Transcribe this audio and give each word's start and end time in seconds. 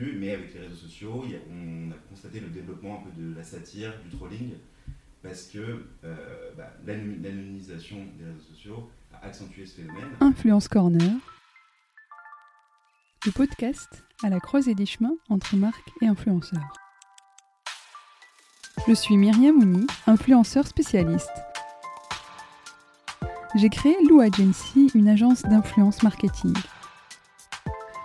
Mais 0.00 0.34
avec 0.34 0.54
les 0.54 0.60
réseaux 0.60 0.76
sociaux, 0.76 1.24
on 1.50 1.90
a 1.90 1.94
constaté 2.08 2.40
le 2.40 2.48
développement 2.48 3.00
un 3.00 3.10
peu 3.10 3.20
de 3.20 3.34
la 3.34 3.42
satire, 3.42 3.92
du 4.04 4.16
trolling, 4.16 4.54
parce 5.22 5.44
que 5.48 5.84
euh, 6.04 6.52
bah, 6.56 6.72
l'anony- 6.86 7.18
l'anonymisation 7.22 7.96
des 8.18 8.24
réseaux 8.24 8.40
sociaux 8.40 8.90
a 9.12 9.26
accentué 9.26 9.66
ce 9.66 9.76
phénomène. 9.80 10.08
Influence 10.20 10.68
Corner, 10.68 11.10
le 13.26 13.32
podcast 13.32 14.04
à 14.22 14.28
la 14.28 14.38
croisée 14.40 14.74
des 14.74 14.86
chemins 14.86 15.14
entre 15.28 15.56
marques 15.56 15.90
et 16.00 16.06
influenceurs. 16.06 16.72
Je 18.86 18.92
suis 18.94 19.16
Myriam 19.16 19.56
Ouni, 19.58 19.86
influenceur 20.06 20.66
spécialiste. 20.66 21.30
J'ai 23.56 23.68
créé 23.70 23.96
Lou 24.08 24.20
Agency, 24.20 24.90
une 24.94 25.08
agence 25.08 25.42
d'influence 25.42 26.02
marketing. 26.02 26.54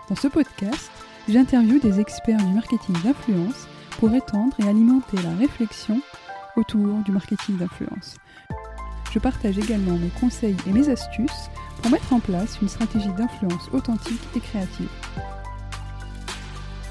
Dans 0.10 0.16
ce 0.16 0.28
podcast, 0.28 0.90
j'interviewe 1.30 1.80
des 1.80 2.00
experts 2.00 2.44
du 2.46 2.54
marketing 2.54 2.96
d'influence 3.04 3.68
pour 4.00 4.14
étendre 4.14 4.56
et 4.60 4.68
alimenter 4.68 5.18
la 5.24 5.36
réflexion 5.36 6.02
autour 6.58 6.98
du 7.06 7.12
marketing 7.12 7.58
d'influence. 7.58 8.18
Je 9.14 9.20
partage 9.20 9.58
également 9.58 9.98
mes 9.98 10.10
conseils 10.20 10.58
et 10.68 10.72
mes 10.72 10.90
astuces 10.90 11.50
pour 11.82 11.92
mettre 11.92 12.12
en 12.12 12.20
place 12.20 12.60
une 12.62 12.68
stratégie 12.68 13.14
d'influence 13.18 13.70
authentique 13.72 14.22
et 14.36 14.40
créative. 14.40 14.90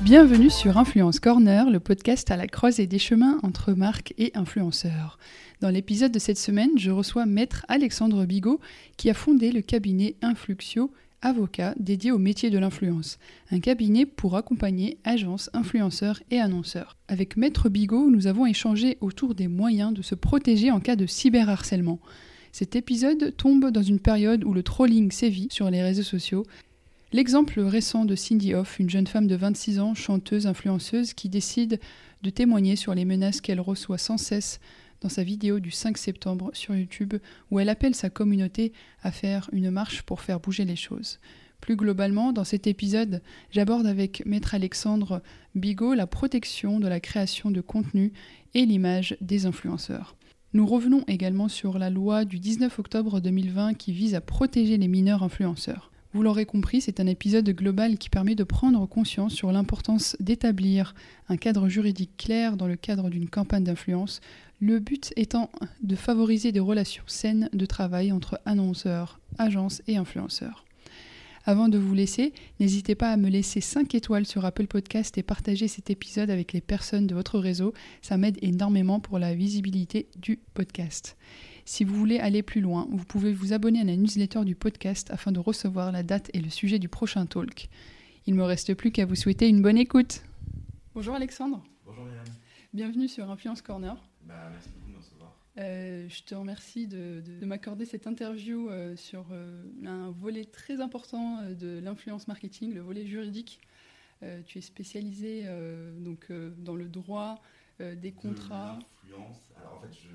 Bienvenue 0.00 0.50
sur 0.50 0.78
Influence 0.78 1.20
Corner, 1.20 1.70
le 1.70 1.78
podcast 1.78 2.30
à 2.30 2.36
la 2.36 2.46
croisée 2.46 2.86
des 2.86 2.98
chemins 2.98 3.39
entre 3.42 3.72
marques 3.72 4.14
et 4.19 4.33
influenceurs. 4.34 5.19
Dans 5.61 5.69
l'épisode 5.69 6.11
de 6.11 6.19
cette 6.19 6.39
semaine, 6.39 6.70
je 6.77 6.91
reçois 6.91 7.27
Maître 7.27 7.64
Alexandre 7.69 8.24
Bigot 8.24 8.61
qui 8.96 9.11
a 9.11 9.14
fondé 9.14 9.52
le 9.52 9.61
cabinet 9.61 10.17
Influxio, 10.22 10.91
avocat 11.23 11.75
dédié 11.78 12.11
au 12.11 12.19
métier 12.19 12.51
de 12.51 12.59
l'influence. 12.59 13.19
Un 13.51 13.61
cabinet 13.61 14.05
pour 14.05 14.37
accompagner 14.37 14.98
agences, 15.05 15.48
influenceurs 15.55 16.23
et 16.31 16.41
annonceurs. 16.41 16.97
Avec 17.09 17.37
Maître 17.37 17.69
Bigot, 17.69 18.11
nous 18.11 18.27
avons 18.27 18.45
échangé 18.45 18.98
autour 19.01 19.34
des 19.34 19.48
moyens 19.48 19.95
de 19.95 20.03
se 20.03 20.14
protéger 20.14 20.70
en 20.70 20.81
cas 20.81 20.97
de 20.97 21.06
cyberharcèlement. 21.06 22.01
Cet 22.53 22.77
épisode 22.77 23.34
tombe 23.37 23.70
dans 23.70 23.83
une 23.83 24.01
période 24.01 24.45
où 24.45 24.53
le 24.53 24.62
trolling 24.62 25.11
sévit 25.11 25.48
sur 25.51 25.70
les 25.70 25.83
réseaux 25.83 26.03
sociaux. 26.03 26.45
L'exemple 27.12 27.61
récent 27.61 28.05
de 28.05 28.14
Cindy 28.14 28.55
Hoff, 28.55 28.79
une 28.79 28.91
jeune 28.91 29.07
femme 29.07 29.27
de 29.27 29.36
26 29.36 29.81
ans, 29.81 29.95
chanteuse, 29.95 30.47
influenceuse, 30.47 31.14
qui 31.14 31.29
décide 31.29 31.81
de 32.23 32.31
témoigner 32.31 32.77
sur 32.77 32.95
les 32.95 33.05
menaces 33.05 33.41
qu'elle 33.41 33.61
reçoit 33.61 33.98
sans 33.98 34.19
cesse 34.19 34.61
dans 35.03 35.08
sa 35.08 35.25
vidéo 35.25 35.61
du 35.61 35.70
5 35.70 35.98
septembre 35.98 36.50
sur 36.55 36.75
YouTube, 36.75 37.14
où 37.50 37.61
elle 37.61 37.69
appelle 37.69 37.95
sa 37.95 38.11
communauté 38.11 38.72
à 39.03 39.11
faire 39.11 39.50
une 39.53 39.70
marche 39.70 40.03
pour 40.03 40.20
faire 40.20 40.41
bouger 40.41 40.64
les 40.64 40.77
choses. 40.77 41.19
Plus 41.61 41.77
globalement, 41.77 42.33
dans 42.33 42.45
cet 42.45 42.67
épisode, 42.67 43.23
j'aborde 43.50 43.86
avec 43.86 44.25
Maître 44.27 44.55
Alexandre 44.55 45.23
Bigot 45.55 45.95
la 45.95 46.06
protection 46.08 46.80
de 46.80 46.89
la 46.89 46.98
création 46.98 47.50
de 47.50 47.61
contenu 47.61 48.12
et 48.55 48.67
l'image 48.67 49.17
des 49.20 49.47
influenceurs. 49.47 50.17
Nous 50.55 50.67
revenons 50.67 51.05
également 51.07 51.48
sur 51.48 51.79
la 51.79 51.89
loi 51.89 52.24
du 52.24 52.40
19 52.40 52.79
octobre 52.79 53.20
2020 53.20 53.74
qui 53.74 53.92
vise 53.92 54.14
à 54.14 54.20
protéger 54.20 54.77
les 54.77 54.89
mineurs 54.89 55.23
influenceurs. 55.23 55.92
Vous 56.14 56.23
l'aurez 56.23 56.45
compris, 56.45 56.83
c'est 56.83 57.00
un 57.00 57.06
épisode 57.06 57.48
global 57.48 57.96
qui 57.96 58.11
permet 58.11 58.34
de 58.34 58.45
prendre 58.45 58.84
conscience 58.86 59.33
sur 59.33 59.50
l'importance 59.50 60.14
d'établir 60.20 60.95
un 61.30 61.39
cadre 61.39 61.70
juridique 61.70 62.18
clair 62.18 62.58
dans 62.58 62.67
le 62.67 62.77
cadre 62.77 63.08
d'une 63.08 63.30
campagne 63.30 63.64
d'influence, 63.64 64.20
le 64.61 64.78
but 64.78 65.14
étant 65.17 65.51
de 65.83 65.96
favoriser 65.96 66.52
des 66.52 66.61
relations 66.61 67.05
saines 67.06 67.48
de 67.55 67.64
travail 67.64 68.12
entre 68.12 68.39
annonceurs, 68.45 69.20
agences 69.39 69.80
et 69.86 69.96
influenceurs. 69.96 70.67
Avant 71.46 71.68
de 71.68 71.78
vous 71.78 71.95
laisser, 71.95 72.34
n'hésitez 72.61 72.95
pas 72.95 73.11
à 73.11 73.17
me 73.17 73.30
laisser 73.30 73.62
5 73.62 73.95
étoiles 73.95 74.27
sur 74.27 74.45
Apple 74.45 74.67
Podcast 74.67 75.17
et 75.17 75.22
partager 75.22 75.67
cet 75.67 75.89
épisode 75.89 76.28
avec 76.28 76.52
les 76.52 76.61
personnes 76.61 77.06
de 77.06 77.14
votre 77.14 77.39
réseau, 77.39 77.72
ça 78.02 78.18
m'aide 78.18 78.39
énormément 78.42 79.01
pour 79.01 79.18
la 79.18 79.34
visibilité 79.34 80.08
du 80.17 80.39
podcast. 80.52 81.17
Si 81.64 81.84
vous 81.84 81.95
voulez 81.95 82.18
aller 82.18 82.42
plus 82.42 82.61
loin, 82.61 82.86
vous 82.90 83.05
pouvez 83.05 83.33
vous 83.33 83.52
abonner 83.52 83.80
à 83.80 83.84
la 83.84 83.96
newsletter 83.96 84.45
du 84.45 84.55
podcast 84.55 85.11
afin 85.11 85.30
de 85.33 85.39
recevoir 85.39 85.92
la 85.92 86.02
date 86.02 86.30
et 86.34 86.40
le 86.40 86.50
sujet 86.50 86.78
du 86.78 86.89
prochain 86.89 87.24
talk. 87.27 87.68
Il 88.27 88.34
me 88.34 88.42
reste 88.42 88.74
plus 88.74 88.90
qu'à 88.90 89.06
vous 89.06 89.14
souhaiter 89.14 89.48
une 89.48 89.62
bonne 89.62 89.78
écoute. 89.78 90.22
Bonjour 90.95 91.14
Alexandre, 91.14 91.62
Bonjour 91.86 92.05
Myriam. 92.05 92.24
bienvenue 92.74 93.08
sur 93.08 93.30
Influence 93.30 93.62
Corner. 93.62 93.96
Bah, 94.27 94.48
merci 94.51 94.68
beaucoup 94.70 94.89
de 94.89 94.92
me 94.92 94.98
recevoir. 94.98 95.36
Euh, 95.58 96.08
je 96.08 96.22
te 96.22 96.34
remercie 96.34 96.86
de, 96.89 97.22
de- 97.24 97.40
de 97.40 97.46
m'accorder 97.46 97.84
cette 97.84 98.06
interview 98.06 98.68
euh, 98.68 98.96
sur 98.96 99.27
euh, 99.33 99.62
un 99.86 100.11
volet 100.11 100.45
très 100.45 100.80
important 100.80 101.42
de 101.48 101.78
l'influence 101.78 102.27
marketing, 102.28 102.74
le 102.74 102.80
volet 102.80 103.06
juridique. 103.06 103.61
Tu 104.46 104.58
es 104.58 104.61
spécialisé 104.61 105.46
donc, 105.98 106.30
dans 106.58 106.77
le 106.77 106.84
droit 106.89 107.42
des 107.80 108.12
contrats. 108.12 108.78
De 108.78 109.11
L'influence. 109.11 109.48
Alors 109.61 109.78
en 109.78 109.80
fait, 109.80 109.92
je, 109.92 110.11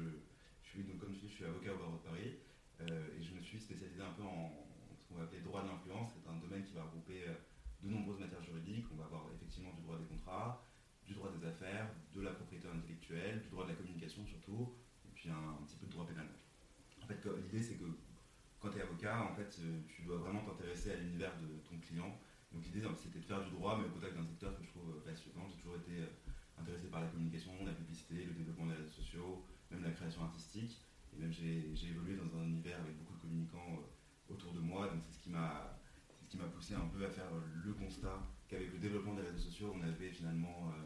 je 0.63 0.69
suis, 0.69 0.83
donc, 0.83 0.97
comme 0.99 1.13
je 1.13 1.26
suis 1.37 1.45
avocat 1.45 1.69
au 1.73 1.77
barreau 1.77 2.01
de 2.01 2.09
Paris 2.09 2.33
euh, 2.81 3.13
et 3.13 3.21
je 3.21 3.29
me 3.37 3.41
suis 3.41 3.59
spécialisé 3.61 4.01
un 4.01 4.13
peu 4.17 4.23
en 4.23 4.49
ce 4.97 5.05
qu'on 5.05 5.21
va 5.21 5.29
appeler 5.29 5.41
droit 5.41 5.61
de 5.61 5.69
l'influence. 5.69 6.09
C'est 6.17 6.25
un 6.25 6.37
domaine 6.41 6.65
qui 6.65 6.73
va 6.73 6.81
regrouper 6.81 7.29
euh, 7.29 7.37
de 7.83 7.93
nombreuses 7.93 8.17
matières 8.17 8.41
juridiques. 8.41 8.89
On 8.91 8.97
va 8.97 9.05
avoir 9.05 9.29
effectivement 9.37 9.69
du 9.77 9.85
droit 9.85 10.01
des 10.01 10.09
contrats, 10.09 10.65
du 11.05 11.13
droit 11.13 11.29
des 11.29 11.45
affaires, 11.45 11.93
de 12.15 12.21
la 12.21 12.31
propriété 12.31 12.65
intellectuelle, 12.67 13.41
du 13.45 13.49
droit 13.49 13.65
de 13.65 13.69
la 13.69 13.75
communication 13.77 14.25
surtout, 14.25 14.73
et 15.05 15.13
puis 15.13 15.29
un, 15.29 15.61
petit 15.61 15.77
peu 15.77 15.85
de 15.85 15.91
droit 15.91 16.07
pénal. 16.07 16.25
En 17.03 17.05
fait, 17.05 17.21
l'idée 17.21 17.61
c'est 17.61 17.77
que 17.77 17.85
quand 18.59 18.71
tu 18.71 18.79
es 18.79 18.81
avocat, 18.81 19.21
en 19.21 19.35
fait, 19.35 19.61
euh, 19.61 19.81
tu 19.87 20.01
dois 20.01 20.17
vraiment 20.17 20.41
t'intéresser 20.41 20.91
à 20.91 20.95
l'univers 20.95 21.37
de 21.37 21.61
ton 21.69 21.77
client. 21.77 22.17
Donc 22.51 22.65
l'idée 22.65 22.81
c'était 22.97 23.19
de 23.19 23.25
faire 23.25 23.45
du 23.45 23.51
droit, 23.51 23.77
mais 23.77 23.85
au 23.85 23.91
contact 23.91 24.17
d'un 24.17 24.25
secteur 24.25 24.57
que 24.57 24.63
je 24.65 24.69
trouve 24.69 24.89
passionnant. 25.05 25.45
J'ai 25.45 25.61
toujours 25.61 25.77
été 25.77 26.01
intéressé 26.57 26.87
par 26.89 27.01
la 27.01 27.07
communication, 27.13 27.53
la 27.63 27.73
publicité, 27.73 28.25
le 28.25 28.33
développement 28.33 28.65
des 28.65 28.73
réseaux 28.73 28.89
sociaux, 28.89 29.45
même 29.69 29.83
la 29.83 29.91
création 29.91 30.23
artistique. 30.23 30.81
Même 31.19 31.31
j'ai 31.31 31.87
évolué 31.89 32.15
dans 32.15 32.39
un 32.39 32.43
univers 32.45 32.79
avec 32.79 32.97
beaucoup 32.97 33.13
de 33.15 33.19
communicants 33.19 33.79
euh, 33.79 34.33
autour 34.33 34.53
de 34.53 34.59
moi. 34.59 34.87
Donc 34.87 35.01
c'est 35.03 35.13
ce 35.13 35.19
qui 35.19 35.29
m'a 35.29 36.45
poussé 36.53 36.75
un 36.75 36.87
peu 36.87 37.05
à 37.05 37.09
faire 37.09 37.27
euh, 37.33 37.41
le 37.65 37.73
constat 37.73 38.21
qu'avec 38.47 38.71
le 38.71 38.79
développement 38.79 39.15
des 39.15 39.23
réseaux 39.23 39.39
sociaux, 39.39 39.73
on 39.75 39.81
avait 39.81 40.09
finalement 40.09 40.69
euh, 40.69 40.83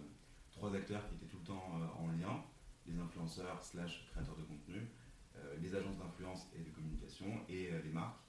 trois 0.52 0.74
acteurs 0.74 1.08
qui 1.08 1.16
étaient 1.16 1.28
tout 1.28 1.40
le 1.40 1.46
temps 1.46 1.80
en 1.98 2.08
lien 2.08 2.44
les 2.88 2.98
influenceurs 2.98 3.62
slash 3.62 4.08
créateurs 4.12 4.36
de 4.36 4.42
contenu, 4.42 4.82
les 5.62 5.76
agences 5.76 5.98
d'influence 6.00 6.48
et 6.56 6.64
de 6.64 6.72
communication 6.72 7.28
et 7.48 7.70
les 7.84 7.92
marques. 7.92 8.20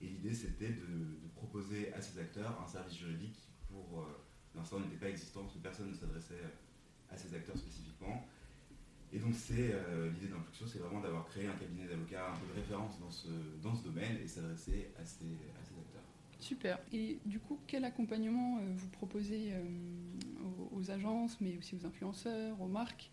Et 0.00 0.06
l'idée 0.06 0.34
c'était 0.34 0.70
de, 0.70 1.20
de 1.22 1.28
proposer 1.32 1.92
à 1.94 2.02
ces 2.02 2.18
acteurs 2.18 2.60
un 2.60 2.66
service 2.66 2.96
juridique 2.98 3.34
qui 3.34 3.52
pour 3.68 4.04
l'instant 4.56 4.80
n'était 4.80 4.96
pas 4.96 5.08
existant 5.08 5.42
parce 5.42 5.54
que 5.54 5.60
personne 5.60 5.90
ne 5.90 5.94
s'adressait 5.94 6.42
à 7.08 7.16
ces 7.16 7.32
acteurs 7.34 7.56
spécifiquement. 7.56 8.26
Et 9.12 9.18
donc 9.18 9.34
c'est 9.34 9.72
euh, 9.72 10.10
l'idée 10.12 10.28
d'Influxio, 10.28 10.66
c'est 10.66 10.78
vraiment 10.78 11.00
d'avoir 11.00 11.26
créé 11.26 11.46
un 11.46 11.54
cabinet 11.54 11.86
d'avocats 11.86 12.30
un 12.32 12.36
peu 12.36 12.46
de 12.46 12.60
référence 12.60 12.98
dans 13.00 13.10
ce, 13.10 13.28
dans 13.62 13.74
ce 13.74 13.84
domaine 13.84 14.16
et 14.22 14.28
s'adresser 14.28 14.92
à 15.00 15.04
ces, 15.04 15.24
à 15.26 15.64
ces 15.64 15.74
acteurs. 15.74 16.02
Super. 16.38 16.78
Et 16.92 17.18
du 17.26 17.40
coup, 17.40 17.58
quel 17.66 17.84
accompagnement 17.84 18.58
euh, 18.58 18.72
vous 18.76 18.88
proposez 18.88 19.52
euh, 19.52 19.62
aux, 20.44 20.78
aux 20.78 20.90
agences, 20.90 21.40
mais 21.40 21.56
aussi 21.58 21.74
aux 21.74 21.84
influenceurs, 21.84 22.60
aux 22.60 22.68
marques? 22.68 23.10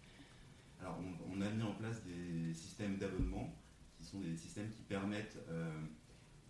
Alors, 0.81 0.99
on, 0.99 1.37
on 1.37 1.41
a 1.41 1.49
mis 1.49 1.63
en 1.63 1.73
place 1.73 2.03
des 2.03 2.53
systèmes 2.53 2.97
d'abonnement 2.97 3.51
qui 3.97 4.03
sont 4.05 4.19
des 4.19 4.37
systèmes 4.37 4.69
qui 4.69 4.83
permettent 4.83 5.39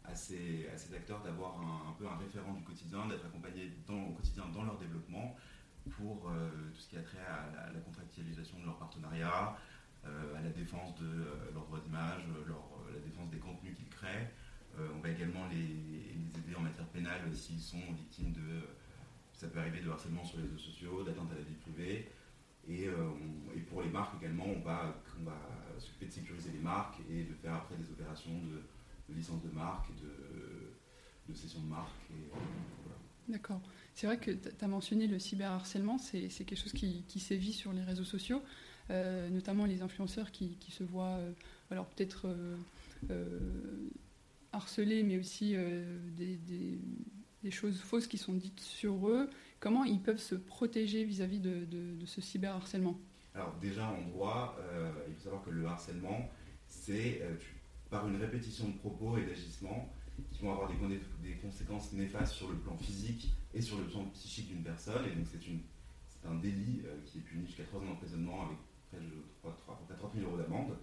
à, 0.03 0.13
ces, 0.13 0.67
à 0.67 0.77
ces 0.77 0.93
acteurs 0.93 1.23
d'avoir 1.23 1.59
un, 1.61 1.89
un 1.89 1.93
peu 1.93 2.05
un 2.05 2.17
référent 2.17 2.53
du 2.53 2.61
quotidien, 2.63 3.07
d'être 3.07 3.25
accompagnés 3.25 3.71
dans, 3.87 4.03
au 4.03 4.11
quotidien 4.11 4.43
dans 4.53 4.63
leur 4.63 4.77
développement 4.77 5.33
pour 5.89 6.29
euh, 6.29 6.49
tout 6.73 6.81
ce 6.81 6.89
qui 6.89 6.97
a 6.97 7.01
trait 7.01 7.25
à 7.25 7.71
la, 7.73 7.79
contractualisation 7.79 8.59
de 8.59 8.65
leur 8.65 8.77
partenariat, 8.77 9.57
euh, 10.05 10.35
à 10.37 10.41
la 10.41 10.49
défense 10.49 10.95
de 10.95 11.05
euh, 11.05 11.51
leur 11.53 11.65
droit 11.65 11.79
d'image, 11.79 12.23
la 12.93 12.99
défense 12.99 13.29
des 13.29 13.37
contenus 13.37 13.75
qu'ils 13.75 13.89
créent. 13.89 14.31
On 14.95 14.99
va 14.99 15.09
également 15.09 15.47
les, 15.47 15.57
aider 16.39 16.55
en 16.55 16.61
matière 16.61 16.85
pénale 16.89 17.33
s'ils 17.33 17.59
sont 17.59 17.81
victimes 17.93 18.31
de, 18.33 18.61
ça 19.33 19.47
peut 19.47 19.57
arriver 19.57 19.81
de 19.81 19.89
harcèlement 19.89 20.23
sur 20.23 20.37
les 20.37 20.43
réseaux 20.43 20.59
sociaux, 20.59 21.03
d'atteinte 21.03 21.31
à 21.31 21.35
la 21.35 21.41
vie 21.41 21.55
privée. 21.55 22.11
Et, 22.69 22.87
pour 23.69 23.81
les 23.81 23.89
marques 23.89 24.21
également, 24.21 24.45
on 24.45 24.59
va, 24.59 24.93
s'occuper 25.79 26.05
de 26.05 26.11
sécuriser 26.11 26.51
les 26.51 26.59
marques 26.59 26.99
et 27.09 27.23
de 27.23 27.33
faire 27.33 27.55
après 27.55 27.75
des 27.75 27.89
opérations 27.89 28.39
de, 29.09 29.15
licence 29.15 29.41
de 29.41 29.49
marque 29.49 29.89
de, 29.95 30.75
de 31.27 31.33
cession 31.33 31.61
de 31.61 31.69
marque. 31.69 32.11
D'accord. 33.27 33.61
C'est 33.93 34.07
vrai 34.07 34.17
que 34.17 34.31
tu 34.31 34.49
as 34.61 34.67
mentionné 34.67 35.07
le 35.07 35.19
cyberharcèlement, 35.19 35.97
c'est 35.97 36.27
quelque 36.29 36.55
chose 36.55 36.71
qui, 36.71 37.19
sévit 37.19 37.51
sur 37.51 37.73
les 37.73 37.81
réseaux 37.81 38.03
sociaux, 38.03 38.41
euh, 38.89 39.29
notamment 39.29 39.65
les 39.65 39.81
influenceurs 39.81 40.31
qui, 40.31 40.55
se 40.69 40.83
voient, 40.83 41.17
euh, 41.17 41.31
alors 41.71 41.87
peut-être 41.87 42.27
euh, 43.09 43.89
harcelés, 44.53 45.03
mais 45.03 45.17
aussi 45.17 45.55
des, 46.15 46.79
choses 47.49 47.79
fausses 47.79 48.07
qui 48.07 48.17
sont 48.17 48.33
dites 48.33 48.59
sur 48.59 49.09
eux. 49.09 49.29
Comment 49.59 49.83
ils 49.83 50.01
peuvent 50.01 50.19
se 50.19 50.35
protéger 50.35 51.03
vis-à-vis 51.03 51.39
de, 51.39 51.65
de, 51.65 51.95
de, 51.95 52.05
ce 52.05 52.21
cyberharcèlement? 52.21 52.99
Alors 53.33 53.55
déjà 53.59 53.87
en 53.89 54.01
droit, 54.09 54.59
il 55.07 55.15
faut 55.15 55.23
savoir 55.23 55.43
que 55.43 55.49
le 55.49 55.65
harcèlement, 55.65 56.29
c'est 56.67 57.21
par 57.89 58.07
une 58.07 58.17
répétition 58.17 58.67
de 58.67 58.77
propos 58.77 59.17
et 59.17 59.25
d'agissements 59.25 59.91
qui 60.37 60.43
vont 60.43 60.53
avoir 60.53 60.69
des, 60.69 61.31
conséquences 61.41 61.93
néfastes 61.93 62.33
sur 62.33 62.49
le 62.49 62.57
plan 62.57 62.77
physique 62.77 63.33
et 63.53 63.61
sur 63.61 63.77
le 63.77 63.85
plan 63.85 64.03
psychique 64.13 64.49
d'une 64.49 64.63
personne. 64.63 65.05
Et 65.05 65.15
donc 65.15 65.25
c'est 65.29 66.27
un 66.27 66.35
délit 66.35 66.81
euh, 66.85 66.97
qui 67.05 67.19
est 67.19 67.21
puni 67.21 67.45
jusqu'à 67.45 67.63
3 67.63 67.81
ans 67.81 67.85
d'emprisonnement 67.85 68.45
avec 68.45 68.57
près 68.91 68.99
de 68.99 69.55
3, 69.63 69.87
30 69.97 70.13
000 70.15 70.27
euros 70.27 70.37
d'amende. 70.37 70.77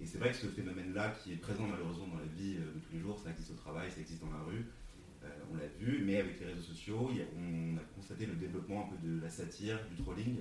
Et 0.00 0.06
c'est 0.06 0.18
vrai 0.18 0.30
que 0.30 0.36
ce 0.36 0.46
phénomène-là, 0.46 1.14
qui 1.22 1.32
est 1.32 1.36
présent 1.36 1.66
malheureusement 1.66 2.08
dans 2.08 2.18
la 2.18 2.26
vie 2.26 2.56
euh, 2.56 2.74
de 2.74 2.80
tous 2.80 2.92
les 2.92 3.00
jours, 3.00 3.18
ça 3.18 3.30
existe 3.30 3.50
au 3.50 3.54
travail, 3.54 3.90
ça 3.90 4.00
existe 4.00 4.22
dans 4.22 4.32
la 4.32 4.42
rue, 4.42 4.64
euh, 5.22 5.28
on 5.52 5.56
l'a 5.56 5.66
vu, 5.78 6.02
mais 6.04 6.20
avec 6.20 6.40
les 6.40 6.46
réseaux 6.46 6.62
sociaux, 6.62 7.10
on 7.36 7.76
a 7.76 7.80
constaté 7.94 8.26
le 8.26 8.34
développement 8.34 8.86
un 8.86 8.96
peu 8.96 9.06
de 9.06 9.20
la 9.20 9.28
satire, 9.28 9.78
du 9.90 10.02
trolling, 10.02 10.36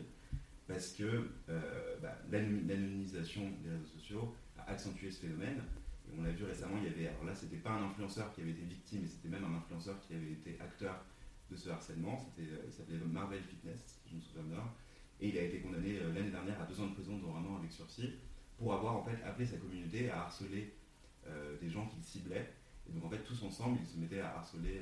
parce 0.68 0.94
que 0.94 1.30
bah, 2.02 2.18
l'anonymisation 2.32 3.42
des 3.62 3.70
réseaux 3.70 3.86
sociaux 3.86 4.36
a 4.58 4.72
accentué 4.72 5.12
ce 5.12 5.20
phénomène 5.20 5.62
on 6.18 6.24
l'a 6.24 6.32
vu 6.32 6.44
récemment, 6.46 6.76
il 6.78 6.86
y 6.86 6.88
avait, 6.88 7.08
alors 7.08 7.26
là, 7.26 7.36
c'était 7.36 7.58
pas 7.58 7.72
un 7.72 7.84
influenceur 7.84 8.34
qui 8.34 8.42
avait 8.42 8.52
été 8.52 8.64
victime, 8.64 9.02
mais 9.02 9.08
c'était 9.08 9.30
même 9.30 9.44
un 9.44 9.58
influenceur 9.58 10.00
qui 10.02 10.14
avait 10.14 10.32
été 10.32 10.58
acteur 10.60 11.06
de 11.50 11.56
ce 11.56 11.70
harcèlement. 11.70 12.34
Euh, 12.40 12.64
il 12.66 12.72
s'appelait 12.72 12.98
Marvel 12.98 13.42
Fitness, 13.42 14.00
si 14.04 14.10
je 14.10 14.16
me 14.16 14.22
souviens 14.22 14.44
bien. 14.44 14.64
Et 15.20 15.30
il 15.30 15.38
a 15.38 15.44
été 15.44 15.60
condamné 15.60 16.00
euh, 16.00 16.14
l'année 16.14 16.32
dernière 16.32 16.62
à 16.62 16.66
deux 16.66 16.80
ans 16.80 16.88
de 16.88 16.94
prison, 16.94 17.18
dont 17.18 17.36
un 17.36 17.46
an 17.46 17.58
avec 17.58 17.72
sursis, 17.72 18.14
pour 18.58 18.74
avoir 18.74 18.96
en 18.96 19.04
fait 19.04 19.22
appelé 19.24 19.46
sa 19.46 19.58
communauté 19.58 20.10
à 20.10 20.24
harceler 20.24 20.74
euh, 21.28 21.58
des 21.60 21.70
gens 21.70 21.88
qu'il 21.88 22.04
ciblait. 22.04 22.54
Et 22.88 22.92
donc 22.92 23.06
en 23.06 23.10
fait, 23.10 23.24
tous 23.24 23.44
ensemble, 23.44 23.80
ils 23.82 23.88
se 23.88 23.98
mettaient 23.98 24.22
à 24.22 24.38
harceler, 24.38 24.82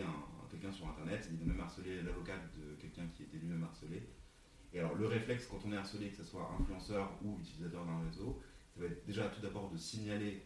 un, 0.00 0.48
quelqu'un 0.50 0.72
sur 0.72 0.88
Internet. 0.88 1.28
Ils 1.32 1.42
ont 1.42 1.46
même 1.46 1.60
harcelé 1.60 2.02
l'avocat 2.02 2.36
de 2.56 2.74
quelqu'un 2.80 3.06
qui 3.14 3.24
était 3.24 3.38
lui-même 3.38 3.64
harcelé. 3.64 4.02
Et 4.72 4.78
alors 4.78 4.94
le 4.94 5.06
réflexe 5.06 5.46
quand 5.46 5.58
on 5.64 5.72
est 5.72 5.76
harcelé, 5.76 6.10
que 6.10 6.16
ce 6.16 6.24
soit 6.24 6.50
influenceur 6.60 7.10
ou 7.24 7.38
utilisateur 7.40 7.86
d'un 7.86 8.00
réseau, 8.04 8.42
ça 8.76 8.82
va 8.82 8.88
être 8.88 9.06
déjà 9.06 9.28
tout 9.28 9.40
d'abord 9.40 9.70
de 9.70 9.76
signaler 9.78 10.42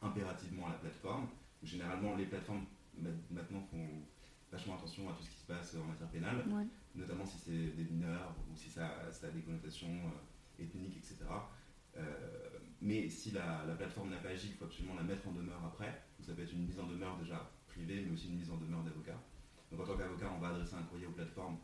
impérativement 0.00 0.66
à 0.66 0.70
la 0.70 0.78
plateforme. 0.78 1.28
Généralement, 1.62 2.16
les 2.16 2.26
plateformes 2.26 2.64
maintenant 3.30 3.62
font 3.70 3.88
vachement 4.50 4.74
attention 4.74 5.08
à 5.08 5.12
tout 5.12 5.22
ce 5.22 5.30
qui 5.30 5.38
se 5.38 5.46
passe 5.46 5.76
en 5.76 5.84
matière 5.84 6.08
pénale, 6.08 6.44
notamment 6.94 7.24
si 7.24 7.38
c'est 7.38 7.76
des 7.76 7.84
mineurs 7.84 8.34
ou 8.50 8.56
si 8.56 8.68
ça, 8.68 8.98
a 9.08 9.30
des 9.30 9.40
connotations 9.42 9.88
euh, 9.88 10.62
ethniques, 10.62 10.96
etc. 10.96 11.18
Euh, 11.96 12.58
mais 12.80 13.08
si 13.08 13.30
la, 13.30 13.64
plateforme 13.78 14.10
n'a 14.10 14.16
pas 14.16 14.30
agi, 14.30 14.48
il 14.48 14.54
faut 14.54 14.64
absolument 14.64 14.96
la 14.96 15.04
mettre 15.04 15.28
en 15.28 15.32
demeure 15.32 15.64
après. 15.64 16.02
ça 16.20 16.32
peut 16.32 16.42
être 16.42 16.52
une 16.52 16.66
mise 16.66 16.80
en 16.80 16.86
demeure 16.86 17.16
déjà 17.18 17.48
privée, 17.68 18.04
mais 18.04 18.12
aussi 18.12 18.28
une 18.28 18.38
mise 18.38 18.50
en 18.50 18.56
demeure 18.56 18.82
d'avocat. 18.82 19.22
Donc 19.70 19.80
en 19.80 19.84
tant 19.84 19.96
qu'avocat, 19.96 20.32
on 20.36 20.40
va 20.40 20.48
adresser 20.48 20.74
un 20.74 20.82
courrier 20.82 21.06
aux 21.06 21.12
plateformes 21.12 21.58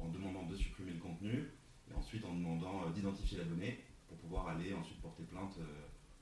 en 0.00 0.08
demandant 0.08 0.46
de 0.46 0.56
supprimer 0.56 0.92
le 0.92 0.98
contenu, 0.98 1.48
et 1.88 1.94
ensuite 1.94 2.24
en 2.24 2.34
demandant 2.34 2.86
euh, 2.86 2.90
d'identifier 2.90 3.38
la 3.38 3.44
donnée 3.44 3.78
pour 4.14 4.28
pouvoir 4.28 4.48
aller 4.48 4.74
ensuite 4.74 5.00
porter 5.00 5.24
plainte 5.24 5.56
euh, 5.58 5.64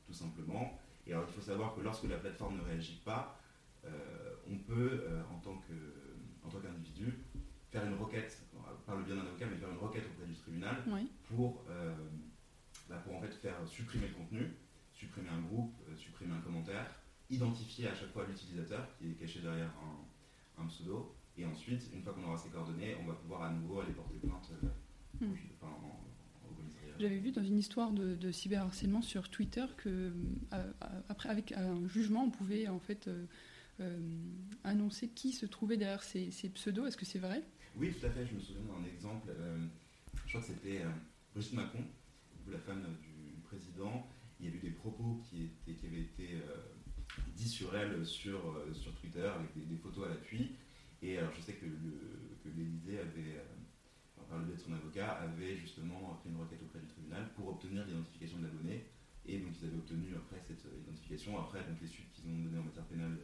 tout 0.06 0.12
simplement. 0.12 0.79
Et 1.06 1.12
alors 1.12 1.25
il 1.29 1.35
faut 1.35 1.41
savoir 1.41 1.75
que 1.75 1.81
lorsque 1.81 2.05
la 2.05 2.17
plateforme 2.17 2.56
ne 2.56 2.62
réagit 2.62 3.00
pas, 3.05 3.39
euh, 3.85 4.35
on 4.49 4.56
peut, 4.59 5.05
euh, 5.05 5.23
en 5.31 5.39
tant 5.39 6.61
qu'individu, 6.61 7.19
faire 7.71 7.85
une 7.87 7.94
requête, 7.94 8.43
par 8.87 8.97
le 8.97 9.05
bien 9.05 9.17
d'un 9.17 9.23
avocat, 9.23 9.47
mais 9.47 9.56
faire 9.56 9.71
une 9.71 9.79
requête 9.79 10.05
auprès 10.06 10.27
du 10.27 10.35
tribunal 10.35 10.77
pour, 11.29 11.65
bah, 12.89 12.97
pour 13.05 13.17
en 13.17 13.21
fait 13.21 13.33
faire 13.33 13.56
supprimer 13.67 14.09
le 14.09 14.15
contenu, 14.15 14.50
supprimer 14.93 15.29
un 15.29 15.41
groupe, 15.41 15.75
supprimer 15.97 16.35
un 16.35 16.41
commentaire, 16.41 16.87
identifier 17.31 17.89
à 17.89 17.94
chaque 17.94 18.12
fois 18.12 18.27
l'utilisateur 18.27 18.87
qui 18.99 19.11
est 19.11 19.15
caché 19.15 19.41
derrière 19.41 19.71
un, 20.59 20.67
pseudo, 20.67 21.15
et 21.37 21.44
ensuite, 21.44 21.91
une 21.93 22.03
fois 22.03 22.12
qu'on 22.12 22.25
aura 22.25 22.37
ses 22.37 22.50
coordonnées, 22.50 22.97
on 23.03 23.06
va 23.06 23.15
pouvoir 23.15 23.43
à 23.43 23.50
nouveau 23.50 23.81
aller 23.81 23.93
porter 23.93 24.19
plainte 24.19 24.53
hmm. 25.21 25.35
J'avais 27.03 27.19
vu 27.19 27.33
dans 27.33 27.43
une 27.43 27.59
histoire 27.59 27.91
de, 27.91 28.31
cyberharcèlement 28.31 29.03
sur 29.03 29.29
Twitter 29.29 29.65
que 29.77 30.13
euh, 30.53 30.73
après, 31.09 31.31
avec 31.31 31.51
un 31.51 31.89
jugement, 31.89 32.23
on 32.23 32.31
pouvait 32.31 32.69
en 32.69 32.79
fait 32.79 33.09
euh, 33.09 33.27
euh, 33.81 33.99
annoncer 34.63 35.09
qui 35.09 35.33
se 35.33 35.45
trouvait 35.45 35.77
derrière 35.77 36.05
ces, 36.05 36.31
pseudos. 36.55 36.87
Est-ce 36.87 36.97
que 36.97 37.05
c'est 37.05 37.19
vrai? 37.19 37.43
Oui, 37.77 37.93
tout 37.93 38.07
à 38.07 38.11
fait. 38.11 38.25
Je 38.25 38.35
me 38.35 38.39
souviens 38.39 38.63
d'un 38.63 38.87
exemple. 38.87 39.33
je 40.15 40.29
crois 40.29 40.41
que 40.43 40.47
c'était 40.47 40.83
Brigitte 41.35 41.55
Macron, 41.55 41.81
la 42.49 42.59
femme 42.59 42.85
du 43.03 43.41
président. 43.43 44.07
Il 44.39 44.47
y 44.47 44.53
a 44.53 44.55
eu 44.55 44.59
des 44.59 44.71
propos 44.71 45.21
qui, 45.29 45.51
étaient, 45.67 45.75
qui 45.75 45.87
avaient 45.87 46.03
été 46.03 46.41
dits 47.35 47.49
sur 47.49 47.77
elle 47.77 48.07
sur, 48.07 48.63
sur 48.75 48.95
Twitter 48.95 49.27
avec 49.27 49.51
des, 49.57 49.77
photos 49.77 50.07
à 50.07 50.11
l'appui. 50.11 50.53
Et 51.03 51.19
alors, 51.19 51.33
je 51.35 51.41
sais 51.41 51.55
que 51.55 51.67
l'Élysée 52.45 53.01
avait 53.01 53.43
par 54.29 54.39
le 54.39 54.45
biais 54.47 54.57
son 54.57 54.73
avocat, 54.73 55.13
avait 55.13 55.57
justement 55.57 56.19
fait 56.23 56.29
une 56.29 56.37
requête 56.37 56.63
auprès 56.63 56.81
du 56.81 56.87
tribunal 56.87 57.29
pour 57.35 57.49
obtenir 57.49 57.87
l'identification 57.87 58.39
de 58.39 58.45
l'abonné. 58.45 58.87
Et 59.27 59.39
donc 59.39 59.51
ils 59.61 59.67
avaient 59.67 59.77
obtenu 59.77 60.15
après 60.17 60.41
cette 60.47 60.65
euh, 60.67 60.81
identification. 60.83 61.39
Après, 61.39 61.61
donc 61.61 61.81
les 61.81 61.87
suites 61.87 62.11
qu'ils 62.13 62.27
ont 62.27 62.39
données 62.43 62.59
en 62.59 62.65
matière 62.65 62.85
pénale, 62.85 63.19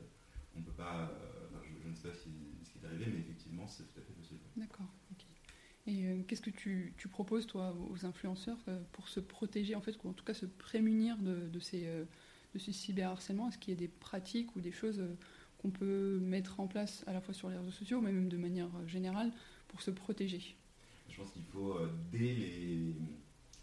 on 0.55 0.61
ne 0.61 0.65
peut 0.65 0.73
pas. 0.73 1.11
Euh, 1.11 1.59
je, 1.83 1.89
ne 1.89 1.95
sais 1.95 2.09
pas 2.09 2.15
ce 2.15 2.25
qui, 2.25 2.79
est 2.83 2.87
arrivé, 2.87 3.07
mais 3.13 3.21
effectivement, 3.21 3.67
c'est 3.67 3.83
tout 3.85 3.99
à 3.99 4.03
fait 4.03 4.13
possible. 4.13 4.41
D'accord. 4.57 4.87
Et 5.87 6.07
euh, 6.07 6.23
qu'est-ce 6.27 6.43
que 6.43 6.51
tu, 6.51 6.95
proposes, 7.11 7.47
toi, 7.47 7.75
aux 7.91 8.05
influenceurs 8.05 8.59
pour 8.93 9.09
se 9.09 9.21
protéger, 9.21 9.75
en 9.75 9.81
fait, 9.81 9.97
ou 10.05 10.11
en 10.11 10.13
tout 10.13 10.25
cas 10.25 10.35
se 10.35 10.45
prémunir 10.45 11.17
de, 11.17 11.59
ces, 11.61 11.87
de 12.53 12.59
ce 12.59 12.73
cyberharcèlement? 12.73 13.49
Est-ce 13.49 13.57
qu'il 13.57 13.73
y 13.73 13.77
a 13.77 13.81
des 13.81 13.89
pratiques 13.89 14.55
ou 14.55 14.61
des 14.61 14.71
choses 14.71 15.03
qu'on 15.57 15.71
peut 15.71 16.19
mettre 16.21 16.61
en 16.61 16.69
place 16.69 17.05
à 17.07 17.15
la 17.15 17.23
fois 17.23 17.33
sur 17.33 17.49
les 17.49 17.57
réseaux 17.57 17.71
sociaux, 17.71 18.03
mais 18.03 18.13
même 18.13 18.29
de 18.29 18.37
manière 18.37 18.69
générale, 18.87 19.33
pour 19.67 19.81
se 19.81 19.91
protéger? 19.91 20.58
Je 21.09 21.17
pense 21.17 21.33
qu'il 21.33 21.45
faut, 21.45 21.73
euh, 21.73 21.91
dès, 22.11 22.19
les, 22.19 22.95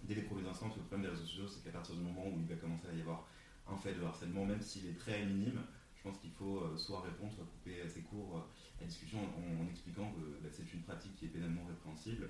dès 0.04 0.16
les 0.16 0.22
premiers 0.24 0.48
instants, 0.48 0.68
le 0.76 0.82
problème 0.82 1.04
des 1.04 1.10
réseaux 1.10 1.26
sociaux, 1.26 1.48
c'est 1.48 1.64
qu'à 1.64 1.72
partir 1.72 1.96
du 1.96 2.02
moment 2.02 2.28
où 2.28 2.40
il 2.40 2.46
va 2.48 2.56
commencer 2.56 2.88
à 2.88 2.94
y 2.94 3.02
avoir 3.02 3.28
un 3.68 3.78
fait 3.78 3.94
de 3.94 4.04
harcèlement, 4.04 4.46
même 4.46 4.62
s'il 4.62 4.88
est 4.88 4.98
très 4.98 5.26
minime, 5.26 5.62
je 5.96 6.04
pense 6.04 6.18
qu'il 6.20 6.32
faut 6.32 6.60
euh, 6.60 6.78
soit 6.78 7.02
répondre, 7.02 7.34
soit 7.34 7.46
couper 7.46 7.82
assez 7.82 8.02
court 8.02 8.38
euh, 8.38 8.42
la 8.82 8.88
discussion 8.88 9.20
en, 9.20 9.68
expliquant 9.70 10.12
que 10.12 10.44
bah, 10.44 10.50
c'est 10.52 10.72
une 10.74 10.82
pratique 10.82 11.16
qui 11.16 11.26
est 11.26 11.30
pénalement 11.30 11.66
répréhensible. 11.66 12.30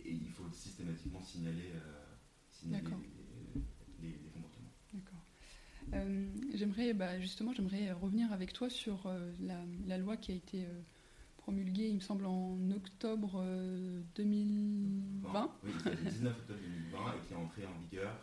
et 0.00 0.10
il 0.10 0.30
faut 0.30 0.50
systématiquement 0.52 1.22
signaler, 1.22 1.72
les, 2.66 2.80
comportements. 4.32 4.72
D'accord. 4.92 6.02
j'aimerais 6.54 6.92
bah, 6.92 7.20
justement 7.20 7.52
j'aimerais 7.52 7.92
revenir 7.92 8.32
avec 8.32 8.52
toi 8.52 8.68
sur 8.68 9.08
la, 9.86 9.98
loi 9.98 10.16
qui 10.16 10.32
a 10.32 10.34
été 10.34 10.66
promulgué, 11.44 11.88
il 11.88 11.96
me 11.96 12.00
semble, 12.00 12.24
en 12.24 12.58
octobre 12.70 13.44
2020. 14.14 15.42
Euh, 15.44 15.46
oui, 15.62 15.72
le 15.84 16.10
19 16.10 16.38
octobre 16.38 16.58
2020 16.58 16.98
et 16.98 17.26
qui 17.26 17.32
est 17.34 17.36
entré 17.36 17.66
en 17.66 17.80
vigueur 17.82 18.16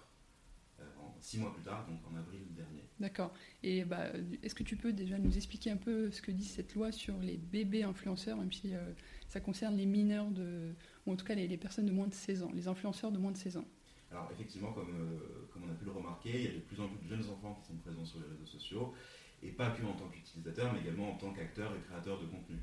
euh, 0.80 0.84
six 1.20 1.38
mois 1.38 1.54
plus 1.54 1.62
tard, 1.62 1.86
donc 1.88 2.00
en 2.12 2.18
avril 2.18 2.42
dernier. 2.56 2.82
D'accord. 3.00 3.32
Et 3.62 3.86
bah, 3.86 4.08
est-ce 4.42 4.56
que 4.56 4.64
tu 4.64 4.76
peux 4.76 4.92
déjà 4.92 5.20
nous 5.20 5.38
expliquer 5.38 5.70
un 5.70 5.78
peu 5.78 6.10
ce 6.10 6.20
que 6.20 6.32
dit 6.32 6.46
cette 6.46 6.74
loi 6.74 6.92
sur 6.92 7.16
les 7.20 7.38
bébés 7.38 7.84
influenceurs, 7.84 8.38
même 8.38 8.52
si 8.52 8.74
euh, 8.74 8.92
ça 9.28 9.40
concerne 9.40 9.78
les 9.78 9.86
mineurs, 9.86 10.32
de, 10.32 10.74
ou 11.06 11.14
en 11.14 11.16
tout 11.16 11.26
cas 11.26 11.36
les, 11.36 11.58
personnes 11.58 11.86
de 11.86 11.92
moins 11.92 12.08
de 12.08 12.16
16 12.16 12.42
ans, 12.42 12.52
les 12.56 12.68
influenceurs 12.68 13.12
de 13.12 13.20
moins 13.20 13.32
de 13.32 13.38
16 13.38 13.58
ans? 13.58 13.68
Alors 14.10 14.30
effectivement, 14.34 14.74
comme, 14.74 15.22
comme 15.54 15.64
on 15.68 15.72
a 15.72 15.76
pu 15.76 15.86
le 15.86 15.92
remarquer, 15.92 16.32
il 16.34 16.44
y 16.44 16.48
a 16.48 16.54
de 16.54 16.60
plus 16.60 16.82
en 16.82 16.88
plus 16.88 16.98
de 17.06 17.08
jeunes 17.08 17.30
enfants 17.30 17.60
qui 17.62 17.68
sont 17.68 17.78
présents 17.78 18.04
sur 18.04 18.20
les 18.20 18.26
réseaux 18.26 18.48
sociaux, 18.48 18.96
et 19.44 19.52
pas 19.52 19.70
que 19.70 19.86
en 19.86 19.94
tant 19.94 20.08
qu'utilisateurs, 20.10 20.74
mais 20.74 20.82
également 20.82 21.12
en 21.12 21.18
tant 21.18 21.32
qu'acteurs 21.34 21.72
et 21.76 21.80
créateurs 21.88 22.20
de 22.20 22.26
contenu. 22.26 22.58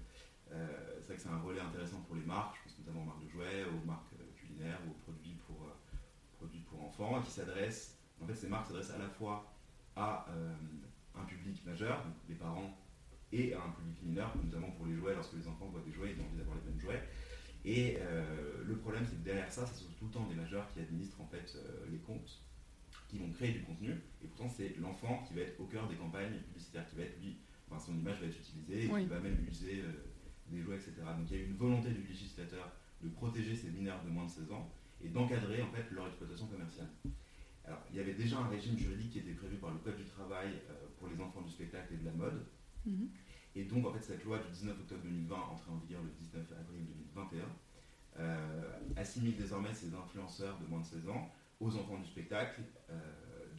Euh, 0.52 0.66
c'est 1.00 1.08
vrai 1.08 1.16
que 1.16 1.22
c'est 1.22 1.28
un 1.28 1.38
relais 1.38 1.60
intéressant 1.60 2.00
pour 2.02 2.16
les 2.16 2.22
marques, 2.22 2.56
je 2.56 2.70
pense 2.70 2.78
notamment 2.78 3.02
aux 3.02 3.06
marques 3.06 3.24
de 3.24 3.28
jouets, 3.28 3.64
aux 3.64 3.86
marques 3.86 4.12
euh, 4.18 4.24
culinaires, 4.34 4.80
aux 4.88 4.94
produits 5.02 5.36
pour, 5.46 5.66
euh, 5.66 5.96
produits 6.38 6.60
pour 6.60 6.84
enfants, 6.84 7.20
qui 7.22 7.30
s'adressent, 7.30 7.98
en 8.22 8.26
fait 8.26 8.34
ces 8.34 8.48
marques 8.48 8.66
s'adressent 8.66 8.92
à 8.92 8.98
la 8.98 9.08
fois 9.08 9.52
à 9.96 10.26
un 11.16 11.24
public 11.24 11.64
majeur, 11.66 12.04
donc 12.04 12.14
les 12.28 12.36
parents, 12.36 12.78
et 13.32 13.52
à 13.52 13.62
un 13.62 13.70
public 13.70 14.00
mineur, 14.04 14.32
notamment 14.36 14.70
pour 14.70 14.86
les 14.86 14.94
jouets, 14.94 15.12
lorsque 15.12 15.34
les 15.34 15.48
enfants 15.48 15.66
voient 15.66 15.82
des 15.84 15.92
jouets, 15.92 16.12
ils 16.16 16.20
ont 16.22 16.24
envie 16.24 16.36
d'avoir 16.36 16.56
les 16.56 16.70
mêmes 16.70 16.80
jouets. 16.80 17.02
Et 17.64 17.98
le 18.64 18.76
problème, 18.76 19.04
c'est 19.04 19.16
que 19.16 19.24
derrière 19.24 19.50
ça, 19.50 19.66
c'est 19.66 19.84
tout 19.98 20.04
le 20.04 20.12
temps 20.12 20.24
des 20.26 20.36
majeurs 20.36 20.68
qui 20.72 20.78
administrent 20.78 21.20
en 21.20 21.26
fait 21.26 21.58
les 21.90 21.98
comptes, 21.98 22.44
qui 23.08 23.18
vont 23.18 23.28
créer 23.32 23.50
du 23.50 23.62
contenu, 23.62 23.90
et 24.22 24.28
pourtant 24.28 24.48
c'est 24.48 24.76
l'enfant 24.78 25.24
qui 25.26 25.34
va 25.34 25.40
être 25.40 25.58
au 25.60 25.64
cœur 25.64 25.88
des 25.88 25.96
campagnes 25.96 26.38
publicitaires, 26.38 26.88
qui 26.88 26.94
va 26.94 27.02
être 27.02 27.20
lui, 27.20 27.38
enfin, 27.68 27.80
son 27.84 27.98
image 27.98 28.20
va 28.20 28.26
être 28.28 28.38
utilisée, 28.38 28.84
et 28.84 28.88
qui 28.88 29.06
va 29.06 29.18
même 29.18 29.44
user 29.48 29.82
des 30.50 30.60
jouets, 30.60 30.76
etc. 30.76 30.94
Donc 31.16 31.30
il 31.30 31.36
y 31.36 31.40
a 31.40 31.42
eu 31.42 31.46
une 31.46 31.56
volonté 31.56 31.90
du 31.90 32.02
législateur 32.06 32.72
de 33.02 33.08
protéger 33.08 33.54
ces 33.54 33.70
mineurs 33.70 34.02
de 34.04 34.10
moins 34.10 34.24
de 34.24 34.30
16 34.30 34.52
ans 34.52 34.68
et 35.02 35.08
d'encadrer 35.08 35.62
en 35.62 35.70
fait 35.70 35.90
leur 35.92 36.06
exploitation 36.06 36.46
commerciale. 36.46 36.88
Alors 37.64 37.80
il 37.90 37.96
y 37.96 38.00
avait 38.00 38.14
déjà 38.14 38.38
un 38.38 38.48
régime 38.48 38.78
juridique 38.78 39.10
qui 39.10 39.18
était 39.20 39.34
prévu 39.34 39.56
par 39.56 39.70
le 39.70 39.78
Code 39.78 39.96
du 39.96 40.04
travail 40.04 40.48
euh, 40.70 40.74
pour 40.98 41.08
les 41.08 41.20
enfants 41.20 41.42
du 41.42 41.50
spectacle 41.50 41.94
et 41.94 41.96
de 41.98 42.06
la 42.06 42.12
mode. 42.12 42.46
Mhm. 42.86 43.08
Et 43.54 43.64
donc, 43.64 43.84
en 43.86 43.92
fait, 43.92 44.02
cette 44.02 44.24
loi 44.24 44.38
du 44.38 44.50
19 44.52 44.78
octobre 44.78 45.02
2020, 45.02 45.36
entrée 45.36 45.70
en 45.70 45.78
vigueur 45.78 46.02
le 46.02 46.10
19 46.10 46.52
avril 46.52 46.86
2021, 47.14 47.42
euh, 48.20 48.78
assimile 48.96 49.36
désormais 49.36 49.74
ces 49.74 49.94
influenceurs 49.94 50.58
de 50.60 50.66
moins 50.66 50.80
de 50.80 50.84
16 50.84 51.08
ans 51.08 51.30
aux 51.60 51.74
enfants 51.76 51.98
du 51.98 52.06
spectacle, 52.06 52.62
euh, 52.90 52.94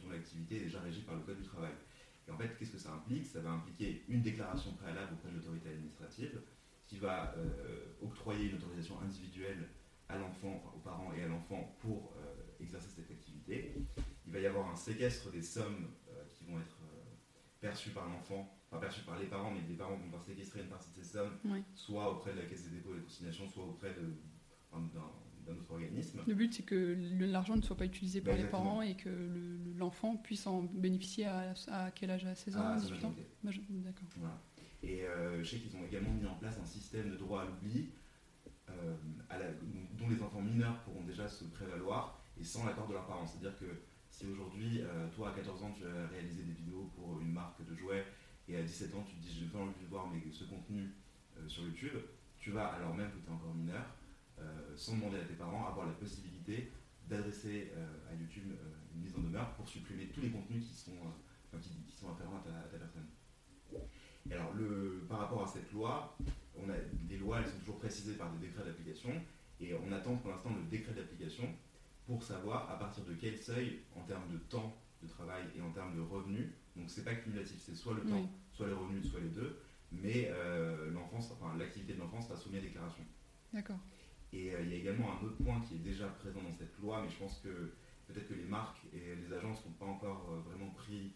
dont 0.02 0.10
l'activité 0.10 0.56
est 0.56 0.64
déjà 0.64 0.80
régie 0.80 1.02
par 1.02 1.16
le 1.16 1.20
Code 1.20 1.38
du 1.38 1.44
travail. 1.44 1.72
Et 2.26 2.30
en 2.30 2.36
fait, 2.38 2.56
qu'est-ce 2.58 2.72
que 2.72 2.78
ça 2.78 2.92
implique? 2.92 3.26
Ça 3.26 3.40
va 3.40 3.50
impliquer 3.50 4.04
une 4.08 4.22
déclaration 4.22 4.72
préalable 4.72 5.14
auprès 5.14 5.30
de 5.30 5.36
l'autorité 5.36 5.68
administrative 5.68 6.40
qui 6.90 6.98
va 6.98 7.32
euh, 7.36 7.94
octroyer 8.02 8.50
une 8.50 8.56
autorisation 8.56 9.00
individuelle 9.00 9.68
à 10.08 10.18
l'enfant, 10.18 10.60
aux 10.74 10.80
parents 10.80 11.12
et 11.16 11.22
à 11.22 11.28
l'enfant 11.28 11.76
pour 11.78 12.12
exercer 12.60 12.88
cette 12.96 13.10
activité. 13.12 13.74
Il 14.26 14.32
va 14.32 14.40
y 14.40 14.46
avoir 14.46 14.68
un 14.68 14.74
séquestre 14.74 15.30
des 15.30 15.42
sommes 15.42 15.86
qui 16.34 16.44
vont 16.44 16.58
être 16.58 16.78
perçues 17.60 17.90
par 17.90 18.08
l'enfant 18.08 18.52
enfin 18.70 18.80
perçu 18.80 19.00
par 19.02 19.18
les 19.18 19.26
parents, 19.26 19.50
mais 19.50 19.60
les 19.68 19.74
parents 19.74 19.96
vont 19.96 20.04
devoir 20.04 20.22
séquestrer 20.22 20.60
une 20.60 20.68
partie 20.68 20.90
de 20.90 21.02
ces 21.02 21.12
sommes, 21.12 21.32
soit 21.74 22.10
auprès 22.10 22.32
de 22.32 22.38
la 22.38 22.46
Caisse 22.46 22.64
des 22.64 22.76
dépôts 22.76 22.94
et 22.94 22.98
des 22.98 23.04
consignations, 23.04 23.48
soit 23.48 23.64
auprès 23.64 23.94
d'un 23.94 25.52
autre 25.52 25.72
organisme. 25.72 26.20
Le 26.26 26.34
but, 26.34 26.54
c'est 26.54 26.62
que 26.62 26.96
l'argent 27.20 27.56
ne 27.56 27.62
soit 27.62 27.76
pas 27.76 27.86
utilisé 27.86 28.20
par 28.20 28.36
les 28.36 28.44
parents 28.44 28.82
et 28.82 28.96
que 28.96 29.10
l'enfant 29.76 30.16
puisse 30.16 30.46
en 30.46 30.62
bénéficier 30.62 31.26
à, 31.26 31.90
quel 31.94 32.10
âge? 32.10 32.24
À 32.24 32.34
16 32.34 32.56
ans, 32.56 32.76
18 32.76 33.04
ans? 33.04 33.14
D'accord. 33.42 34.08
Et 34.82 35.04
euh, 35.04 35.42
je 35.42 35.50
sais 35.50 35.58
qu'ils 35.58 35.76
ont 35.76 35.84
également 35.84 36.12
mis 36.12 36.26
en 36.26 36.34
place 36.34 36.58
un 36.58 36.64
système 36.64 37.10
de 37.10 37.16
droit 37.16 37.42
à 37.42 37.44
l'oubli 37.44 37.90
euh, 38.70 38.96
dont 39.98 40.08
les 40.08 40.22
enfants 40.22 40.40
mineurs 40.40 40.80
pourront 40.82 41.04
déjà 41.04 41.28
se 41.28 41.44
prévaloir 41.44 42.22
et 42.38 42.44
sans 42.44 42.64
l'accord 42.64 42.88
de 42.88 42.94
leurs 42.94 43.06
parents. 43.06 43.26
C'est-à-dire 43.26 43.58
que 43.58 43.82
si 44.08 44.26
aujourd'hui, 44.26 44.80
euh, 44.82 45.08
toi 45.14 45.30
à 45.30 45.32
14 45.32 45.62
ans, 45.62 45.74
tu 45.76 45.84
as 45.86 46.06
réalisé 46.08 46.44
des 46.44 46.52
vidéos 46.52 46.90
pour 46.94 47.20
une 47.20 47.32
marque 47.32 47.64
de 47.66 47.74
jouets 47.74 48.06
et 48.48 48.56
à 48.56 48.62
17 48.62 48.94
ans, 48.94 49.04
tu 49.06 49.16
te 49.16 49.20
dis, 49.20 49.40
j'ai 49.40 49.46
pas 49.46 49.58
envie 49.58 49.78
de 49.80 49.88
voir 49.88 50.08
mais 50.08 50.20
ce 50.32 50.44
contenu 50.44 50.94
sur 51.46 51.62
YouTube, 51.62 51.96
tu 52.38 52.50
vas, 52.50 52.66
alors 52.66 52.94
même 52.94 53.10
que 53.10 53.18
tu 53.18 53.26
es 53.26 53.32
encore 53.32 53.54
mineur, 53.54 53.84
sans 54.74 54.96
demander 54.96 55.18
à 55.18 55.24
tes 55.24 55.34
parents, 55.34 55.68
avoir 55.68 55.86
la 55.86 55.92
possibilité 55.92 56.72
d'adresser 57.08 57.72
à 58.10 58.14
YouTube 58.14 58.52
une 58.94 59.02
mise 59.02 59.14
en 59.16 59.20
demeure 59.20 59.54
pour 59.54 59.68
supprimer 59.68 60.08
tous 60.08 60.20
les 60.20 60.30
contenus 60.30 60.66
qui 60.66 60.74
sont, 60.74 60.96
qui, 61.86 61.92
sont 61.92 62.10
afférents 62.10 62.38
à 62.38 62.68
ta, 62.70 62.78
personne. 62.78 63.06
Alors, 64.30 64.52
le, 64.54 65.04
par 65.08 65.18
rapport 65.18 65.42
à 65.42 65.46
cette 65.46 65.70
loi, 65.72 66.16
on 66.56 66.68
a, 66.68 66.74
les 67.08 67.16
lois, 67.16 67.38
elles 67.40 67.46
sont 67.46 67.58
toujours 67.58 67.78
précisées 67.78 68.14
par 68.14 68.30
des 68.32 68.46
décrets 68.46 68.64
d'application, 68.64 69.10
et 69.60 69.74
on 69.74 69.92
attend 69.92 70.16
pour 70.16 70.30
l'instant 70.30 70.50
le 70.50 70.62
décret 70.70 70.92
d'application 70.92 71.44
pour 72.06 72.22
savoir 72.22 72.70
à 72.70 72.78
partir 72.78 73.04
de 73.04 73.14
quel 73.14 73.36
seuil, 73.36 73.80
en 73.96 74.02
termes 74.02 74.28
de 74.30 74.38
temps 74.38 74.76
de 75.02 75.08
travail 75.08 75.44
et 75.56 75.62
en 75.62 75.70
termes 75.70 75.94
de 75.94 76.00
revenus, 76.00 76.48
donc 76.76 76.88
c'est 76.88 77.04
pas 77.04 77.14
cumulatif, 77.14 77.58
c'est 77.58 77.74
soit 77.74 77.94
le 77.94 78.02
temps, 78.02 78.30
soit 78.52 78.66
les 78.66 78.74
revenus, 78.74 79.10
soit 79.10 79.20
les 79.20 79.28
deux, 79.28 79.60
mais 79.92 80.28
euh, 80.30 80.90
l'enfance, 80.90 81.30
enfin, 81.32 81.56
l'activité 81.58 81.94
de 81.94 81.98
l'enfance 81.98 82.28
sera 82.28 82.36
soumise 82.36 82.58
à 82.58 82.62
déclaration. 82.62 83.04
D'accord. 83.52 83.78
Et 84.32 84.54
euh, 84.54 84.62
il 84.62 84.70
y 84.70 84.74
a 84.74 84.76
également 84.76 85.12
un 85.12 85.24
autre 85.24 85.42
point 85.42 85.60
qui 85.60 85.74
est 85.74 85.78
déjà 85.78 86.06
présent 86.06 86.40
dans 86.42 86.52
cette 86.52 86.78
loi, 86.78 87.02
mais 87.02 87.10
je 87.10 87.16
pense 87.16 87.38
que 87.38 87.72
peut-être 88.06 88.28
que 88.28 88.34
les 88.34 88.44
marques 88.44 88.80
et 88.92 89.16
les 89.16 89.32
agences 89.32 89.64
n'ont 89.66 89.72
pas 89.72 89.86
encore 89.86 90.30
euh, 90.30 90.40
vraiment 90.48 90.70
pris 90.70 91.12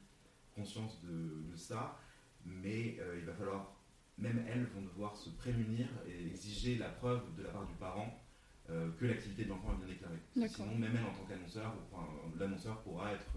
conscience 0.55 1.01
de, 1.03 1.57
ça, 1.57 1.99
mais 2.45 2.99
il 3.19 3.25
va 3.25 3.33
falloir, 3.35 3.77
même 4.19 4.45
elles 4.49 4.67
vont 4.67 4.83
devoir 4.83 5.17
se 5.17 5.31
prémunir 5.31 5.87
et 6.07 6.27
exiger 6.27 6.77
la 6.77 6.89
preuve 6.89 7.23
de 7.37 7.43
la 7.43 7.51
part 7.51 7.67
du 7.67 7.75
parent 7.75 8.21
que 8.69 9.05
l'activité 9.05 9.45
de 9.45 9.51
l'enfant 9.51 9.75
est 9.75 9.85
bien 9.85 9.95
déclarée. 9.95 10.49
Sinon, 10.49 10.75
même 10.77 10.97
elle 10.97 11.05
en 11.05 11.13
tant 11.13 11.25
qu'annonceur, 11.29 11.75
l'annonceur 12.39 12.83
pourra 12.83 13.13
être 13.13 13.37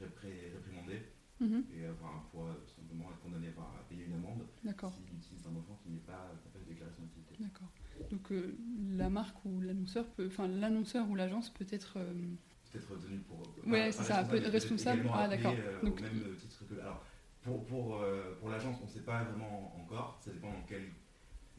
réprimandé 0.00 1.02
Mhm. 1.40 1.64
Et 1.72 1.84
euh, 1.84 1.92
enfin, 1.92 2.22
pour 2.32 2.46
euh, 2.46 2.52
simplement 2.66 3.10
être 3.10 3.20
condamné 3.20 3.48
à 3.48 3.82
payer 3.88 4.04
une 4.04 4.14
amende 4.14 4.44
s'il 4.60 5.16
utilise 5.16 5.46
un 5.46 5.56
enfant 5.56 5.78
qui 5.82 5.90
n'est 5.90 6.00
pas 6.00 6.34
capable 6.42 6.64
de 6.64 6.70
déclarer 6.70 6.90
son 6.96 7.04
activité. 7.04 7.36
D'accord. 7.38 7.70
Donc 8.10 8.32
euh, 8.32 8.56
la 8.96 9.08
marque 9.08 9.44
ou 9.44 9.60
l'annonceur 9.60 10.06
peut, 10.10 10.26
enfin 10.26 10.48
l'annonceur 10.48 11.08
ou 11.08 11.14
l'agence 11.14 11.50
peut 11.50 11.66
être 11.70 11.94
peut 11.94 12.78
être 12.78 12.96
tenu 12.98 13.18
pour. 13.20 13.42
Ouais, 13.66 13.92
c'est 13.92 14.02
ça, 14.02 14.24
peut 14.24 14.36
être 14.36 14.50
responsable. 14.50 15.08
Ah, 15.12 15.28
d'accord. 15.28 15.54
Au 15.82 15.86
même 15.86 16.36
titre 16.36 16.64
que. 16.68 16.80
Alors, 16.80 17.04
pour, 17.48 17.64
pour, 17.64 18.04
pour 18.40 18.48
l'agence, 18.50 18.76
on 18.82 18.84
ne 18.84 18.90
sait 18.90 19.00
pas 19.00 19.24
vraiment 19.24 19.74
encore. 19.80 20.18
Ça 20.20 20.30
dépend 20.30 20.48
dans 20.48 20.66
quelle, 20.68 20.88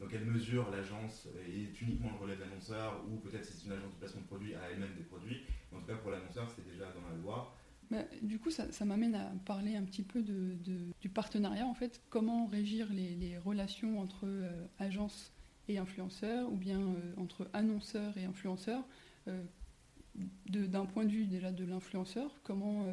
dans 0.00 0.06
quelle 0.06 0.24
mesure 0.24 0.70
l'agence 0.70 1.28
est 1.46 1.80
uniquement 1.82 2.10
le 2.10 2.18
relais 2.24 2.36
de 2.36 2.40
l'annonceur 2.40 3.02
ou 3.10 3.16
peut-être 3.16 3.44
si 3.44 3.52
c'est 3.52 3.66
une 3.66 3.72
agence 3.72 3.92
de 3.92 3.98
placement 3.98 4.22
de 4.22 4.26
produits 4.26 4.54
à 4.54 4.70
elle-même 4.70 4.94
des 4.96 5.04
produits. 5.04 5.42
en 5.74 5.80
tout 5.80 5.86
cas, 5.86 5.96
pour 5.96 6.10
l'annonceur, 6.10 6.48
c'est 6.54 6.66
déjà 6.66 6.86
dans 6.86 7.08
la 7.08 7.16
loi. 7.22 7.54
Bah, 7.90 8.04
du 8.22 8.38
coup, 8.38 8.50
ça, 8.50 8.84
m'amène 8.84 9.16
à 9.16 9.32
parler 9.44 9.74
un 9.74 9.82
petit 9.82 10.04
peu 10.04 10.22
de, 10.22 10.56
du 11.00 11.08
partenariat, 11.08 11.66
en 11.66 11.74
fait. 11.74 12.00
Comment 12.08 12.46
régir 12.46 12.86
les, 12.92 13.36
relations 13.38 14.00
entre 14.00 14.26
euh, 14.26 14.66
agences 14.78 15.32
et 15.68 15.78
influenceurs, 15.78 16.50
ou 16.52 16.56
bien 16.56 16.78
euh, 16.78 17.14
entre 17.16 17.48
annonceurs 17.52 18.16
et 18.16 18.24
influenceurs, 18.24 18.84
euh, 19.26 19.42
d'un 20.46 20.86
point 20.86 21.04
de 21.04 21.10
vue 21.10 21.26
déjà 21.26 21.50
de 21.50 21.64
l'influenceur, 21.64 22.40
comment 22.42 22.86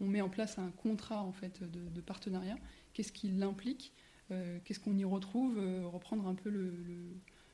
on 0.00 0.06
met 0.06 0.20
en 0.20 0.28
place 0.28 0.58
un 0.58 0.70
contrat 0.70 1.22
en 1.22 1.32
fait 1.32 1.62
de, 1.62 2.00
partenariat, 2.00 2.58
qu'est-ce 2.92 3.12
qui 3.12 3.28
l'implique, 3.28 3.92
qu'est-ce 4.64 4.80
qu'on 4.80 4.96
y 4.96 5.04
retrouve, 5.04 5.58
reprendre 5.84 6.26
un 6.26 6.34
peu 6.34 6.50
le, 6.50 6.74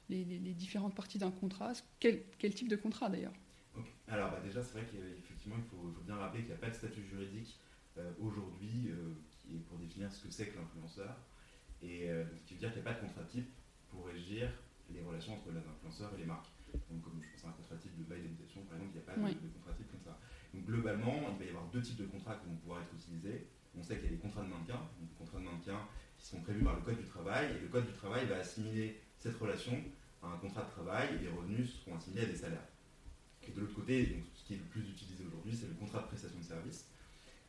les, 0.09 0.55
différentes 0.55 0.95
parties 0.95 1.19
d'un 1.19 1.31
contrat, 1.31 1.73
quel, 1.99 2.23
quel 2.39 2.55
type 2.55 2.69
de 2.69 2.77
contrat 2.77 3.09
d'ailleurs? 3.09 3.35
Alors 4.09 4.31
bah, 4.31 4.41
déjà, 4.43 4.63
c'est 4.63 4.73
vrai 4.73 4.87
qu'effectivement, 4.91 5.57
il 5.57 5.65
faut, 5.65 5.95
bien 6.05 6.17
rappeler 6.17 6.41
qu'il 6.41 6.51
n'y 6.51 6.57
a 6.57 6.61
pas 6.61 6.71
de 6.71 6.75
statut 6.75 7.05
juridique 7.05 7.59
euh, 7.99 8.13
aujourd'hui 8.21 8.89
euh, 8.89 9.15
qui 9.31 9.57
est 9.57 9.61
pour 9.61 9.79
définir 9.79 10.13
ce 10.13 10.25
que 10.25 10.31
c'est 10.31 10.49
que 10.49 10.59
l'influenceur. 10.59 11.17
Et 11.83 12.11
euh, 12.11 12.25
ce 12.37 12.43
qui 12.43 12.55
veut 12.55 12.61
dire 12.61 12.73
qu'il 12.73 12.83
n'y 12.83 12.89
a 12.89 12.93
pas 12.93 12.99
de 12.99 13.07
contrat 13.07 13.25
type 13.25 13.49
pour 13.89 14.07
régir 14.07 14.51
les 14.93 15.01
relations 15.03 15.35
entre 15.35 15.51
les 15.53 15.59
influenceurs 15.59 16.13
et 16.15 16.19
les 16.19 16.27
marques. 16.27 16.51
Donc 16.91 17.03
comme 17.03 17.21
je 17.23 17.29
pense 17.31 17.45
à 17.45 17.49
un 17.49 17.53
contrat 17.53 17.77
type 17.77 17.97
de 17.97 18.05
bail 18.05 18.23
d'habitation, 18.23 18.63
par 18.63 18.77
exemple, 18.77 18.93
il 18.95 18.99
n'y 18.99 19.05
a 19.05 19.07
pas 19.07 19.17
de, 19.17 19.49
contrat 19.49 19.73
type 19.75 19.91
comme 19.91 20.03
ça. 20.03 20.19
Donc 20.55 20.65
globalement, 20.65 21.15
il 21.33 21.39
va 21.39 21.45
y 21.45 21.49
avoir 21.49 21.67
deux 21.67 21.83
types 21.83 21.99
de 21.99 22.07
contrats 22.07 22.35
qui 22.37 22.47
vont 22.47 22.57
pouvoir 22.57 22.83
être 22.83 22.93
utilisés. 22.95 23.47
On 23.79 23.83
sait 23.83 23.97
qu'il 23.97 24.07
y 24.07 24.09
a 24.09 24.11
les 24.11 24.19
contrats 24.19 24.43
de 24.43 24.49
maintien, 24.49 24.81
contrats 25.19 25.39
de 25.39 25.45
maintien 25.45 25.79
qui 26.19 26.27
sont 26.27 26.41
prévus 26.41 26.65
par 26.65 26.75
le 26.75 26.83
Code 26.83 26.99
du 26.99 27.05
travail, 27.05 27.57
et 27.57 27.61
le 27.61 27.69
Code 27.69 27.87
du 27.87 27.93
travail 27.93 28.27
va 28.27 28.37
assimiler 28.37 29.01
cette 29.19 29.37
relation 29.37 29.73
à 30.23 30.29
un 30.29 30.37
contrat 30.39 30.63
de 30.63 30.71
travail, 30.71 31.09
et 31.17 31.25
les 31.25 31.31
revenus 31.31 31.81
seront 31.81 31.97
assimilés 31.97 32.25
à 32.25 32.27
des 32.27 32.37
salaires. 32.37 32.67
Et 33.47 33.53
de 33.53 33.61
l'autre 33.61 33.75
côté, 33.75 34.23
ce 34.35 34.45
qui 34.45 34.55
est 34.55 34.59
le 34.59 34.65
plus 34.65 34.89
utilisé 34.91 35.25
aujourd'hui, 35.25 35.55
c'est 35.55 35.69
le 35.69 35.75
contrat 35.75 36.01
de 36.01 36.07
prestation 36.07 36.39
de 36.39 36.45
service, 36.45 36.87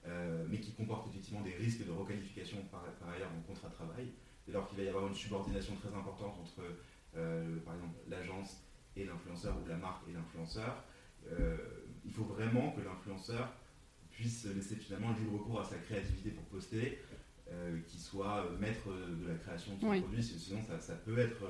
euh, 0.07 0.45
mais 0.49 0.59
qui 0.59 0.71
comporte 0.73 1.07
effectivement 1.09 1.41
des 1.41 1.55
risques 1.55 1.85
de 1.85 1.91
requalification 1.91 2.57
par, 2.71 2.85
ailleurs 3.13 3.29
en 3.37 3.41
contrat 3.41 3.69
de 3.69 3.73
travail, 3.73 4.11
dès 4.47 4.53
lors 4.53 4.67
qu'il 4.69 4.77
va 4.77 4.83
y 4.83 4.87
avoir 4.87 5.07
une 5.07 5.15
subordination 5.15 5.75
très 5.75 5.93
importante 5.93 6.37
entre, 6.39 6.61
euh, 7.17 7.57
par 7.65 7.75
exemple, 7.75 7.95
l'agence 8.07 8.63
et 8.95 9.05
l'influenceur 9.05 9.55
ou 9.63 9.67
la 9.67 9.77
marque 9.77 10.07
et 10.07 10.13
l'influenceur. 10.13 10.83
Euh, 11.27 11.57
il 12.05 12.11
faut 12.11 12.23
vraiment 12.23 12.71
que 12.71 12.81
l'influenceur 12.81 13.53
puisse 14.09 14.45
laisser 14.45 14.75
finalement 14.75 15.11
libre 15.13 15.39
recours 15.39 15.61
à 15.61 15.65
sa 15.65 15.77
créativité 15.77 16.31
pour 16.31 16.43
poster, 16.45 16.99
qu'il 17.87 17.99
soit 17.99 18.49
maître 18.59 18.87
de 18.87 19.27
la 19.27 19.35
création 19.35 19.75
de 19.75 19.81
son 19.81 20.01
produit, 20.01 20.23
sinon 20.23 20.61
ça 20.79 20.95
peut 20.95 21.17
être 21.17 21.43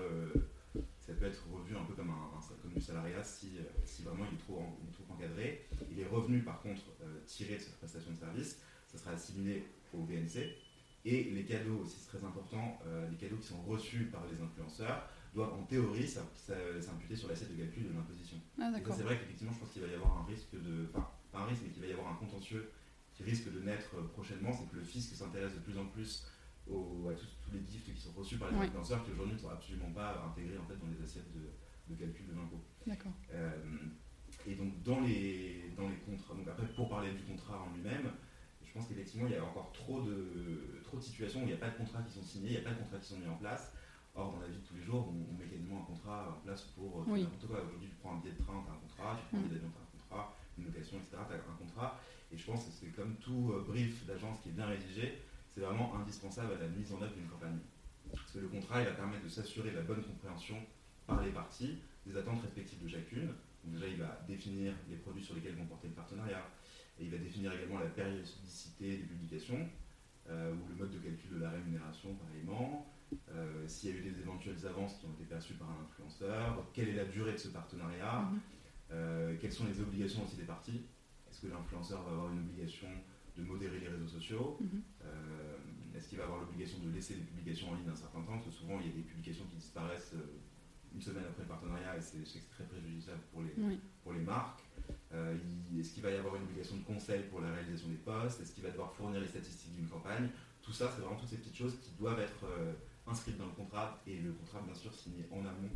ça 1.01 1.13
peut 1.13 1.25
être 1.25 1.43
revu 1.51 1.75
un 1.75 1.83
peu 1.83 1.93
comme, 1.93 2.09
un, 2.09 2.61
comme 2.61 2.73
du 2.73 2.81
salariat 2.81 3.23
si, 3.23 3.57
euh, 3.57 3.63
si 3.83 4.03
vraiment 4.03 4.25
il 4.31 4.35
est, 4.35 4.39
trop, 4.39 4.63
trop 4.93 5.13
encadré. 5.13 5.67
Et 5.91 5.95
les 5.95 6.05
revenus, 6.05 6.45
par 6.45 6.61
contre, 6.61 6.83
euh, 7.01 7.19
tirés 7.25 7.55
de 7.55 7.61
cette 7.61 7.77
prestation 7.77 8.11
de 8.11 8.17
service, 8.17 8.61
ça 8.87 8.97
sera 8.97 9.11
assimilé 9.11 9.65
au 9.93 10.03
BNC. 10.03 10.55
Et 11.03 11.23
les 11.31 11.43
cadeaux 11.43 11.79
aussi, 11.83 11.97
c'est 11.99 12.17
très 12.17 12.25
important, 12.25 12.79
euh, 12.85 13.09
les 13.09 13.17
cadeaux 13.17 13.37
qui 13.37 13.47
sont 13.47 13.61
reçus 13.63 14.05
par 14.05 14.23
les 14.31 14.41
influenceurs 14.41 15.09
doivent 15.33 15.53
en 15.53 15.63
théorie 15.63 16.07
s'imputer 16.07 17.15
sur 17.15 17.29
l'assiette 17.29 17.55
de 17.55 17.63
calcul 17.63 17.87
de 17.87 17.93
l'imposition. 17.93 18.37
Ah, 18.59 18.71
c'est 18.95 19.03
vrai 19.03 19.17
qu'effectivement, 19.17 19.53
je 19.53 19.59
pense 19.59 19.69
qu'il 19.69 19.81
va 19.81 19.87
y 19.87 19.93
avoir 19.93 20.17
un 20.19 20.25
risque 20.25 20.53
de. 20.53 20.89
Enfin, 20.93 21.07
pas 21.31 21.39
un 21.39 21.45
risque, 21.45 21.61
mais 21.65 21.71
qu'il 21.71 21.81
va 21.81 21.87
y 21.87 21.93
avoir 21.93 22.11
un 22.11 22.15
contentieux 22.15 22.69
qui 23.13 23.23
risque 23.23 23.51
de 23.51 23.59
naître 23.61 23.95
prochainement, 24.09 24.51
c'est 24.53 24.69
que 24.69 24.75
le 24.75 24.83
fisc 24.83 25.15
s'intéresse 25.15 25.53
de 25.53 25.59
plus 25.59 25.77
en 25.77 25.85
plus 25.85 26.25
à 26.69 27.13
tous, 27.13 27.51
les 27.53 27.59
gifts 27.59 27.93
qui 27.93 27.99
sont 27.99 28.11
reçus 28.11 28.37
par 28.37 28.51
les 28.51 28.57
influenceurs 28.57 29.03
qui 29.03 29.11
aujourd'hui 29.11 29.33
ne 29.33 29.39
sont 29.39 29.49
absolument 29.49 29.91
pas 29.91 30.23
intégrés 30.29 30.57
en 30.57 30.65
fait, 30.65 30.75
dans 30.75 30.87
les 30.87 31.03
assiettes 31.03 31.31
de, 31.33 31.95
calcul 31.95 32.27
de 32.27 32.33
l'impôt. 32.33 32.61
D'accord. 32.87 33.11
Euh, 33.33 33.51
et 34.47 34.55
donc 34.55 34.81
dans 34.83 35.01
les, 35.01 35.73
dans 35.75 35.89
les 35.89 35.97
contrats, 35.97 36.35
donc 36.35 36.47
après 36.47 36.67
pour 36.67 36.89
parler 36.89 37.11
du 37.11 37.23
contrat 37.23 37.61
en 37.61 37.75
lui-même, 37.75 38.11
je 38.63 38.71
pense 38.71 38.87
qu'effectivement 38.87 39.27
il 39.27 39.33
y 39.33 39.37
a 39.37 39.43
encore 39.43 39.71
trop 39.73 40.01
de, 40.01 40.79
trop 40.83 40.97
de 40.97 41.01
situations 41.01 41.41
où 41.41 41.43
il 41.43 41.47
n'y 41.47 41.53
a 41.53 41.57
pas 41.57 41.69
de 41.69 41.77
contrats 41.77 42.01
qui 42.03 42.13
sont 42.13 42.23
signés, 42.23 42.47
il 42.47 42.53
n'y 42.53 42.57
a 42.57 42.63
pas 42.63 42.71
de 42.71 42.79
contrats 42.79 42.99
qui 42.99 43.07
sont 43.07 43.19
mis 43.19 43.27
en 43.27 43.35
place. 43.35 43.73
Or, 44.13 44.33
dans 44.33 44.39
la 44.41 44.47
vie 44.47 44.57
de 44.57 44.67
tous 44.67 44.75
les 44.75 44.83
jours, 44.83 45.07
on, 45.07 45.37
met 45.39 45.47
quasiment 45.47 45.79
un 45.81 45.85
contrat 45.85 46.35
en 46.37 46.41
place 46.43 46.63
pour 46.75 47.07
oui. 47.07 47.23
n'importe 47.23 47.47
quoi. 47.47 47.63
Aujourd'hui, 47.63 47.87
tu 47.87 47.95
prends 47.95 48.15
un 48.15 48.19
billet 48.19 48.33
de 48.33 48.43
train, 48.43 48.61
tu 48.65 48.69
as 48.69 48.75
un 48.75 48.81
contrat, 48.83 49.15
tu 49.15 49.23
prends 49.29 49.37
un 49.37 49.41
billet 49.47 49.55
d'avion, 49.55 49.71
tu 49.71 49.79
as 49.79 49.87
un 49.87 49.91
contrat, 49.95 50.35
une 50.57 50.65
location, 50.65 50.97
etc., 50.97 51.17
tu 51.27 51.33
as 51.33 51.37
un 51.37 51.57
contrat. 51.57 51.99
Et 52.31 52.37
je 52.37 52.45
pense 52.45 52.65
que 52.65 52.71
c'est 52.71 52.91
comme 52.91 53.15
tout 53.17 53.53
euh, 53.53 53.63
brief 53.65 54.05
d'agence 54.05 54.39
qui 54.41 54.49
est 54.49 54.51
bien 54.51 54.67
rédigé, 54.67 55.19
c'est 55.49 55.61
vraiment 55.61 55.95
indispensable 55.95 56.53
à 56.53 56.59
la 56.59 56.67
mise 56.67 56.91
en 56.91 57.01
œuvre 57.01 57.15
d'une 57.15 57.27
campagne. 57.27 57.59
Parce 58.11 58.31
que 58.31 58.39
le 58.39 58.47
contrat, 58.47 58.81
il 58.81 58.85
va 58.85 58.91
permettre 58.91 59.23
de 59.23 59.29
s'assurer 59.29 59.71
la 59.71 59.81
bonne 59.81 60.03
compréhension 60.03 60.57
par 61.07 61.23
les 61.23 61.31
parties 61.31 61.79
des 62.05 62.17
attentes 62.17 62.41
respectives 62.41 62.83
de 62.83 62.89
chacune. 62.89 63.27
Donc 63.63 63.75
déjà, 63.75 63.87
il 63.87 63.97
va 63.97 64.19
définir 64.27 64.73
les 64.89 64.97
produits 64.97 65.23
sur 65.23 65.35
lesquels 65.35 65.55
vont 65.55 65.65
porter 65.65 65.87
le 65.87 65.93
partenariat, 65.93 66.43
et 66.99 67.05
il 67.05 67.11
va 67.11 67.17
définir 67.17 67.53
également 67.53 67.79
la 67.79 67.87
périodicité 67.87 68.97
des 68.97 69.03
publications, 69.03 69.69
ou 70.27 70.69
le 70.69 70.75
mode 70.77 70.91
de 70.91 70.99
calcul 70.99 71.31
de 71.31 71.39
la 71.39 71.51
rémunération 71.51 72.15
pareillement, 72.15 72.87
s'il 73.67 73.89
y 73.89 73.93
a 73.93 73.95
eu 73.97 74.01
des 74.01 74.19
éventuelles 74.19 74.65
avances 74.65 74.97
qui 74.97 75.05
ont 75.05 75.13
été 75.13 75.23
perçues 75.23 75.53
par 75.53 75.69
un 75.69 75.83
influenceur, 75.83 76.65
quelle 76.73 76.89
est 76.89 76.95
la 76.95 77.05
durée 77.05 77.33
de 77.33 77.37
ce 77.37 77.49
partenariat, 77.49 78.29
mhm. 78.89 79.37
quelles 79.39 79.51
sont 79.51 79.65
les 79.65 79.79
obligations 79.79 80.23
aussi 80.23 80.37
des 80.37 80.43
parties. 80.43 80.85
Est-ce 81.29 81.41
que 81.41 81.47
l'influenceur 81.47 82.03
va 82.03 82.11
avoir 82.11 82.31
une 82.31 82.39
obligation 82.39 82.87
de 83.37 83.43
modérer 83.43 83.79
les 83.79 83.87
réseaux 83.87 84.07
sociaux 84.07 84.57
mhm. 84.59 84.81
Est-ce 85.95 86.07
qu'il 86.07 86.17
va 86.17 86.23
avoir 86.23 86.39
l'obligation 86.39 86.79
de 86.79 86.89
laisser 86.89 87.15
les 87.15 87.21
publications 87.21 87.71
en 87.71 87.75
ligne 87.75 87.89
un 87.89 87.95
certain 87.95 88.21
temps 88.21 88.33
Parce 88.33 88.45
que 88.45 88.51
souvent, 88.51 88.79
il 88.79 88.87
y 88.87 88.89
a 88.89 88.93
des 88.95 89.01
publications 89.03 89.45
qui 89.49 89.57
disparaissent 89.57 90.15
une 90.93 91.01
semaine 91.01 91.23
après 91.27 91.43
le 91.43 91.47
partenariat 91.47 91.97
et 91.97 92.01
c'est 92.01 92.49
très 92.49 92.63
préjudiciable 92.65 93.21
pour 93.31 93.41
les, 93.41 93.53
pour 94.03 94.13
les 94.13 94.19
marques. 94.19 94.61
Euh, 95.13 95.37
est-ce 95.77 95.93
qu'il 95.93 96.03
va 96.03 96.11
y 96.11 96.15
avoir 96.15 96.35
une 96.35 96.43
obligation 96.43 96.77
de 96.77 96.83
conseil 96.83 97.23
pour 97.29 97.41
la 97.41 97.51
réalisation 97.51 97.89
des 97.89 97.95
postes 97.95 98.41
Est-ce 98.41 98.53
qu'il 98.53 98.63
va 98.63 98.69
devoir 98.69 98.93
fournir 98.93 99.19
les 99.19 99.27
statistiques 99.27 99.75
d'une 99.75 99.87
campagne? 99.87 100.29
Tout 100.61 100.71
ça, 100.71 100.91
c'est 100.93 101.01
vraiment 101.01 101.17
toutes 101.17 101.29
ces 101.29 101.37
petites 101.37 101.55
choses 101.55 101.77
qui 101.81 101.91
doivent 101.97 102.19
être 102.19 102.45
euh, 102.45 102.73
inscrites 103.07 103.37
dans 103.37 103.45
le 103.45 103.51
contrat 103.51 104.01
et 104.07 104.17
le 104.17 104.31
contrat, 104.33 104.61
bien 104.61 104.75
sûr, 104.75 104.93
signé 104.93 105.25
en 105.31 105.39
amont 105.39 105.69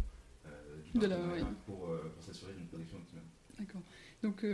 euh, 0.46 0.82
du 0.84 1.00
partenariat 1.00 1.46
pour, 1.66 1.90
pour 2.14 2.24
s'assurer 2.24 2.54
d'une 2.54 2.68
protection 2.68 2.98
optimale. 2.98 3.24
D'accord. 3.58 3.82
Donc 4.22 4.46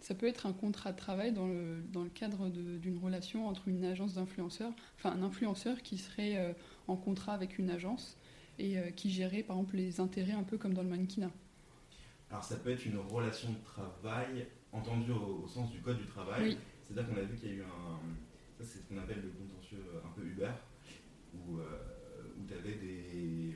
ça 0.00 0.14
peut 0.14 0.26
être 0.26 0.44
un 0.44 0.52
contrat 0.52 0.92
de 0.92 0.98
travail 0.98 1.32
dans 1.32 1.46
le, 1.46 1.82
dans 1.92 2.02
le 2.02 2.10
cadre 2.10 2.50
d'une 2.50 2.98
relation 2.98 3.48
entre 3.48 3.68
une 3.68 3.84
agence 3.84 4.14
d'influenceurs, 4.14 4.72
enfin 4.98 5.12
un 5.12 5.22
influenceur 5.22 5.80
qui 5.80 5.96
serait 5.96 6.54
en 6.86 6.96
contrat 6.96 7.32
avec 7.32 7.58
une 7.58 7.70
agence 7.70 8.18
et 8.58 8.78
euh, 8.78 8.90
qui 8.90 9.10
gérait 9.10 9.42
par 9.42 9.56
exemple 9.56 9.76
les 9.76 10.00
intérêts 10.00 10.32
un 10.32 10.42
peu 10.42 10.58
comme 10.58 10.74
dans 10.74 10.82
le 10.82 10.88
mannequinat. 10.88 11.30
Alors 12.30 12.44
ça 12.44 12.56
peut 12.56 12.70
être 12.70 12.84
une 12.86 12.98
relation 12.98 13.50
de 13.50 13.64
travail 13.64 14.46
entendue 14.72 15.12
au, 15.12 15.46
sens 15.46 15.70
du 15.70 15.80
code 15.80 15.98
du 15.98 16.06
travail. 16.06 16.58
C'est-à-dire 16.82 17.08
qu'on 17.08 17.20
a 17.20 17.22
vu 17.22 17.36
qu'il 17.36 17.48
y 17.48 17.52
a 17.52 17.54
eu 17.56 17.62
un... 17.62 17.98
Ça 18.58 18.64
c'est 18.64 18.78
ce 18.78 18.84
qu'on 18.84 18.98
appelle 18.98 19.22
le 19.22 19.30
contentieux 19.30 19.84
un 20.04 20.08
peu 20.10 20.26
Uber, 20.26 20.50
où, 21.34 21.58
euh, 21.58 21.64
où 22.38 22.46
tu 22.46 22.54
avais 22.54 22.74
des, 22.74 23.54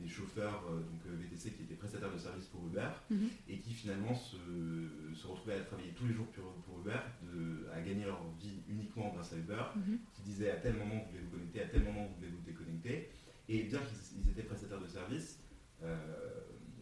des 0.00 0.08
chauffeurs 0.08 0.64
euh, 0.70 0.80
donc 0.80 1.00
VTC 1.20 1.52
qui 1.52 1.62
étaient 1.62 1.74
prestataires 1.74 2.12
de 2.12 2.18
services 2.18 2.46
pour 2.46 2.64
Uber 2.66 2.88
mhm. 3.10 3.28
et 3.48 3.58
qui 3.58 3.74
finalement 3.74 4.14
se, 4.14 4.36
se, 5.14 5.26
retrouvaient 5.26 5.56
à 5.56 5.60
travailler 5.60 5.92
tous 5.92 6.06
les 6.06 6.14
jours 6.14 6.26
pour, 6.26 6.52
pour 6.64 6.80
Uber, 6.80 6.98
de, 7.22 7.68
à 7.74 7.80
gagner 7.80 8.04
leur 8.04 8.22
vie 8.40 8.62
uniquement 8.68 9.12
grâce 9.14 9.32
à 9.32 9.36
Uber, 9.36 9.62
mhm. 9.76 9.98
qui 10.14 10.22
disaient 10.22 10.50
à 10.50 10.56
tel 10.56 10.76
moment 10.76 10.94
vous 11.04 11.10
voulez 11.10 11.24
vous 11.24 11.30
connecter, 11.30 11.62
à 11.62 11.66
tel 11.66 11.82
moment 11.82 12.06
vous 12.06 12.14
voulez 12.16 12.30
vous 12.30 12.44
déconnecter. 12.44 13.10
Et 13.48 13.62
bien 13.64 13.80
qu'ils 13.80 14.30
étaient 14.30 14.42
prestataires 14.42 14.80
de 14.80 14.86
services, 14.86 15.40
euh, 15.82 15.96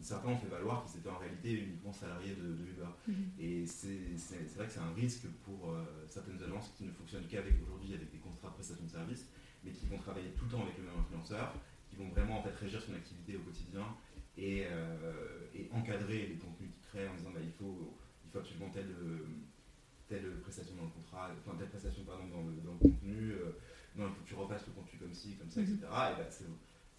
certains 0.01 0.29
ont 0.29 0.37
fait 0.37 0.49
valoir 0.49 0.85
qu'ils 0.85 0.99
étaient 0.99 1.09
en 1.09 1.17
réalité 1.17 1.53
uniquement 1.53 1.93
salariés 1.93 2.35
de, 2.35 2.51
Uber. 2.71 2.91
Mhm. 3.07 3.15
Et 3.39 3.65
c'est 3.65 3.87
vrai 4.55 4.67
que 4.67 4.71
c'est 4.73 4.79
un 4.79 4.93
risque 4.93 5.27
pour 5.43 5.71
euh, 5.71 5.83
certaines 6.07 6.41
agences 6.43 6.71
qui 6.77 6.83
ne 6.83 6.91
fonctionnent 6.91 7.25
qu'avec 7.27 7.55
aujourd'hui 7.61 7.93
avec 7.93 8.11
des 8.11 8.19
contrats 8.19 8.49
de 8.49 8.53
prestation 8.53 8.85
de 8.85 8.91
services, 8.91 9.27
mais 9.63 9.71
qui 9.71 9.85
vont 9.87 9.97
travailler 9.97 10.29
tout 10.37 10.45
le 10.45 10.51
temps 10.51 10.63
avec 10.63 10.77
le 10.77 10.83
même 10.83 10.99
influenceur, 10.99 11.53
qui 11.89 11.95
vont 11.95 12.09
vraiment 12.09 12.39
en 12.39 12.43
fait 12.43 12.55
régir 12.55 12.81
son 12.81 12.93
activité 12.93 13.35
au 13.35 13.41
quotidien 13.41 13.85
et, 14.37 14.65
euh, 14.65 15.37
encadrer 15.71 16.27
les 16.27 16.35
contenus 16.35 16.69
qu'ils 16.71 16.89
créent 16.89 17.07
en 17.07 17.15
disant 17.15 17.31
bah, 17.33 17.41
il, 17.43 17.51
faut, 17.51 17.97
il 18.25 18.31
faut 18.31 18.39
absolument 18.39 18.69
telle, 18.69 18.93
telle 20.07 20.39
prestation 20.41 20.75
dans 20.75 20.85
le 20.85 20.91
contrat, 20.91 21.29
enfin 21.39 21.57
telle 21.57 21.69
prestation 21.69 22.03
pardon, 22.03 22.27
dans, 22.27 22.43
le, 22.43 22.55
dans 22.61 22.73
le 22.73 22.79
contenu 22.79 23.33
non, 23.97 24.05
il 24.05 24.13
faut 24.13 24.21
que 24.21 24.29
tu 24.29 24.35
repasses 24.35 24.67
le 24.67 24.73
contenu 24.73 24.99
comme 24.99 25.13
ci, 25.13 25.35
comme 25.35 25.49
ça, 25.49 25.61
etc. 25.61 25.77
Mhm. 25.81 26.13
Et 26.13 26.15
ben, 26.21 26.27
c'est 26.29 26.45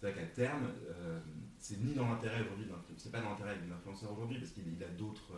vrai 0.01 0.13
qu'à 0.13 0.27
terme, 0.27 0.67
euh, 0.89 1.19
c'est 1.57 1.79
ni 1.79 1.93
dans 1.93 2.09
l'intérêt 2.09 2.41
aujourd'hui, 2.41 2.67
c'est 2.97 3.11
pas 3.11 3.21
dans 3.21 3.31
l'intérêt 3.31 3.55
de 3.55 3.69
l'influenceur 3.69 4.11
aujourd'hui, 4.11 4.37
parce 4.37 4.51
qu'il 4.51 4.83
a 4.83 4.87
d'autres 4.87 5.33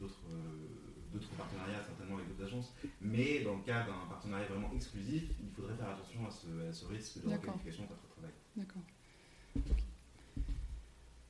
d'autres 0.00 0.24
euh, 0.30 0.95
d'autres 1.16 1.34
partenariats 1.36 1.82
certainement 1.84 2.16
avec 2.16 2.28
d'autres 2.28 2.44
agences, 2.44 2.74
mais 3.00 3.40
dans 3.40 3.56
le 3.56 3.62
cas 3.62 3.86
d'un 3.86 4.06
partenariat 4.08 4.46
vraiment 4.46 4.70
exclusif, 4.74 5.24
il 5.40 5.50
faudrait 5.50 5.74
faire 5.74 5.90
attention 5.90 6.26
à 6.26 6.30
ce, 6.72 6.84
risque 6.86 7.22
de 7.22 7.30
requalification 7.30 7.84
par 7.86 7.96
votre 7.96 8.14
travail. 8.14 8.32
D'accord. 8.56 8.82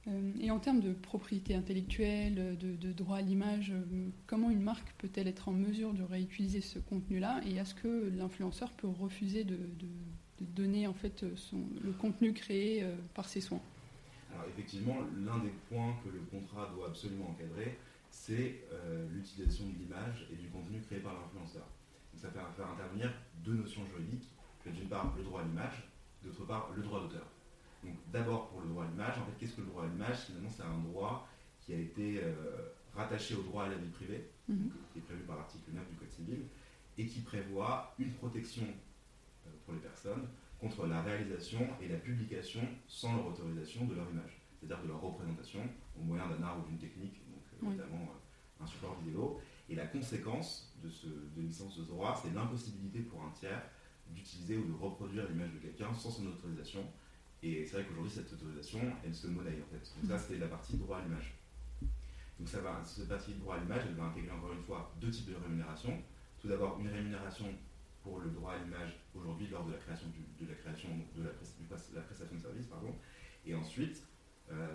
Euh, 0.08 0.32
et 0.40 0.50
en 0.50 0.58
termes 0.58 0.80
de 0.80 0.92
propriété 0.92 1.54
intellectuelle, 1.54 2.56
de, 2.58 2.92
droit 2.92 3.16
à 3.16 3.22
l'image, 3.22 3.72
euh, 3.72 4.08
comment 4.26 4.50
une 4.50 4.62
marque 4.62 4.92
peut-elle 4.98 5.26
être 5.26 5.48
en 5.48 5.52
mesure 5.52 5.92
de 5.94 6.02
réutiliser 6.02 6.60
ce 6.60 6.78
contenu-là 6.78 7.40
Et 7.44 7.56
est-ce 7.56 7.74
que 7.74 8.10
l'influenceur 8.16 8.70
peut 8.72 8.88
refuser 8.88 9.44
de, 9.44 9.58
donner 10.40 10.86
en 10.86 10.94
fait 10.94 11.24
le 11.82 11.92
contenu 11.92 12.32
créé 12.32 12.82
euh, 12.82 12.94
par 13.14 13.28
ses 13.28 13.40
soins? 13.40 13.60
Alors 14.32 14.46
effectivement, 14.48 14.96
l'un 15.24 15.38
des 15.38 15.52
points 15.68 15.96
que 16.04 16.10
le 16.10 16.20
contrat 16.30 16.70
doit 16.74 16.88
absolument 16.88 17.30
encadrer, 17.30 17.78
c'est 18.16 18.64
l'utilisation 19.10 19.66
de 19.66 19.78
l'image 19.78 20.26
et 20.32 20.36
du 20.36 20.48
contenu 20.48 20.80
créé 20.80 21.00
par 21.00 21.12
l'influenceur. 21.14 21.66
Donc 22.12 22.22
ça 22.22 22.30
fait 22.30 22.38
faire 22.56 22.70
intervenir 22.70 23.12
deux 23.44 23.54
notions 23.54 23.84
juridiques. 23.86 24.28
D'une 24.64 24.88
part, 24.88 25.14
le 25.16 25.22
droit 25.22 25.42
à 25.42 25.44
l'image, 25.44 25.88
d'autre 26.24 26.44
part, 26.44 26.70
le 26.74 26.82
droit 26.82 27.00
d'auteur. 27.00 27.26
Donc 27.84 27.94
d'abord 28.12 28.48
pour 28.48 28.62
le 28.62 28.68
droit 28.68 28.84
à 28.84 28.88
l'image, 28.88 29.18
en 29.18 29.26
fait 29.26 29.32
qu'est-ce 29.38 29.54
que 29.54 29.60
le 29.60 29.68
droit 29.68 29.84
à 29.84 29.86
l'image? 29.86 30.24
Finalement 30.26 30.50
c'est 30.50 30.62
un 30.62 30.78
droit 30.78 31.28
qui 31.60 31.74
a 31.74 31.78
été 31.78 32.20
euh, 32.22 32.34
rattaché 32.94 33.34
au 33.34 33.42
droit 33.42 33.64
à 33.64 33.68
la 33.68 33.76
vie 33.76 33.90
privée, 33.90 34.28
mhm. 34.48 34.70
qui 34.92 34.98
est 34.98 35.02
prévu 35.02 35.22
par 35.22 35.36
l'article 35.36 35.70
9 35.72 35.88
du 35.90 35.96
Code 35.96 36.10
civil, 36.10 36.38
et 36.98 37.06
qui 37.06 37.20
prévoit 37.20 37.94
une 37.98 38.12
protection 38.14 38.64
euh, 38.64 39.50
pour 39.64 39.74
les 39.74 39.80
personnes 39.80 40.26
contre 40.58 40.86
la 40.86 41.02
réalisation 41.02 41.68
et 41.82 41.88
la 41.88 41.98
publication 41.98 42.60
sans 42.88 43.14
leur 43.14 43.26
autorisation 43.26 43.84
de 43.84 43.94
leur 43.94 44.10
image, 44.10 44.40
c'est-à-dire 44.58 44.82
de 44.82 44.88
leur 44.88 45.00
représentation 45.00 45.60
au 46.00 46.02
moyen 46.02 46.26
d'un 46.28 46.42
art 46.42 46.58
ou 46.58 46.68
d'une 46.68 46.78
technique, 46.78 47.20
donc 47.60 47.72
euh, 47.72 47.76
notamment 47.76 48.12
un 48.60 48.66
support 48.66 48.98
vidéo. 49.00 49.40
Et 49.68 49.74
la 49.74 49.86
conséquence 49.86 50.72
de, 50.82 50.88
ce, 50.88 51.06
de 51.06 51.42
licence 51.42 51.76
de 51.78 51.84
droit, 51.84 52.20
c'est 52.22 52.32
l'impossibilité 52.32 53.00
pour 53.00 53.22
un 53.22 53.30
tiers 53.30 53.62
d'utiliser 54.10 54.56
ou 54.56 54.64
de 54.64 54.72
reproduire 54.72 55.28
l'image 55.28 55.52
de 55.52 55.58
quelqu'un 55.58 55.92
sans 55.92 56.10
son 56.10 56.26
autorisation, 56.26 56.84
et 57.42 57.64
c'est 57.64 57.76
vrai 57.76 57.84
qu'aujourd'hui, 57.84 58.12
cette 58.12 58.32
autorisation, 58.32 58.80
elle 59.04 59.14
se 59.14 59.26
monnaie 59.26 59.58
en 59.62 59.70
fait. 59.70 59.92
Donc 60.00 60.10
ça, 60.10 60.18
c'était 60.18 60.38
la 60.38 60.48
partie 60.48 60.76
droit 60.76 60.98
à 60.98 61.02
l'image. 61.02 61.34
Donc 62.38 62.48
ça 62.48 62.60
va, 62.60 62.82
cette 62.84 63.08
partie 63.08 63.34
droit 63.34 63.56
à 63.56 63.58
l'image, 63.60 63.82
elle 63.86 63.94
va 63.94 64.04
intégrer 64.04 64.30
encore 64.30 64.52
une 64.52 64.62
fois 64.62 64.92
deux 65.00 65.10
types 65.10 65.30
de 65.30 65.36
rémunération. 65.36 66.02
Tout 66.40 66.48
d'abord, 66.48 66.78
une 66.80 66.88
rémunération 66.88 67.46
pour 68.02 68.20
le 68.20 68.30
droit 68.30 68.52
à 68.52 68.58
l'image 68.58 68.98
aujourd'hui 69.14 69.48
lors 69.48 69.64
de 69.64 69.72
la 69.72 69.78
création, 69.78 70.06
de, 70.40 70.46
la, 70.46 70.54
création 70.54 70.88
de, 71.16 71.22
la, 71.22 72.00
prestation 72.02 72.36
de 72.36 72.40
service. 72.40 72.66
Pardon. 72.66 72.94
Et 73.44 73.54
ensuite, 73.54 74.02
euh, 74.50 74.68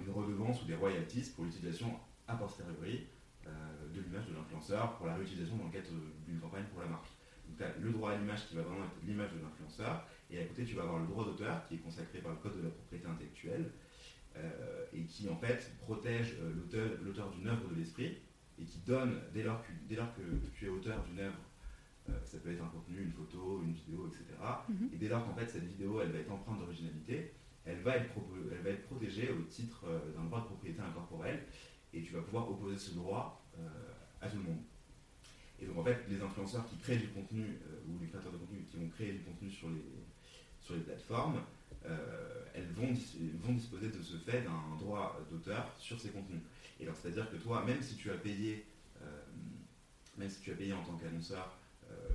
une 0.00 0.12
redevance 0.12 0.62
ou 0.62 0.66
des 0.66 0.74
royalties 0.74 1.30
pour 1.34 1.44
l'utilisation 1.44 1.98
a 2.28 2.34
posteriori 2.36 3.06
euh, 3.46 3.50
de 3.92 4.00
l'image 4.00 4.26
de 4.26 4.34
l'influenceur 4.34 4.96
pour 4.96 5.06
la 5.06 5.14
réutilisation 5.16 5.56
dans 5.56 5.66
le 5.66 5.70
cadre 5.70 5.88
d'une 6.26 6.40
campagne 6.40 6.64
pour 6.72 6.80
la 6.80 6.88
marque. 6.88 7.08
Donc 7.46 7.56
tu 7.58 7.62
as 7.62 7.76
le 7.78 7.90
droit 7.90 8.12
à 8.12 8.16
l'image 8.16 8.48
qui 8.48 8.56
va 8.56 8.62
vraiment 8.62 8.84
être 8.84 8.96
l'image 9.06 9.32
de 9.32 9.40
l'influenceur 9.40 10.06
et 10.30 10.40
à 10.40 10.44
côté, 10.46 10.64
tu 10.64 10.74
vas 10.74 10.82
avoir 10.82 11.00
le 11.00 11.06
droit 11.06 11.24
d'auteur 11.24 11.66
qui 11.66 11.74
est 11.76 11.78
consacré 11.78 12.18
par 12.18 12.32
le 12.32 12.38
Code 12.38 12.56
de 12.56 12.62
la 12.62 12.70
propriété 12.70 13.06
intellectuelle 13.06 13.70
euh, 14.36 14.84
et 14.92 15.04
qui 15.04 15.28
en 15.28 15.36
fait 15.36 15.72
protège 15.78 16.36
euh, 16.40 16.96
l'auteur 17.04 17.30
d'une 17.30 17.46
œuvre 17.46 17.68
de 17.68 17.76
l'esprit 17.76 18.18
et 18.58 18.64
qui 18.64 18.78
donne, 18.80 19.20
dès 19.32 19.42
lors 19.42 19.62
que, 19.62 19.72
dès 19.88 19.96
lors 19.96 20.12
que 20.14 20.22
tu 20.54 20.66
es 20.66 20.68
auteur 20.68 21.04
d'une 21.04 21.20
œuvre, 21.20 21.38
euh, 22.08 22.12
ça 22.24 22.38
peut 22.38 22.52
être 22.52 22.62
un 22.62 22.68
contenu, 22.68 23.02
une 23.02 23.12
photo, 23.12 23.62
une 23.64 23.72
vidéo, 23.72 24.08
etc. 24.08 24.24
Mhm. 24.68 24.90
Et 24.92 24.96
dès 24.96 25.08
lors 25.08 25.24
qu'en 25.24 25.34
fait 25.34 25.46
cette 25.46 25.64
vidéo 25.64 26.00
elle 26.00 26.10
va 26.10 26.18
être 26.18 26.32
empreinte 26.32 26.58
d'originalité, 26.58 27.32
elle, 27.64 27.80
va 27.80 27.96
être 27.96 28.10
elle 28.52 28.62
va 28.62 28.70
être 28.70 28.86
protégée 28.86 29.30
au 29.30 29.42
titre 29.42 29.86
d'un 30.14 30.24
droit 30.24 30.40
de 30.40 30.46
propriété 30.46 30.80
incorporelle 30.80 31.44
et 31.94 32.02
tu 32.02 32.12
vas 32.12 32.22
pouvoir 32.22 32.50
opposer 32.50 32.76
ce 32.76 32.94
droit 32.94 33.40
à 34.20 34.28
tout 34.28 34.38
le 34.38 34.42
monde. 34.42 34.62
Et 35.60 35.66
donc 35.66 35.78
en 35.78 35.84
fait, 35.84 36.04
les 36.08 36.20
influenceurs 36.20 36.66
qui 36.68 36.76
créent 36.76 36.98
du 36.98 37.08
contenu 37.08 37.58
ou 37.88 37.98
les 38.00 38.08
créateurs 38.08 38.32
de 38.32 38.38
contenu 38.38 38.64
qui 38.70 38.76
vont 38.76 38.88
créer 38.88 39.12
du 39.12 39.20
contenu 39.20 39.50
sur 39.50 39.70
les, 39.70 39.84
sur 40.60 40.74
les 40.74 40.80
plateformes, 40.80 41.40
euh, 41.86 42.44
elles 42.54 42.70
vont, 42.74 42.88
vont, 43.42 43.52
disposer 43.52 43.88
de 43.88 44.00
ce 44.00 44.16
fait 44.16 44.42
d'un 44.42 44.76
droit 44.78 45.20
d'auteur 45.30 45.74
sur 45.78 46.00
ces 46.00 46.08
contenus. 46.08 46.40
Et 46.80 46.84
alors, 46.84 46.96
c'est-à-dire 46.96 47.30
que 47.30 47.36
toi, 47.36 47.62
même 47.64 47.82
si 47.82 47.96
tu 47.96 48.10
as 48.10 48.16
payé, 48.16 48.64
euh, 49.02 49.22
même 50.16 50.30
si 50.30 50.40
tu 50.40 50.50
as 50.50 50.54
payé 50.54 50.72
en 50.72 50.82
tant 50.82 50.96
qu'annonceur 50.96 51.58
euh, 51.90 52.08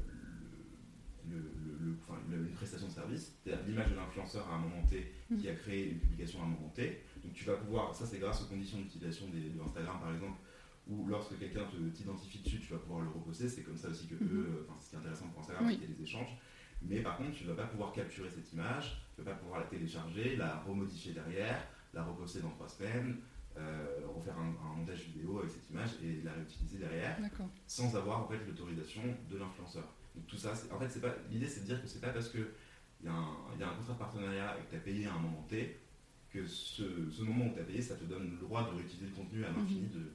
une 1.31 2.49
prestation 2.55 2.87
de 2.87 2.91
service, 2.91 3.33
c'est-à-dire 3.43 3.65
l'image 3.67 3.91
de 3.91 3.95
l'influenceur 3.95 4.49
à 4.49 4.55
un 4.55 4.59
moment 4.59 4.83
T 4.89 5.13
qui 5.39 5.47
a 5.47 5.53
créé 5.53 5.91
une 5.91 5.99
publication 5.99 6.41
à 6.41 6.45
un 6.45 6.47
moment 6.47 6.69
T, 6.69 7.03
donc 7.23 7.33
tu 7.33 7.45
vas 7.45 7.55
pouvoir, 7.55 7.93
ça 7.93 8.05
c'est 8.05 8.19
grâce 8.19 8.41
aux 8.41 8.45
conditions 8.45 8.79
d'utilisation 8.79 9.27
de 9.27 9.63
Instagram 9.63 9.99
par 10.01 10.13
exemple, 10.13 10.39
où 10.87 11.07
lorsque 11.07 11.37
quelqu'un 11.37 11.65
t'identifie 11.93 12.39
dessus, 12.39 12.59
tu 12.59 12.73
vas 12.73 12.79
pouvoir 12.79 13.01
le 13.01 13.09
reposter, 13.09 13.47
c'est 13.47 13.63
comme 13.63 13.77
ça 13.77 13.89
aussi 13.89 14.07
que 14.07 14.15
mm-hmm. 14.15 14.33
eux, 14.33 14.65
enfin 14.67 14.79
ce 14.79 14.89
qui 14.89 14.95
est 14.95 14.99
intéressant 14.99 15.27
pour 15.27 15.41
Instagram, 15.41 15.65
c'est 15.67 15.75
qu'il 15.75 15.89
y 15.89 15.93
a 15.93 15.95
des 15.95 16.03
échanges. 16.03 16.37
Mais 16.81 17.01
par 17.01 17.17
contre, 17.17 17.31
tu 17.31 17.43
ne 17.43 17.49
vas 17.49 17.63
pas 17.63 17.67
pouvoir 17.67 17.91
capturer 17.91 18.29
cette 18.29 18.51
image, 18.53 19.01
tu 19.15 19.21
ne 19.21 19.25
vas 19.25 19.31
pas 19.33 19.37
pouvoir 19.37 19.59
la 19.59 19.65
télécharger, 19.65 20.35
la 20.37 20.59
remodifier 20.61 21.13
derrière, 21.13 21.67
la 21.93 22.03
reposter 22.03 22.41
dans 22.41 22.51
trois 22.51 22.69
semaines, 22.69 23.17
euh, 23.57 23.99
refaire 24.15 24.37
un, 24.37 24.75
montage 24.77 25.01
vidéo 25.01 25.39
avec 25.39 25.51
cette 25.51 25.69
image 25.69 25.89
et 26.01 26.21
la 26.23 26.31
réutiliser 26.33 26.77
derrière, 26.77 27.17
sans 27.67 27.93
avoir 27.95 28.21
en 28.21 28.27
fait 28.27 28.39
l'autorisation 28.47 29.01
de 29.29 29.37
l'influenceur. 29.37 29.93
Donc 30.15 30.25
tout 30.27 30.37
ça, 30.37 30.53
en 30.71 30.79
fait, 30.79 31.01
pas 31.01 31.13
l'idée, 31.29 31.47
c'est 31.47 31.61
de 31.61 31.65
dire 31.65 31.81
que 31.81 31.87
c'est 31.87 31.99
pas 31.99 32.09
parce 32.09 32.29
que 32.29 32.53
il 33.01 33.05
y, 33.05 33.09
a 33.09 33.69
un 33.69 33.75
contrat 33.75 33.93
de 33.93 33.99
partenariat 33.99 34.57
et 34.59 34.65
que 34.65 34.71
tu 34.71 34.75
as 34.75 34.79
payé 34.79 35.05
à 35.07 35.13
un 35.13 35.19
moment 35.19 35.45
T 35.47 35.79
que 36.31 36.45
ce, 36.45 37.21
moment 37.21 37.45
où 37.47 37.53
tu 37.53 37.59
as 37.59 37.63
payé, 37.63 37.81
ça 37.81 37.95
te 37.95 38.03
donne 38.03 38.31
le 38.31 38.37
droit 38.37 38.69
de 38.69 38.75
réutiliser 38.77 39.07
le 39.07 39.11
contenu 39.11 39.43
à 39.43 39.49
l'infini 39.49 39.81
mhm. 39.81 40.09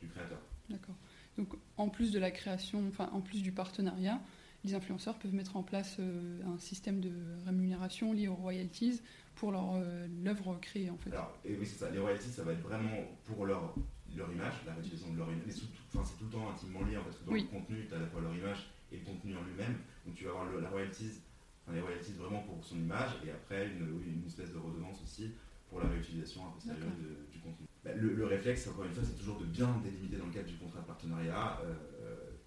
du 0.00 0.08
créateur. 0.08 0.38
D'accord. 0.70 0.96
Donc 1.36 1.54
en 1.76 1.88
plus 1.88 2.10
de 2.10 2.18
la 2.18 2.30
création, 2.30 2.86
enfin 2.88 3.08
en 3.12 3.20
plus 3.20 3.42
du 3.42 3.52
partenariat, 3.52 4.20
les 4.64 4.74
influenceurs 4.74 5.18
peuvent 5.18 5.34
mettre 5.34 5.56
en 5.56 5.62
place 5.62 5.98
un 6.44 6.58
système 6.58 7.00
de 7.00 7.12
rémunération 7.46 8.12
lié 8.12 8.26
aux 8.26 8.34
royalties 8.34 9.00
pour 9.36 9.52
leur 9.52 9.80
l'œuvre 10.24 10.58
créée 10.60 10.90
en 10.90 10.96
fait. 10.96 11.10
Alors, 11.12 11.38
et 11.44 11.54
oui, 11.56 11.64
c'est 11.64 11.78
ça. 11.78 11.90
Les 11.90 12.00
royalties, 12.00 12.30
ça 12.30 12.42
va 12.42 12.52
être 12.52 12.62
vraiment 12.62 12.90
pour 13.24 13.46
leur, 13.46 13.72
leur 14.16 14.32
image, 14.32 14.54
la 14.66 14.74
réutilisation 14.74 15.12
de 15.12 15.18
leur 15.18 15.28
image. 15.28 15.44
Mais 15.46 15.52
c'est 15.52 16.18
tout 16.18 16.24
le 16.24 16.30
temps 16.30 16.50
intimement 16.50 16.82
lié, 16.84 16.98
parce 17.04 17.18
que 17.18 17.24
dans 17.24 17.34
le 17.34 17.42
contenu, 17.42 17.86
tu 17.86 17.94
as 17.94 17.98
à 17.98 18.00
la 18.00 18.06
fois 18.06 18.20
leur 18.20 18.34
image 18.34 18.68
et 18.90 18.96
le 18.96 19.04
contenu 19.04 19.36
en 19.36 19.44
lui-même. 19.44 19.76
Donc 20.04 20.16
tu 20.16 20.24
vas 20.24 20.30
avoir 20.30 20.50
la 20.60 20.68
royalties, 20.68 21.22
enfin, 21.62 21.76
les 21.76 21.80
royalties 21.80 22.12
vraiment 22.12 22.42
pour 22.42 22.64
son 22.64 22.76
image, 22.76 23.10
et 23.24 23.30
après 23.30 23.68
une, 23.68 23.86
une 24.04 24.26
espèce 24.26 24.52
de 24.52 24.58
redevance 24.58 25.00
aussi 25.04 25.30
pour 25.68 25.80
la 25.80 25.88
réutilisation 25.88 26.46
a 26.46 26.52
posteriori 26.52 26.90
du 27.32 27.38
contenu. 27.40 27.66
Bah, 27.84 27.90
le, 27.94 28.24
réflexe, 28.26 28.66
encore 28.68 28.84
une 28.84 28.92
fois, 28.92 29.04
c'est 29.04 29.18
toujours 29.18 29.38
de 29.38 29.44
bien 29.44 29.80
délimiter 29.82 30.16
dans 30.16 30.26
le 30.26 30.32
cadre 30.32 30.48
du 30.48 30.56
contrat 30.56 30.80
de 30.80 30.86
partenariat 30.86 31.60
euh, 31.64 31.74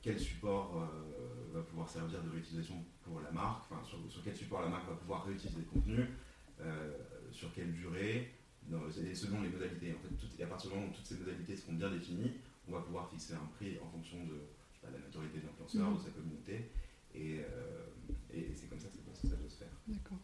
quel 0.01 0.19
support 0.19 0.77
euh, 0.77 1.53
va 1.53 1.61
pouvoir 1.61 1.89
servir 1.89 2.21
de 2.21 2.29
réutilisation 2.29 2.75
pour 3.03 3.21
la 3.21 3.31
marque, 3.31 3.63
enfin, 3.71 3.81
sur, 3.83 4.23
quel 4.23 4.35
support 4.35 4.61
la 4.61 4.69
marque 4.69 4.87
va 4.89 4.95
pouvoir 4.95 5.25
réutiliser 5.25 5.59
le 5.59 5.65
contenu, 5.65 6.05
euh, 6.59 6.97
sur 7.31 7.53
quelle 7.53 7.71
durée, 7.73 8.31
selon 9.13 9.41
les 9.41 9.49
modalités. 9.49 9.93
En 9.93 9.99
fait, 9.99 10.15
tout, 10.15 10.43
à 10.43 10.47
partir 10.47 10.69
du 10.69 10.75
moment 10.75 10.89
où 10.91 10.93
toutes 10.93 11.05
ces 11.05 11.17
modalités 11.17 11.55
seront 11.55 11.73
bien 11.73 11.89
définies, 11.89 12.33
on 12.67 12.73
va 12.73 12.81
pouvoir 12.81 13.09
fixer 13.09 13.33
un 13.33 13.49
prix 13.55 13.77
en 13.83 13.89
fonction 13.89 14.17
de 14.25 14.41
la 14.83 14.97
notoriété 14.97 15.39
de 15.39 15.45
l'influenceur, 15.45 15.91
mmh. 15.91 15.97
de 15.97 16.01
sa 16.01 16.09
communauté, 16.09 16.71
et, 17.13 17.41
c'est 18.55 18.69
comme 18.69 18.79
ça 18.79 18.87
que 18.89 18.97
ça, 19.13 19.27
ça 19.29 19.35
doit 19.35 19.49
se 19.49 19.57
faire. 19.57 19.81
D'accord. 19.87 20.19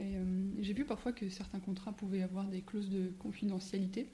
Euh, 0.00 0.50
j'ai 0.60 0.72
vu 0.72 0.84
parfois 0.84 1.12
que 1.12 1.28
certains 1.28 1.60
contrats 1.60 1.92
pouvaient 1.92 2.22
avoir 2.22 2.46
des 2.46 2.62
clauses 2.62 2.90
de 2.90 3.10
confidentialité. 3.18 4.08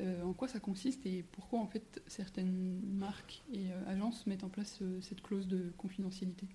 Euh, 0.00 0.22
en 0.22 0.32
quoi 0.32 0.46
ça 0.46 0.60
consiste 0.60 1.04
et 1.06 1.24
pourquoi 1.32 1.58
en 1.58 1.66
fait 1.66 2.00
certaines 2.06 2.80
marques 2.86 3.42
et 3.52 3.72
euh, 3.72 3.90
agences 3.90 4.26
mettent 4.26 4.44
en 4.44 4.48
place 4.48 4.80
cette 5.00 5.22
clause 5.22 5.48
de 5.48 5.72
confidentialité? 5.76 6.46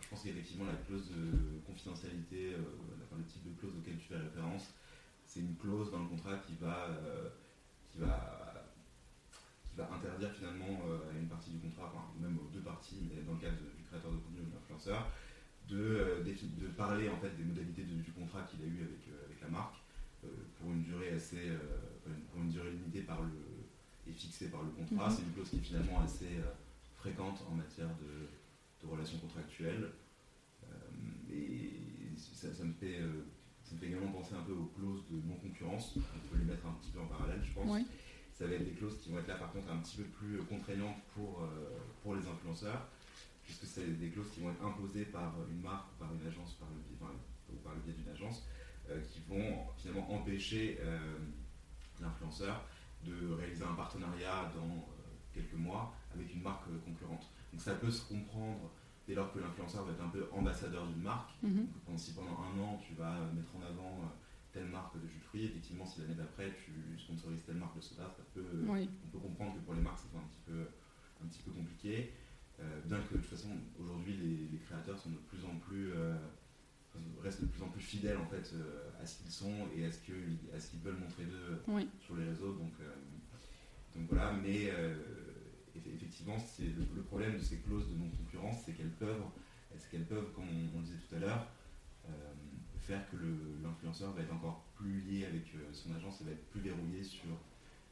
Je 0.00 0.08
pense 0.08 0.22
qu'effectivement 0.22 0.66
la 0.66 0.76
clause 0.86 1.10
de 1.10 1.60
confidentialité, 1.66 2.52
le 3.16 3.24
type 3.24 3.42
de 3.44 3.58
clause 3.58 3.72
auquel 3.76 3.96
tu 3.96 4.06
fais 4.08 4.16
référence, 4.16 4.74
c'est 5.26 5.40
une 5.40 5.56
clause 5.56 5.90
dans 5.90 6.00
le 6.00 6.08
contrat 6.08 6.36
qui 6.46 6.54
va, 6.60 6.88
qui 7.90 7.98
va, 7.98 8.68
qui 9.70 9.76
va 9.76 9.88
interdire 9.92 10.30
finalement 10.32 10.82
à 11.10 11.18
une 11.18 11.26
partie 11.26 11.50
du 11.50 11.58
contrat, 11.58 11.90
enfin 11.94 12.04
même 12.20 12.38
aux 12.38 12.50
deux 12.52 12.60
parties, 12.60 13.08
dans 13.26 13.32
le 13.32 13.38
cas 13.38 13.50
du 13.50 13.82
créateur 13.88 14.12
de 14.12 14.18
contenu 14.18 14.40
ou 14.42 14.50
de 14.50 14.54
l'influenceur, 14.54 15.10
de, 15.68 16.22
de, 16.24 16.66
parler 16.68 17.08
en 17.08 17.16
fait 17.16 17.30
des 17.36 17.44
modalités 17.44 17.82
du 17.82 18.12
contrat 18.12 18.42
qu'il 18.42 18.60
a 18.62 18.66
eu 18.66 18.82
avec, 18.82 19.08
euh, 19.08 19.24
avec 19.26 19.40
la 19.40 19.48
marque 19.48 19.76
euh, 20.24 20.28
pour 20.58 20.70
une 20.70 20.82
durée 20.82 21.10
assez 21.10 21.48
euh, 21.48 21.58
pour 22.30 22.42
une 22.42 22.50
durée 22.50 22.70
limitée 22.72 23.02
par 23.02 23.22
le 23.22 23.30
et 24.06 24.12
fixée 24.12 24.48
par 24.48 24.62
le 24.62 24.68
contrat. 24.70 25.08
Mhm. 25.08 25.16
C'est 25.16 25.22
une 25.22 25.32
clause 25.32 25.48
qui 25.48 25.56
est 25.56 25.60
finalement 25.60 26.02
assez 26.02 26.28
fréquente 26.94 27.42
en 27.50 27.54
matière 27.54 27.88
de, 27.88 28.28
de 28.86 28.92
relations 28.92 29.16
contractuelles. 29.18 29.92
et 31.32 31.70
ça, 32.14 32.64
me 32.64 32.72
fait, 32.74 33.00
ça, 33.62 33.74
me 33.74 33.78
fait, 33.78 33.86
également 33.86 34.12
penser 34.12 34.34
un 34.34 34.42
peu 34.42 34.52
aux 34.52 34.70
clauses 34.76 35.04
de 35.10 35.26
non-concurrence. 35.26 35.94
On 35.96 36.28
peut 36.28 36.38
les 36.38 36.44
mettre 36.44 36.66
un 36.66 36.72
petit 36.82 36.90
peu 36.90 37.00
en 37.00 37.06
parallèle, 37.06 37.40
je 37.42 37.54
pense. 37.54 37.80
Ça 38.30 38.46
va 38.46 38.52
être 38.52 38.64
des 38.66 38.72
clauses 38.72 38.98
qui 38.98 39.08
vont 39.08 39.20
être 39.20 39.28
là 39.28 39.36
par 39.36 39.50
contre 39.52 39.70
un 39.70 39.78
petit 39.78 39.96
peu 39.96 40.02
plus 40.02 40.36
contraignantes 40.42 41.00
pour, 41.14 41.48
pour 42.02 42.14
les 42.14 42.26
influenceurs 42.28 42.86
puisque 43.44 43.66
c'est 43.66 43.98
des 43.98 44.08
clauses 44.10 44.30
qui 44.30 44.40
vont 44.40 44.50
être 44.50 44.64
imposées 44.64 45.04
par 45.04 45.34
une 45.50 45.60
marque, 45.60 45.90
par 45.98 46.12
une 46.12 46.26
agence, 46.26 46.54
par 46.54 46.68
le 46.70 46.76
biais, 46.76 46.98
ou 47.52 47.56
par 47.56 47.74
le 47.74 47.80
biais 47.80 47.92
d'une 47.92 48.08
agence, 48.08 48.46
euh, 48.90 49.00
qui 49.00 49.20
vont 49.28 49.66
finalement 49.76 50.12
empêcher 50.12 50.78
euh, 50.80 51.18
l'influenceur 52.00 52.64
de 53.04 53.32
réaliser 53.32 53.64
un 53.64 53.74
partenariat 53.74 54.50
dans 54.54 54.66
euh, 54.66 54.82
quelques 55.32 55.54
mois 55.54 55.94
avec 56.14 56.34
une 56.34 56.42
marque 56.42 56.64
concurrente. 56.84 57.30
Donc 57.52 57.60
ça 57.60 57.74
peut 57.74 57.90
se 57.90 58.06
comprendre 58.08 58.70
dès 59.06 59.14
lors 59.14 59.32
que 59.32 59.38
l'influenceur 59.38 59.84
va 59.84 59.92
être 59.92 60.02
un 60.02 60.08
peu 60.08 60.26
ambassadeur 60.32 60.86
d'une 60.86 61.02
marque. 61.02 61.30
Mhm. 61.42 61.66
si 61.96 62.12
pendant 62.12 62.38
un 62.40 62.58
an 62.60 62.80
tu 62.86 62.94
vas 62.94 63.20
mettre 63.34 63.56
en 63.56 63.62
avant 63.62 64.00
telle 64.52 64.66
marque 64.66 64.94
de 65.00 65.06
jus 65.06 65.18
de 65.18 65.24
fruits, 65.24 65.44
effectivement 65.44 65.84
si 65.84 66.00
l'année 66.00 66.14
d'après 66.14 66.52
tu 66.54 66.72
sponsorises 66.98 67.44
telle 67.44 67.56
marque 67.56 67.76
de 67.76 67.82
soda, 67.82 68.04
ça 68.16 68.22
peut, 68.32 68.64
on 68.68 69.08
peut 69.12 69.18
comprendre 69.18 69.54
que 69.54 69.60
pour 69.60 69.74
les 69.74 69.82
marques 69.82 69.98
c'est 69.98 70.16
un 70.16 70.22
petit 70.22 70.40
peu, 70.46 70.66
un 71.22 71.26
petit 71.26 71.42
peu 71.42 71.50
compliqué. 71.52 72.12
Euh, 72.60 72.80
bien 72.84 72.98
que 72.98 73.14
de 73.14 73.18
toute 73.20 73.30
façon, 73.30 73.48
aujourd'hui, 73.80 74.16
les, 74.52 74.58
créateurs 74.58 74.98
sont 74.98 75.10
de 75.10 75.16
plus 75.28 75.44
en 75.44 75.56
plus, 75.56 75.92
euh, 75.92 76.14
restent 77.22 77.42
de 77.42 77.46
plus 77.46 77.62
en 77.62 77.68
plus 77.68 77.80
fidèles 77.80 78.16
en 78.16 78.26
fait 78.26 78.52
euh, 78.54 78.90
à 79.02 79.06
ce 79.06 79.18
qu'ils 79.18 79.32
sont 79.32 79.68
et 79.76 79.84
à 79.84 79.90
ce 79.90 79.98
qu'ils 80.00 80.80
veulent 80.80 80.98
montrer 80.98 81.24
d'eux 81.24 81.82
sur 82.00 82.16
les 82.16 82.24
réseaux. 82.24 82.52
Donc, 82.52 82.72
donc 83.96 84.08
voilà, 84.08 84.32
mais 84.32 84.70
effectivement, 85.76 86.36
c'est 86.38 86.66
le, 86.94 87.02
problème 87.02 87.34
de 87.34 87.42
ces 87.42 87.58
clauses 87.58 87.88
de 87.88 87.96
non-concurrence, 87.96 88.62
c'est 88.64 88.72
qu'elles 88.72 88.90
peuvent, 88.90 89.22
peuvent, 90.08 90.32
comme 90.34 90.48
on, 90.48 90.78
le 90.78 90.84
disait 90.84 90.98
tout 91.08 91.16
à 91.16 91.18
l'heure, 91.18 91.46
faire 92.80 93.08
que 93.10 93.16
l'influenceur 93.62 94.12
va 94.12 94.22
être 94.22 94.32
encore 94.32 94.64
plus 94.74 95.00
lié 95.00 95.26
avec 95.26 95.42
son 95.72 95.94
agence 95.94 96.20
et 96.20 96.24
va 96.24 96.30
être 96.32 96.46
plus 96.50 96.60
verrouillé 96.60 97.02
sur, 97.02 97.24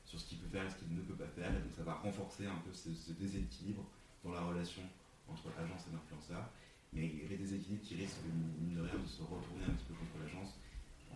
sur 0.05 0.20
ce 0.20 0.29
qu'il 0.29 0.38
peut 0.38 0.48
faire 0.48 0.64
et 0.64 0.70
ce 0.70 0.77
qu'il 0.77 0.94
ne 0.94 1.03
peut 1.03 1.14
pas 1.14 1.29
faire. 1.29 1.51
Et 1.51 1.61
donc 1.61 1.72
ça 1.77 1.83
va 1.83 1.94
renforcer 1.94 2.46
un 2.46 2.59
peu 2.64 2.72
ce 2.72 3.12
déséquilibre 3.12 3.85
dans 4.25 4.33
la 4.33 4.41
relation 4.41 4.83
entre 5.29 5.49
l'agence 5.59 5.87
et 5.89 5.93
l'influenceur. 5.93 6.49
Mais 6.93 7.07
il 7.07 7.23
y 7.23 7.25
a 7.25 7.29
des 7.29 7.39
déséquilibres 7.39 7.83
qui 7.83 7.95
risquent, 7.97 8.21
de 8.25 8.81
rien, 8.81 8.99
de 9.01 9.09
se 9.09 9.23
retourner 9.23 9.65
un 9.67 9.75
petit 9.75 9.87
peu 9.87 9.95
contre 9.95 10.25
l'agence 10.25 10.59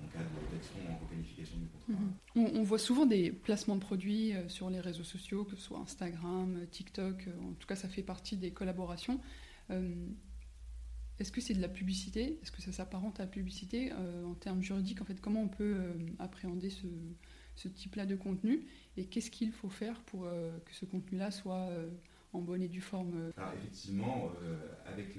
en 0.03 0.07
cas 0.09 0.25
d'action 0.53 0.75
en 0.90 0.97
requalification 0.99 1.59
du 1.59 1.66
contrat. 1.66 2.05
Mhm. 2.35 2.57
on, 2.59 2.62
voit 2.62 2.79
souvent 2.79 3.07
des 3.07 3.31
placements 3.31 3.77
de 3.77 3.81
produits 3.81 4.35
euh, 4.35 4.49
sur 4.49 4.71
les 4.71 4.81
réseaux 4.81 5.05
sociaux, 5.05 5.45
que 5.45 5.57
ce 5.57 5.62
soit 5.62 5.79
Instagram, 5.79 6.57
euh, 6.57 6.66
TikTok, 6.66 7.27
euh, 7.27 7.51
en 7.51 7.53
tout 7.55 7.66
cas 7.66 7.77
ça 7.77 7.88
fait 7.88 8.03
partie 8.03 8.37
des 8.37 8.51
collaborations. 8.51 9.21
Est-ce 11.19 11.33
que 11.33 11.40
c'est 11.40 11.55
de 11.55 11.62
la 11.62 11.69
publicité? 11.69 12.38
Est-ce 12.42 12.53
que 12.53 12.61
ça 12.62 12.71
s'apparente 12.71 13.19
à 13.19 13.25
la 13.25 13.29
publicité? 13.29 13.90
En 13.92 14.35
termes 14.35 14.62
juridiques, 14.62 15.01
en 15.01 15.05
fait, 15.05 15.21
comment 15.21 15.40
on 15.40 15.49
peut 15.49 15.75
appréhender 16.21 16.71
ce 16.71 17.66
type-là 17.66 18.07
de 18.07 18.14
contenu? 18.14 18.64
Et 18.97 19.07
qu'est-ce 19.07 19.31
qu'il 19.33 19.51
faut 19.51 19.71
faire 19.71 20.03
pour 20.03 20.21
que 20.21 20.73
ce 20.73 20.85
contenu-là 20.85 21.33
soit 21.33 21.69
en 22.37 22.42
bonne 22.42 22.62
et 22.62 22.68
due 22.68 22.81
forme 22.81 23.12
euh. 23.16 23.33
Alors 23.37 23.53
effectivement, 23.55 24.31
euh, 24.42 24.57
avec 24.85 25.18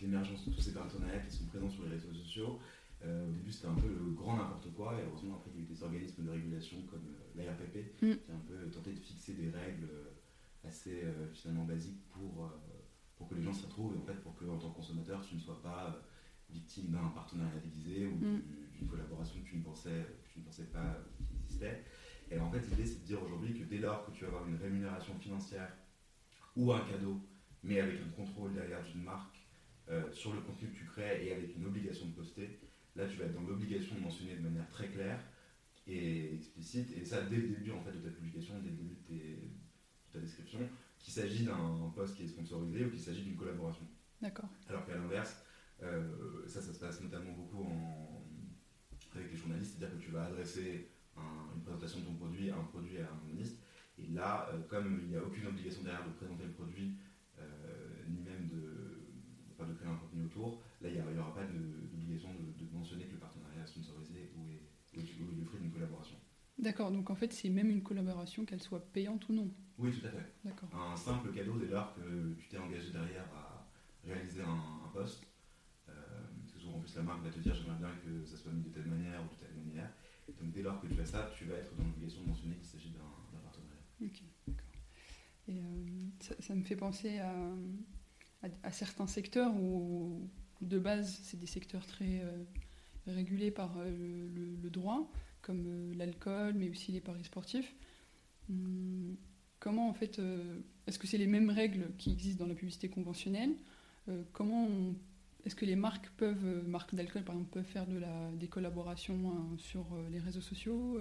l'émergence 0.00 0.46
de 0.46 0.52
tous 0.52 0.60
ces 0.60 0.74
partenariats 0.74 1.20
qui 1.20 1.36
sont 1.36 1.46
présents 1.46 1.70
sur 1.70 1.84
les 1.84 1.90
réseaux 1.90 2.12
sociaux, 2.12 2.58
euh, 3.02 3.28
au 3.28 3.32
début 3.32 3.50
c'était 3.50 3.68
un 3.68 3.74
peu 3.74 3.88
le 3.88 4.12
grand 4.12 4.36
n'importe 4.36 4.72
quoi, 4.74 4.94
et 4.98 5.04
heureusement 5.06 5.36
après 5.36 5.50
il 5.54 5.60
y 5.60 5.62
a 5.62 5.66
eu 5.66 5.74
des 5.74 5.82
organismes 5.82 6.24
de 6.24 6.30
régulation 6.30 6.76
comme 6.90 7.14
l'ARPP 7.34 8.02
mm. 8.02 8.14
qui 8.14 8.30
a 8.30 8.34
un 8.34 8.44
peu 8.46 8.70
tenté 8.70 8.92
de 8.92 8.98
fixer 8.98 9.34
des 9.34 9.50
règles 9.50 9.88
assez 10.64 11.02
finalement 11.34 11.64
basiques 11.64 12.02
pour, 12.08 12.50
pour 13.16 13.28
que 13.28 13.34
les 13.34 13.42
gens 13.42 13.52
s'y 13.52 13.66
retrouvent 13.66 13.94
et 13.94 13.98
en 13.98 14.04
fait 14.04 14.18
pour 14.22 14.34
que 14.34 14.46
en 14.46 14.56
tant 14.56 14.70
que 14.70 14.76
consommateur 14.76 15.20
tu 15.20 15.34
ne 15.34 15.40
sois 15.40 15.60
pas 15.62 16.00
victime 16.50 16.86
d'un 16.86 17.08
partenariat 17.08 17.58
déguisé 17.62 18.06
ou 18.06 18.16
mm. 18.16 18.42
d'une 18.72 18.88
collaboration 18.88 19.40
que 19.40 19.48
tu 19.48 19.56
ne 19.56 19.62
pensais, 19.62 20.06
que 20.24 20.32
tu 20.32 20.38
ne 20.40 20.44
pensais 20.44 20.64
pas 20.64 20.98
qui 21.28 21.34
existait. 21.42 21.84
Et 22.34 22.38
en 22.40 22.50
fait, 22.50 22.60
l'idée, 22.68 22.84
c'est 22.84 23.00
de 23.00 23.06
dire 23.06 23.22
aujourd'hui 23.22 23.54
que 23.54 23.64
dès 23.64 23.78
lors 23.78 24.04
que 24.04 24.10
tu 24.10 24.22
vas 24.24 24.28
avoir 24.28 24.48
une 24.48 24.56
rémunération 24.56 25.16
financière 25.18 25.72
ou 26.56 26.72
un 26.72 26.80
cadeau, 26.80 27.20
mais 27.62 27.80
avec 27.80 28.00
un 28.00 28.10
contrôle 28.10 28.52
derrière 28.54 28.82
d'une 28.82 29.02
marque 29.02 29.36
euh, 29.88 30.10
sur 30.12 30.32
le 30.32 30.40
contenu 30.40 30.68
que 30.70 30.76
tu 30.76 30.84
crées 30.84 31.24
et 31.24 31.32
avec 31.32 31.54
une 31.56 31.66
obligation 31.66 32.06
de 32.06 32.12
poster, 32.12 32.58
là, 32.96 33.06
tu 33.06 33.16
vas 33.16 33.26
être 33.26 33.34
dans 33.34 33.42
l'obligation 33.42 33.94
de 33.94 34.00
mentionner 34.00 34.34
de 34.34 34.42
manière 34.42 34.68
très 34.68 34.88
claire 34.88 35.20
et 35.86 36.34
explicite, 36.34 36.96
et 36.96 37.04
ça 37.04 37.22
dès 37.22 37.36
le 37.36 37.48
début 37.48 37.70
en 37.70 37.82
fait, 37.82 37.92
de 37.92 37.98
ta 37.98 38.08
publication, 38.08 38.54
dès 38.62 38.70
le 38.70 38.76
début 38.76 38.96
de, 39.10 39.36
ta 40.12 40.18
description, 40.18 40.60
qu'il 40.98 41.12
s'agit 41.12 41.44
d'un 41.44 41.92
post 41.94 42.16
qui 42.16 42.24
est 42.24 42.28
sponsorisé 42.28 42.84
ou 42.84 42.90
qu'il 42.90 43.00
s'agit 43.00 43.22
d'une 43.22 43.36
collaboration. 43.36 43.86
D'accord. 44.22 44.48
Alors 44.68 44.86
qu'à 44.86 44.94
l'inverse, 44.94 45.44
euh, 45.82 46.48
ça, 46.48 46.62
ça 46.62 46.72
se 46.72 46.78
passe 46.78 47.00
notamment 47.02 47.32
beaucoup 47.32 47.68
avec 49.14 49.30
les 49.30 49.36
journalistes, 49.36 49.76
c'est-à-dire 49.76 49.98
que 49.98 50.02
tu 50.02 50.10
vas 50.10 50.24
adresser 50.24 50.93
une 51.16 51.62
présentation 51.62 52.00
de 52.00 52.04
ton 52.06 52.14
produit 52.14 52.50
à 52.50 52.56
un 52.56 52.64
produit 52.64 52.98
à 52.98 53.04
un 53.04 53.18
journaliste. 53.18 53.58
Et 53.98 54.06
là, 54.08 54.48
euh, 54.52 54.60
comme 54.68 55.00
il 55.02 55.08
n'y 55.10 55.16
a 55.16 55.22
aucune 55.22 55.46
obligation 55.46 55.82
derrière 55.82 56.04
de 56.04 56.12
présenter 56.12 56.44
le 56.44 56.52
produit, 56.52 56.94
euh, 57.38 58.02
ni 58.08 58.22
même 58.22 58.48
de, 58.48 59.64
de 59.64 59.72
créer 59.74 59.88
un 59.88 59.96
contenu 59.96 60.24
autour, 60.24 60.60
là, 60.80 60.88
il 60.88 60.94
n'y 60.94 61.18
aura 61.18 61.34
pas 61.34 61.44
d'obligation 61.44 62.28
de, 62.34 62.76
mentionner 62.76 63.04
que 63.04 63.12
le 63.12 63.18
partenariat 63.18 63.62
est 63.62 63.66
sponsorisé 63.66 64.32
ou 64.36 64.50
est, 64.50 65.00
le 65.00 65.44
fruit 65.44 65.60
d'une 65.60 65.70
collaboration. 65.70 66.16
D'accord, 66.58 66.90
donc 66.90 67.10
en 67.10 67.14
fait, 67.14 67.32
c'est 67.32 67.48
même 67.48 67.70
une 67.70 67.82
collaboration, 67.82 68.44
qu'elle 68.44 68.62
soit 68.62 68.84
payante 68.92 69.28
ou 69.28 69.32
non. 69.32 69.50
Oui, 69.78 69.90
tout 69.92 70.06
à 70.06 70.10
fait. 70.10 70.34
D'accord. 70.44 70.68
Un 70.74 70.96
simple 70.96 71.32
cadeau 71.32 71.56
dès 71.58 71.66
lors 71.66 71.94
que 71.94 72.34
tu 72.34 72.48
t'es 72.48 72.58
engagé 72.58 72.90
derrière 72.90 73.26
à 73.34 73.66
réaliser 74.04 74.42
un, 74.42 74.88
poste. 74.92 75.26
Euh, 75.88 75.92
parce 76.40 76.52
que 76.52 76.60
souvent, 76.60 76.76
en 76.76 76.80
plus, 76.80 76.94
la 76.94 77.02
marque 77.02 77.24
va 77.24 77.30
te 77.30 77.38
dire 77.38 77.54
j'aimerais 77.54 77.78
bien 77.78 77.90
que 78.04 78.24
ça 78.24 78.36
soit 78.36 78.52
mis 78.52 78.62
de 78.62 78.68
telle 78.68 78.86
manière 78.86 79.20
ou 79.22 79.34
de 79.34 79.40
telle. 79.40 79.53
Donc 80.28 80.52
dès 80.52 80.62
lors 80.62 80.80
que 80.80 80.86
tu 80.86 80.94
fais 80.94 81.04
ça, 81.04 81.30
tu 81.36 81.44
vas 81.44 81.56
être 81.56 81.74
dans 81.76 81.84
l'obligation 81.84 82.22
de 82.22 82.28
mentionner 82.28 82.56
qu'il 82.56 82.66
s'agit 82.66 82.90
d'un 82.90 83.38
partenariat. 83.40 83.82
Ok, 84.02 84.22
d'accord. 84.46 84.68
Et 85.48 85.58
euh, 85.58 86.32
ça, 86.40 86.54
me 86.54 86.62
fait 86.62 86.76
penser 86.76 87.18
à, 87.18 88.70
certains 88.70 89.06
secteurs 89.06 89.54
où, 89.54 90.28
de 90.60 90.78
base, 90.78 91.20
c'est 91.22 91.38
des 91.38 91.46
secteurs 91.46 91.86
très 91.86 92.20
euh, 92.22 92.44
régulés 93.06 93.50
par 93.50 93.76
euh, 93.78 94.56
le, 94.62 94.70
droit, 94.70 95.10
comme 95.42 95.92
l'alcool, 95.92 96.54
mais 96.54 96.70
aussi 96.70 96.92
les 96.92 97.00
paris 97.00 97.24
sportifs. 97.24 97.74
Hum, 98.50 99.16
comment 99.60 99.88
en 99.88 99.94
fait, 99.94 100.20
est-ce 100.86 100.98
que 100.98 101.06
c'est 101.06 101.18
les 101.18 101.26
mêmes 101.26 101.50
règles 101.50 101.90
qui 101.98 102.12
existent 102.12 102.44
dans 102.44 102.48
la 102.48 102.54
publicité 102.54 102.88
conventionnelle? 102.88 103.54
Comment 104.32 104.68
est-ce 105.44 105.54
que 105.54 105.64
les 105.64 105.76
marques 105.76 106.08
peuvent, 106.16 106.66
marques 106.66 106.94
d'alcool 106.94 107.22
par 107.22 107.34
exemple, 107.34 107.52
peuvent 107.52 107.64
faire 107.64 107.86
des 108.34 108.48
collaborations 108.48 109.30
hein, 109.30 109.56
sur 109.58 109.86
les 110.10 110.18
réseaux 110.18 110.40
sociaux 110.40 110.98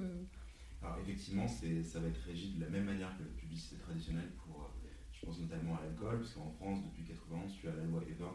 Alors 0.81 0.97
effectivement, 0.99 1.47
ça 1.47 1.99
va 1.99 2.07
être 2.07 2.21
régi 2.25 2.53
de 2.53 2.61
la 2.61 2.69
même 2.69 2.85
manière 2.85 3.17
que 3.17 3.23
la 3.23 3.29
publicité 3.29 3.77
traditionnelle 3.77 4.29
pour, 4.43 4.69
je 5.11 5.25
pense 5.25 5.39
notamment 5.39 5.77
à 5.77 5.81
l'alcool, 5.83 6.19
parce 6.19 6.33
qu'en 6.33 6.51
France, 6.51 6.79
depuis 6.83 7.03
91, 7.03 7.51
tu 7.59 7.67
as 7.67 7.75
la 7.75 7.83
loi 7.85 8.03
EVA 8.09 8.31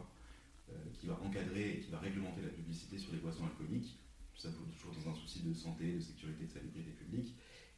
qui 0.93 1.07
va 1.07 1.19
encadrer 1.23 1.71
et 1.71 1.79
qui 1.79 1.91
va 1.91 1.99
réglementer 1.99 2.41
la 2.41 2.49
publicité 2.49 2.97
sur 2.97 3.11
les 3.11 3.19
boissons 3.19 3.45
alcooliques 3.45 3.97
ça 4.39 4.49
toujours 4.49 4.95
dans 5.03 5.11
un 5.11 5.15
souci 5.15 5.41
de 5.43 5.53
santé, 5.53 5.93
de 5.93 5.99
sécurité, 5.99 6.45
de 6.45 6.49
salubrité 6.49 6.91
publique. 6.91 7.35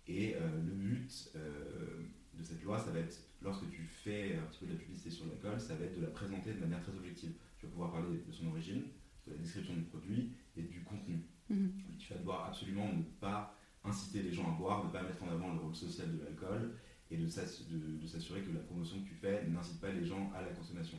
Et 0.07 0.35
euh, 0.35 0.39
le 0.63 0.71
but 0.71 1.31
euh, 1.35 2.03
de 2.37 2.43
cette 2.43 2.63
loi, 2.63 2.77
ça 2.77 2.91
va 2.91 2.99
être, 2.99 3.19
lorsque 3.41 3.69
tu 3.71 3.81
fais 3.81 4.35
un 4.35 4.43
petit 4.43 4.59
peu 4.59 4.65
de 4.67 4.73
la 4.73 4.77
publicité 4.77 5.09
sur 5.09 5.25
l'alcool, 5.25 5.59
ça 5.59 5.75
va 5.75 5.85
être 5.85 5.95
de 5.95 6.01
la 6.01 6.11
présenter 6.11 6.53
de 6.53 6.59
manière 6.59 6.81
très 6.81 6.91
objective. 6.91 7.31
Tu 7.61 7.67
vas 7.67 7.73
pouvoir 7.73 7.91
parler 7.91 8.17
de 8.17 8.31
son 8.31 8.47
origine, 8.47 8.81
de 9.27 9.33
la 9.33 9.37
description 9.37 9.75
du 9.75 9.83
produit 9.83 10.31
et 10.57 10.63
du 10.63 10.83
contenu. 10.83 11.21
Mhm. 11.47 11.71
Tu 11.99 12.11
vas 12.11 12.19
devoir 12.19 12.45
absolument 12.47 12.91
ne 12.91 13.03
pas 13.19 13.55
inciter 13.83 14.23
les 14.23 14.31
gens 14.31 14.51
à 14.51 14.57
boire, 14.57 14.83
ne 14.83 14.89
pas 14.89 15.03
mettre 15.03 15.21
en 15.23 15.29
avant 15.29 15.53
le 15.53 15.59
rôle 15.59 15.75
social 15.75 16.11
de 16.11 16.23
l'alcool 16.23 16.73
et 17.11 17.17
de, 17.17 17.27
s'assurer 17.27 18.41
que 18.41 18.51
la 18.51 18.61
promotion 18.61 19.03
que 19.03 19.09
tu 19.09 19.13
fais 19.13 19.45
n'incite 19.47 19.79
pas 19.79 19.91
les 19.91 20.03
gens 20.03 20.31
à 20.33 20.41
la 20.41 20.49
consommation. 20.49 20.97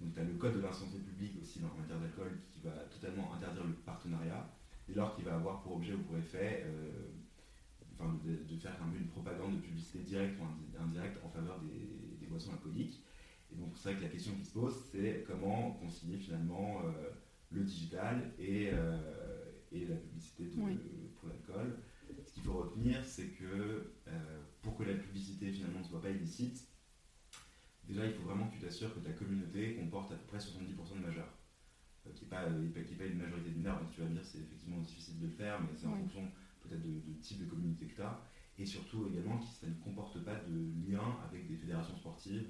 Donc 0.00 0.12
tu 0.12 0.18
as 0.18 0.24
le 0.24 0.34
code 0.34 0.56
de 0.56 0.60
la 0.60 0.72
santé 0.72 0.98
publique 0.98 1.40
aussi 1.40 1.60
en 1.62 1.78
matière 1.78 2.00
d'alcool 2.00 2.40
qui 2.44 2.60
va 2.60 2.72
totalement 2.90 3.32
interdire 3.34 3.64
le 3.64 3.74
partenariat 3.74 4.50
dès 4.88 4.94
lors 4.94 5.14
qu'il 5.14 5.24
va 5.24 5.36
avoir 5.36 5.62
pour 5.62 5.76
objet 5.76 5.94
ou 5.94 6.02
pour 6.02 6.16
effet 6.16 6.64
euh, 6.66 7.12
de, 8.24 8.56
faire 8.56 8.76
un 8.82 8.88
peu 8.88 8.98
une 8.98 9.06
propagande 9.06 9.56
de 9.56 9.60
publicité 9.60 10.00
directe 10.00 10.40
ou 10.40 10.82
indirecte 10.82 11.18
en 11.24 11.28
faveur 11.28 11.60
des, 11.60 12.26
boissons 12.26 12.52
alcooliques. 12.52 13.02
Et 13.52 13.60
donc 13.60 13.72
c'est 13.76 13.90
vrai 13.90 13.98
que 13.98 14.04
la 14.04 14.08
question 14.08 14.32
qui 14.34 14.44
se 14.44 14.52
pose, 14.52 14.74
c'est 14.90 15.24
comment 15.26 15.72
concilier 15.72 16.18
finalement 16.18 16.82
euh, 16.84 17.10
le 17.50 17.62
digital 17.62 18.32
et, 18.38 18.70
euh, 18.72 18.96
et, 19.70 19.86
la 19.86 19.96
publicité 19.96 20.44
pour 21.18 21.28
l'alcool. 21.28 21.78
Ce 22.24 22.32
qu'il 22.32 22.42
faut 22.42 22.54
retenir, 22.54 23.04
c'est 23.04 23.28
que 23.28 23.92
pour 24.62 24.76
que 24.76 24.84
la 24.84 24.94
publicité 24.94 25.50
finalement 25.50 25.80
ne 25.80 25.84
soit 25.84 26.00
pas 26.00 26.10
illicite, 26.10 26.66
déjà 27.84 28.06
il 28.06 28.12
faut 28.12 28.22
vraiment 28.22 28.48
que 28.48 28.54
tu 28.54 28.60
t'assures 28.60 28.94
que 28.94 29.00
ta 29.00 29.12
communauté 29.12 29.74
comporte 29.74 30.12
à 30.12 30.16
peu 30.16 30.26
près 30.26 30.38
70% 30.38 30.96
de 30.96 31.06
majeurs. 31.06 31.32
Euh, 32.06 32.10
qui 32.14 32.24
n'est 32.24 32.30
pas, 32.30 32.42
pas, 32.42 33.06
une 33.06 33.18
majorité 33.18 33.50
binaire, 33.50 33.78
donc 33.78 33.90
tu 33.92 34.00
vas 34.00 34.08
me 34.08 34.14
dire 34.14 34.24
c'est 34.24 34.38
effectivement 34.38 34.78
difficile 34.78 35.20
de 35.20 35.26
le 35.26 35.32
faire, 35.32 35.60
mais 35.60 35.68
c'est 35.76 35.86
en 35.86 35.96
fonction 35.96 36.28
peut-être 36.62 36.82
de, 36.82 37.12
type 37.20 37.38
de 37.44 37.44
communauté 37.44 37.86
que 37.86 37.94
tu 37.94 38.02
as, 38.02 38.20
et 38.58 38.66
surtout 38.66 39.06
également 39.08 39.38
que 39.38 39.44
ça 39.44 39.66
ne 39.68 39.74
comporte 39.74 40.18
pas 40.24 40.34
de 40.34 40.90
lien 40.90 41.16
avec 41.28 41.46
des 41.46 41.56
fédérations 41.56 41.96
sportives. 41.96 42.46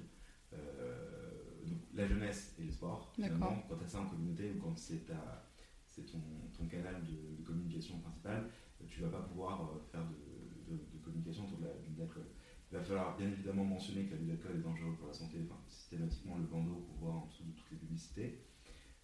Euh, 0.53 1.65
donc 1.65 1.79
la 1.93 2.07
jeunesse 2.07 2.55
et 2.59 2.63
le 2.63 2.71
sport, 2.71 3.11
finalement, 3.13 3.63
quand 3.67 3.77
tu 3.77 3.83
as 3.83 3.87
ça 3.87 4.01
en 4.01 4.07
communauté 4.07 4.51
ou 4.51 4.61
quand 4.61 4.77
c'est 4.77 5.05
ton, 5.05 6.19
ton, 6.57 6.65
canal 6.67 7.03
de, 7.03 7.43
communication 7.43 7.99
principal, 7.99 8.49
tu 8.87 9.01
ne 9.01 9.07
vas 9.07 9.19
pas 9.19 9.23
pouvoir 9.23 9.61
euh, 9.61 9.79
faire 9.91 10.05
de, 10.05 10.99
communication 11.03 11.45
autour 11.45 11.59
de 11.59 11.65
l'alcool. 11.99 12.25
Il 12.71 12.77
va 12.77 12.83
falloir 12.83 13.17
bien 13.17 13.27
évidemment 13.27 13.65
mentionner 13.65 14.05
que 14.05 14.11
l'abus 14.11 14.25
d'alcool 14.25 14.55
est 14.55 14.63
dangereux 14.63 14.95
pour 14.97 15.07
la 15.07 15.13
santé, 15.13 15.37
enfin, 15.43 15.61
systématiquement 15.67 16.37
le 16.37 16.45
bandeau 16.45 16.87
qu'on 16.87 17.05
voit 17.05 17.13
en 17.13 17.25
dessous 17.27 17.43
de 17.43 17.51
toutes 17.51 17.71
les 17.71 17.77
publicités. 17.77 18.39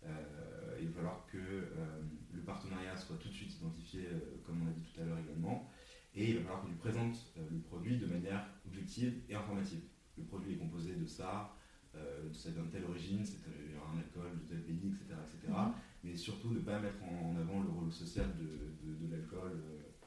Euh, 0.06 0.78
il 0.80 0.88
va 0.88 0.94
falloir 0.94 1.26
que 1.28 1.38
euh, 1.38 2.02
le 2.34 2.42
partenariat 2.42 2.96
soit 2.96 3.18
tout 3.18 3.28
de 3.28 3.34
suite 3.34 3.54
identifié, 3.56 4.08
euh, 4.08 4.42
comme 4.46 4.64
on 4.64 4.70
a 4.70 4.72
dit 4.72 4.82
tout 4.82 5.02
à 5.02 5.06
l'heure 5.06 5.20
également, 5.20 5.70
et 6.16 6.30
il 6.30 6.38
va 6.38 6.42
falloir 6.44 6.64
que 6.64 6.70
tu 6.70 6.76
présentes 6.76 7.34
le 7.36 7.60
produit 7.60 7.98
de 7.98 8.06
manière 8.06 8.46
objective 8.66 9.22
et 9.28 9.36
informative. 9.36 9.82
Le 10.20 10.26
produit 10.26 10.54
est 10.54 10.58
composé 10.58 10.96
de 10.96 11.06
ça, 11.06 11.56
de 11.96 12.34
cette 12.34 12.56
telle 12.70 12.86
origine, 12.86 13.26
c'est 13.26 13.40
un 13.48 13.98
alcool 13.98 14.40
de 14.40 14.48
tel 14.48 14.62
pays, 14.64 14.88
etc. 14.88 15.06
etc. 15.22 15.54
Mais 16.04 16.16
surtout 16.16 16.50
de 16.50 16.60
ne 16.60 16.60
pas 16.60 16.80
mettre 16.80 17.04
en, 17.04 17.36
avant 17.36 17.62
le 17.64 17.70
rôle 17.70 17.92
social 17.92 18.28
de, 18.38 19.08
de, 19.08 19.12
l'alcool. 19.12 19.60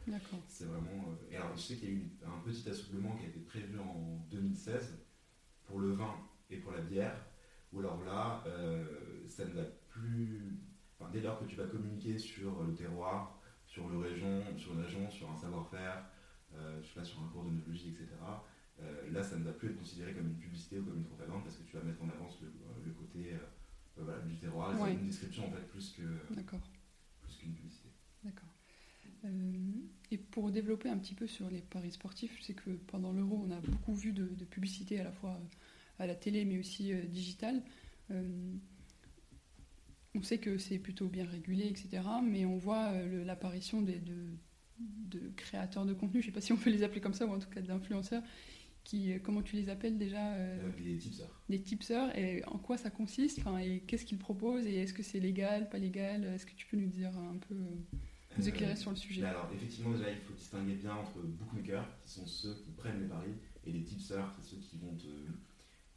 D'accord. 0.06 0.38
C'est 0.46 0.64
vraiment. 0.66 1.14
et 1.30 1.36
alors, 1.36 1.56
je 1.56 1.60
sais 1.60 1.76
qu'il 1.76 1.88
y 1.88 1.92
a 1.92 1.94
eu 1.94 2.10
un 2.24 2.38
petit 2.44 2.68
assouplement 2.68 3.16
qui 3.16 3.24
a 3.24 3.28
été 3.28 3.40
prévu 3.40 3.78
en 3.78 4.24
2016 4.30 4.98
pour 5.64 5.80
le 5.80 5.92
vin 5.92 6.14
et 6.50 6.58
pour 6.58 6.72
la 6.72 6.80
bière, 6.80 7.16
où 7.72 7.80
alors 7.80 8.02
là, 8.04 8.44
ça 9.28 9.44
ne 9.44 9.52
va 9.52 9.64
plus. 9.88 10.58
dès 11.12 11.20
lors 11.20 11.40
que 11.40 11.44
tu 11.44 11.56
vas 11.56 11.66
communiquer 11.66 12.18
sur 12.18 12.62
le 12.62 12.74
terroir, 12.74 13.42
sur 13.72 13.88
le 13.88 13.98
région, 13.98 14.42
sur 14.58 14.76
région, 14.76 15.10
sur 15.10 15.30
un 15.30 15.36
savoir-faire, 15.36 16.04
euh, 16.54 16.78
je 16.82 16.88
sais 16.88 16.94
pas, 16.94 17.04
sur 17.04 17.22
un 17.22 17.28
cours 17.28 17.44
de 17.44 17.50
neurologie, 17.50 17.88
etc. 17.88 18.08
Euh, 18.80 19.10
là, 19.12 19.22
ça 19.22 19.36
ne 19.36 19.44
va 19.44 19.52
plus 19.52 19.70
être 19.70 19.78
considéré 19.78 20.12
comme 20.14 20.26
une 20.26 20.38
publicité 20.38 20.78
ou 20.78 20.84
comme 20.84 20.98
une 20.98 21.04
propagande 21.04 21.44
parce 21.44 21.56
que 21.56 21.62
tu 21.64 21.76
vas 21.76 21.82
mettre 21.82 22.02
en 22.02 22.08
avance 22.08 22.38
le, 22.42 22.92
côté 22.92 23.34
euh, 23.98 24.22
du 24.26 24.36
terroir. 24.36 24.74
C'est 24.76 24.92
une 24.92 25.06
description 25.06 25.46
en 25.46 25.50
fait 25.50 25.68
plus 25.68 25.90
que 25.90 26.02
plus 27.22 27.36
qu'une 27.36 27.54
publicité. 27.54 27.88
D'accord. 28.24 28.48
et 30.10 30.18
pour 30.18 30.50
développer 30.50 30.88
un 30.88 30.98
petit 30.98 31.14
peu 31.14 31.26
sur 31.26 31.50
les 31.50 31.60
paris 31.60 31.92
sportifs, 31.92 32.36
je 32.38 32.44
sais 32.44 32.54
que 32.54 32.70
pendant 32.86 33.12
l'Euro, 33.12 33.44
on 33.46 33.50
a 33.50 33.60
beaucoup 33.60 33.94
vu 33.94 34.12
de, 34.12 34.26
de 34.26 34.44
publicité 34.44 35.00
à 35.00 35.04
la 35.04 35.12
fois 35.12 35.38
à 35.98 36.06
la 36.06 36.14
télé 36.14 36.44
mais 36.44 36.58
aussi 36.58 36.94
digitale 37.08 37.62
on 40.14 40.22
sait 40.22 40.38
que 40.38 40.58
c'est 40.58 40.78
plutôt 40.78 41.08
bien 41.08 41.24
régulé, 41.24 41.66
etc. 41.66 42.02
Mais 42.22 42.44
on 42.44 42.56
voit 42.56 42.92
euh, 42.92 43.24
l'apparition 43.24 43.80
de, 43.80 43.94
de, 44.78 45.20
créateurs 45.36 45.86
de 45.86 45.94
contenu, 45.94 46.20
je 46.20 46.26
ne 46.26 46.30
sais 46.32 46.34
pas 46.34 46.40
si 46.40 46.52
on 46.52 46.56
peut 46.56 46.70
les 46.70 46.82
appeler 46.82 47.00
comme 47.00 47.14
ça, 47.14 47.26
ou 47.26 47.32
en 47.32 47.38
tout 47.38 47.48
cas 47.48 47.60
d'influenceurs, 47.60 48.22
qui, 48.84 49.12
euh, 49.12 49.18
comment 49.22 49.42
tu 49.42 49.56
les 49.56 49.68
appelles 49.68 49.98
déjà 49.98 50.34
euh, 50.34 50.70
Des 50.78 50.98
tipseurs. 50.98 51.40
Des 51.48 51.62
tipseurs, 51.62 52.18
et 52.18 52.44
en 52.46 52.58
quoi 52.58 52.76
ça 52.76 52.90
consiste 52.90 53.38
enfin, 53.40 53.58
Et 53.58 53.80
qu'est-ce 53.80 54.04
qu'ils 54.04 54.18
proposent 54.18 54.66
Et 54.66 54.76
est-ce 54.76 54.94
que 54.94 55.02
c'est 55.02 55.20
légal, 55.20 55.68
pas 55.68 55.78
légal 55.78 56.24
Est-ce 56.24 56.46
que 56.46 56.54
tu 56.54 56.66
peux 56.66 56.76
nous 56.76 56.88
dire 56.88 57.16
un 57.16 57.36
peu, 57.48 57.54
nous 58.36 58.48
éclairer 58.48 58.76
sur 58.76 58.90
le 58.90 58.96
sujet? 58.96 59.24
Alors, 59.24 59.50
effectivement, 59.54 59.92
déjà, 59.92 60.10
il 60.10 60.18
faut 60.18 60.34
distinguer 60.34 60.74
bien 60.74 60.94
entre 60.94 61.18
bookmakers, 61.20 61.86
qui 62.02 62.10
sont 62.10 62.26
ceux 62.26 62.54
qui 62.64 62.70
prennent 62.70 63.00
les 63.00 63.08
paris, 63.08 63.34
et 63.66 63.72
les 63.72 63.82
tipseurs, 63.82 64.32
c'est 64.36 64.44
ceux 64.44 64.60
qui 64.60 64.76
vont 64.78 64.94
te 64.94 65.06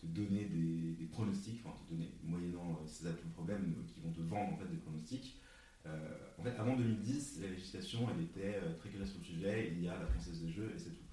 donner 0.07 0.45
des, 0.45 1.05
pronostics, 1.05 1.61
enfin 1.63 1.75
te 1.85 1.93
donner, 1.93 2.11
moyennant 2.23 2.79
euh, 2.81 2.87
ces 2.87 3.07
atouts 3.07 3.29
problèmes, 3.29 3.75
euh, 3.77 3.83
qui 3.87 4.01
vont 4.01 4.11
te 4.11 4.21
vendre 4.21 4.53
en 4.53 4.57
fait 4.57 4.67
des 4.67 4.77
pronostics. 4.77 5.41
Euh, 5.85 6.17
en 6.39 6.43
fait, 6.43 6.55
avant 6.57 6.75
2010, 6.75 7.39
la 7.41 7.49
législation 7.49 8.07
elle 8.13 8.23
était 8.23 8.59
très 8.77 8.89
claire 8.89 9.07
sur 9.07 9.19
le 9.19 9.25
sujet, 9.25 9.71
il 9.71 9.83
y 9.83 9.87
a 9.87 9.97
la 9.97 10.07
française 10.07 10.41
des 10.41 10.51
jeux 10.51 10.71
et 10.75 10.79
c'est 10.79 10.89
tout. 10.89 11.04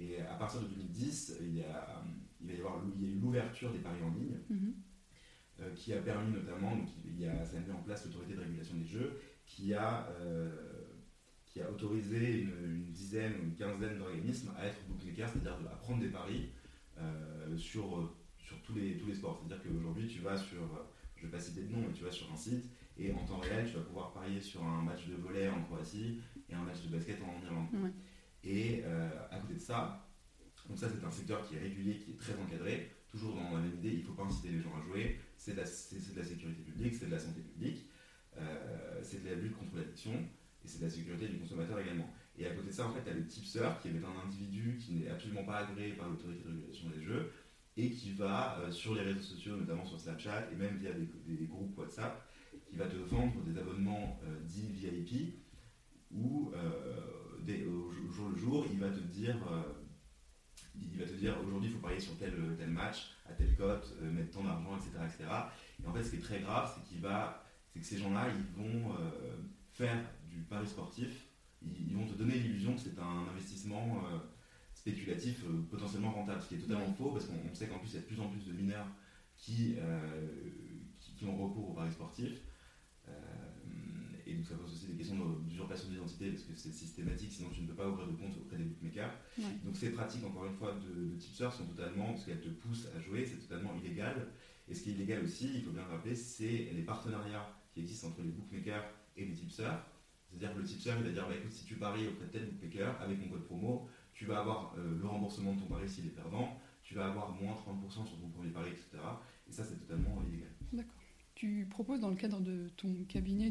Et 0.00 0.20
à 0.20 0.34
partir 0.34 0.62
de 0.62 0.66
2010, 0.66 1.36
il, 1.42 1.56
y 1.56 1.62
a, 1.62 2.02
il 2.40 2.46
va 2.48 2.52
y 2.54 2.56
avoir 2.56 2.82
l'ouverture 3.20 3.70
des 3.72 3.78
paris 3.78 4.02
en 4.02 4.14
ligne, 4.14 4.38
mhm. 4.48 5.74
qui 5.74 5.92
a 5.92 6.00
permis 6.00 6.32
notamment, 6.32 6.74
donc 6.74 6.88
il 7.04 7.20
y 7.20 7.26
a, 7.26 7.44
ça 7.44 7.58
a 7.58 7.60
mis 7.60 7.70
en 7.70 7.82
place 7.82 8.06
l'autorité 8.06 8.34
de 8.34 8.40
régulation 8.40 8.76
des 8.76 8.86
jeux, 8.86 9.20
qui 9.44 9.74
a, 9.74 10.08
qui 11.44 11.60
a 11.60 11.70
autorisé 11.70 12.42
une, 12.42 12.90
dizaine 12.90 13.34
ou 13.40 13.44
une 13.44 13.54
quinzaine 13.54 13.98
d'organismes 13.98 14.52
à 14.56 14.66
être 14.66 14.78
bookmakers, 14.88 15.28
c'est-à-dire 15.28 15.58
à 15.70 15.76
prendre 15.76 16.00
des 16.00 16.08
paris 16.08 16.48
sur 17.58 18.10
sur 18.50 18.60
tous 18.62 18.74
les, 18.74 18.96
tous 18.96 19.06
les 19.06 19.14
sports. 19.14 19.38
C'est-à-dire 19.38 19.62
qu'aujourd'hui, 19.64 20.08
tu 20.08 20.20
vas 20.20 20.36
sur, 20.36 20.58
je 21.16 21.22
ne 21.22 21.26
vais 21.26 21.36
pas 21.36 21.42
citer 21.42 21.62
de 21.62 21.72
nom, 21.72 21.84
mais 21.86 21.92
tu 21.92 22.02
vas 22.02 22.10
sur 22.10 22.30
un 22.32 22.36
site 22.36 22.64
et 22.98 23.12
en 23.12 23.24
temps 23.24 23.38
réel, 23.38 23.66
tu 23.66 23.76
vas 23.76 23.82
pouvoir 23.82 24.12
parier 24.12 24.40
sur 24.40 24.62
un 24.64 24.82
match 24.82 25.06
de 25.06 25.14
volley 25.14 25.48
en 25.48 25.62
Croatie 25.62 26.20
et 26.48 26.54
un 26.54 26.62
match 26.62 26.82
de 26.82 26.88
basket 26.88 27.18
en 27.22 27.44
Irlande. 27.44 27.68
Et 28.44 28.82
euh, 28.84 29.08
à 29.30 29.38
côté 29.38 29.54
de 29.54 29.60
ça, 29.60 30.08
donc 30.68 30.78
ça 30.78 30.88
c'est 30.88 31.04
un 31.04 31.10
secteur 31.10 31.46
qui 31.46 31.56
est 31.56 31.60
régulé, 31.60 31.98
qui 31.98 32.12
est 32.12 32.18
très 32.18 32.34
encadré, 32.34 32.90
toujours 33.08 33.34
dans 33.34 33.54
la 33.54 33.60
même 33.60 33.74
idée, 33.74 33.90
il 33.90 34.00
ne 34.00 34.04
faut 34.04 34.12
pas 34.12 34.22
inciter 34.22 34.50
les 34.50 34.60
gens 34.60 34.72
à 34.78 34.82
jouer, 34.82 35.18
c'est 35.36 35.52
de, 35.52 35.58
la 35.58 35.66
sécurité 35.66 36.62
publique, 36.62 36.94
c'est 36.94 37.06
de 37.06 37.10
la 37.10 37.18
santé 37.18 37.40
publique, 37.40 37.86
euh, 38.38 39.00
c'est 39.02 39.22
de 39.22 39.28
la 39.28 39.34
lutte 39.34 39.56
contre 39.56 39.76
l'addiction, 39.76 40.12
et 40.12 40.68
c'est 40.68 40.78
de 40.78 40.84
la 40.84 40.90
sécurité 40.90 41.28
du 41.28 41.38
consommateur 41.38 41.78
également. 41.78 42.08
Et 42.38 42.46
à 42.46 42.50
côté 42.50 42.68
de 42.68 42.72
ça, 42.72 42.86
en 42.86 42.92
fait, 42.92 43.02
tu 43.02 43.10
as 43.10 43.14
le 43.14 43.26
tipster 43.26 43.68
qui 43.82 43.88
est 43.88 43.90
un 43.90 44.26
individu 44.26 44.78
qui 44.78 44.94
n'est 44.94 45.08
absolument 45.08 45.44
pas 45.44 45.58
agréé 45.58 45.92
par 45.92 46.08
l'autorité 46.08 46.44
de 46.44 46.48
régulation 46.48 46.88
des 46.88 47.02
jeux, 47.02 47.32
et 47.76 47.90
qui 47.90 48.12
va, 48.12 48.58
euh, 48.60 48.70
sur 48.70 48.94
les 48.94 49.02
réseaux 49.02 49.22
sociaux, 49.22 49.56
notamment 49.56 49.84
sur 49.84 49.98
Snapchat 49.98 50.50
et 50.52 50.56
même 50.56 50.76
via 50.76 50.92
des, 50.92 51.46
groupes 51.46 51.76
WhatsApp, 51.78 52.26
qui 52.68 52.76
va 52.76 52.86
te 52.86 52.96
vendre 52.96 53.42
des 53.42 53.58
abonnements 53.58 54.18
euh, 54.24 54.40
dits 54.44 54.70
VIP 54.72 55.34
où 56.12 56.52
euh, 56.54 57.19
au, 57.66 58.12
jour 58.12 58.28
le 58.28 58.36
jour, 58.36 58.66
il 58.70 58.78
va 58.78 58.88
te 58.88 59.00
dire, 59.00 59.36
il 60.74 60.98
va 60.98 61.04
te 61.04 61.12
dire 61.14 61.36
aujourd'hui 61.46 61.68
il 61.70 61.74
faut 61.74 61.80
parier 61.80 62.00
sur 62.00 62.16
tel, 62.16 62.32
tel 62.58 62.70
match, 62.70 63.12
à 63.28 63.32
telle 63.32 63.54
cote, 63.56 63.96
mettre 64.02 64.30
tant 64.30 64.44
d'argent, 64.44 64.76
etc., 64.76 64.90
etc. 65.04 65.30
Et 65.82 65.86
en 65.86 65.92
fait, 65.92 66.02
ce 66.02 66.10
qui 66.10 66.16
est 66.16 66.20
très 66.20 66.40
grave, 66.40 66.72
c'est 66.74 66.88
qu'il 66.88 67.00
va, 67.00 67.44
c'est 67.72 67.80
que 67.80 67.86
ces 67.86 67.98
gens-là, 67.98 68.28
ils 68.28 68.62
vont 68.62 68.94
faire 69.72 69.98
du 70.28 70.42
pari 70.42 70.66
sportif, 70.66 71.26
ils, 71.62 71.88
ils, 71.88 71.94
vont 71.94 72.06
te 72.06 72.14
donner 72.14 72.34
l'illusion 72.34 72.74
que 72.74 72.80
c'est 72.80 72.98
un 72.98 73.28
investissement 73.30 74.02
spéculatif 74.80 75.44
euh, 75.44 75.62
potentiellement 75.70 76.12
rentable, 76.12 76.40
ce 76.40 76.48
qui 76.48 76.54
est 76.54 76.58
totalement 76.58 76.92
faux 76.94 77.10
parce 77.10 77.26
qu'on 77.26 77.54
sait 77.54 77.66
qu'en 77.66 77.78
plus 77.78 77.90
il 77.90 77.94
y 77.94 77.98
a 77.98 78.00
de 78.00 78.06
plus 78.06 78.20
en 78.20 78.28
plus 78.28 78.46
de 78.46 78.52
mineurs 78.52 78.86
qui, 79.36 79.76
euh, 79.78 80.26
qui, 80.98 81.24
ont 81.26 81.36
recours 81.36 81.70
aux 81.70 81.74
paris 81.74 81.92
sportifs. 81.92 82.40
Et 84.30 84.34
donc 84.34 84.46
ça 84.46 84.54
pose 84.54 84.72
aussi 84.72 84.86
des 84.86 84.94
questions 84.94 85.16
d'usurpation 85.46 85.88
d'identité 85.88 86.30
parce 86.30 86.44
que 86.44 86.54
c'est 86.54 86.72
systématique, 86.72 87.32
sinon 87.32 87.48
tu 87.50 87.62
ne 87.62 87.66
peux 87.66 87.74
pas 87.74 87.88
ouvrir 87.88 88.06
de 88.06 88.12
compte 88.12 88.36
auprès 88.38 88.56
des 88.56 88.64
bookmakers. 88.64 89.12
Donc 89.64 89.76
ces 89.76 89.90
pratiques, 89.90 90.24
encore 90.24 90.46
une 90.46 90.54
fois, 90.54 90.74
de, 90.74 91.10
de 91.10 91.16
tipster 91.16 91.48
sont 91.50 91.66
totalement, 91.66 92.12
parce 92.12 92.24
qu'elles 92.24 92.40
te 92.40 92.48
poussent 92.48 92.86
à 92.96 93.00
jouer, 93.00 93.26
c'est 93.26 93.38
totalement 93.48 93.74
illégal. 93.82 94.28
Et 94.68 94.74
ce 94.74 94.84
qui 94.84 94.90
est 94.90 94.92
illégal 94.92 95.24
aussi, 95.24 95.50
il 95.56 95.62
faut 95.62 95.72
bien 95.72 95.82
le 95.84 95.90
rappeler, 95.90 96.14
c'est 96.14 96.70
les 96.72 96.82
partenariats 96.82 97.56
qui 97.74 97.80
existent 97.80 98.08
entre 98.08 98.22
les 98.22 98.30
bookmakers 98.30 98.84
et 99.16 99.24
les 99.24 99.34
tipsters. 99.34 99.84
C'est-à-dire 100.28 100.54
que 100.54 100.60
le 100.60 100.64
tipster, 100.64 100.92
il 100.96 101.04
va 101.04 101.10
dire 101.10 101.26
bah, 101.26 101.34
écoute, 101.34 101.52
si 101.52 101.64
tu 101.64 101.74
paries 101.74 102.06
auprès 102.06 102.26
de 102.26 102.30
tel 102.30 102.46
bookmaker 102.46 103.00
avec 103.00 103.18
mon 103.18 103.28
code 103.28 103.44
promo, 103.46 103.88
tu 104.12 104.26
vas 104.26 104.40
avoir 104.40 104.74
euh, 104.78 104.96
le 104.96 105.06
remboursement 105.06 105.54
de 105.54 105.60
ton 105.60 105.66
pari 105.66 105.88
s'il 105.88 106.06
est 106.06 106.10
perdant, 106.10 106.60
tu 106.84 106.94
vas 106.94 107.06
avoir 107.06 107.30
moins 107.32 107.54
30% 107.54 108.06
sur 108.06 108.20
ton 108.20 108.28
premier 108.28 108.50
pari, 108.50 108.70
etc. 108.70 108.98
Et 109.48 109.52
ça, 109.52 109.64
c'est 109.64 109.78
totalement 109.80 110.22
illégal. 110.28 110.50
D'accord. 110.72 110.99
Tu 111.40 111.66
proposes 111.70 112.00
dans 112.00 112.10
le 112.10 112.16
cadre 112.16 112.38
de 112.38 112.68
ton 112.76 112.92
cabinet 113.08 113.50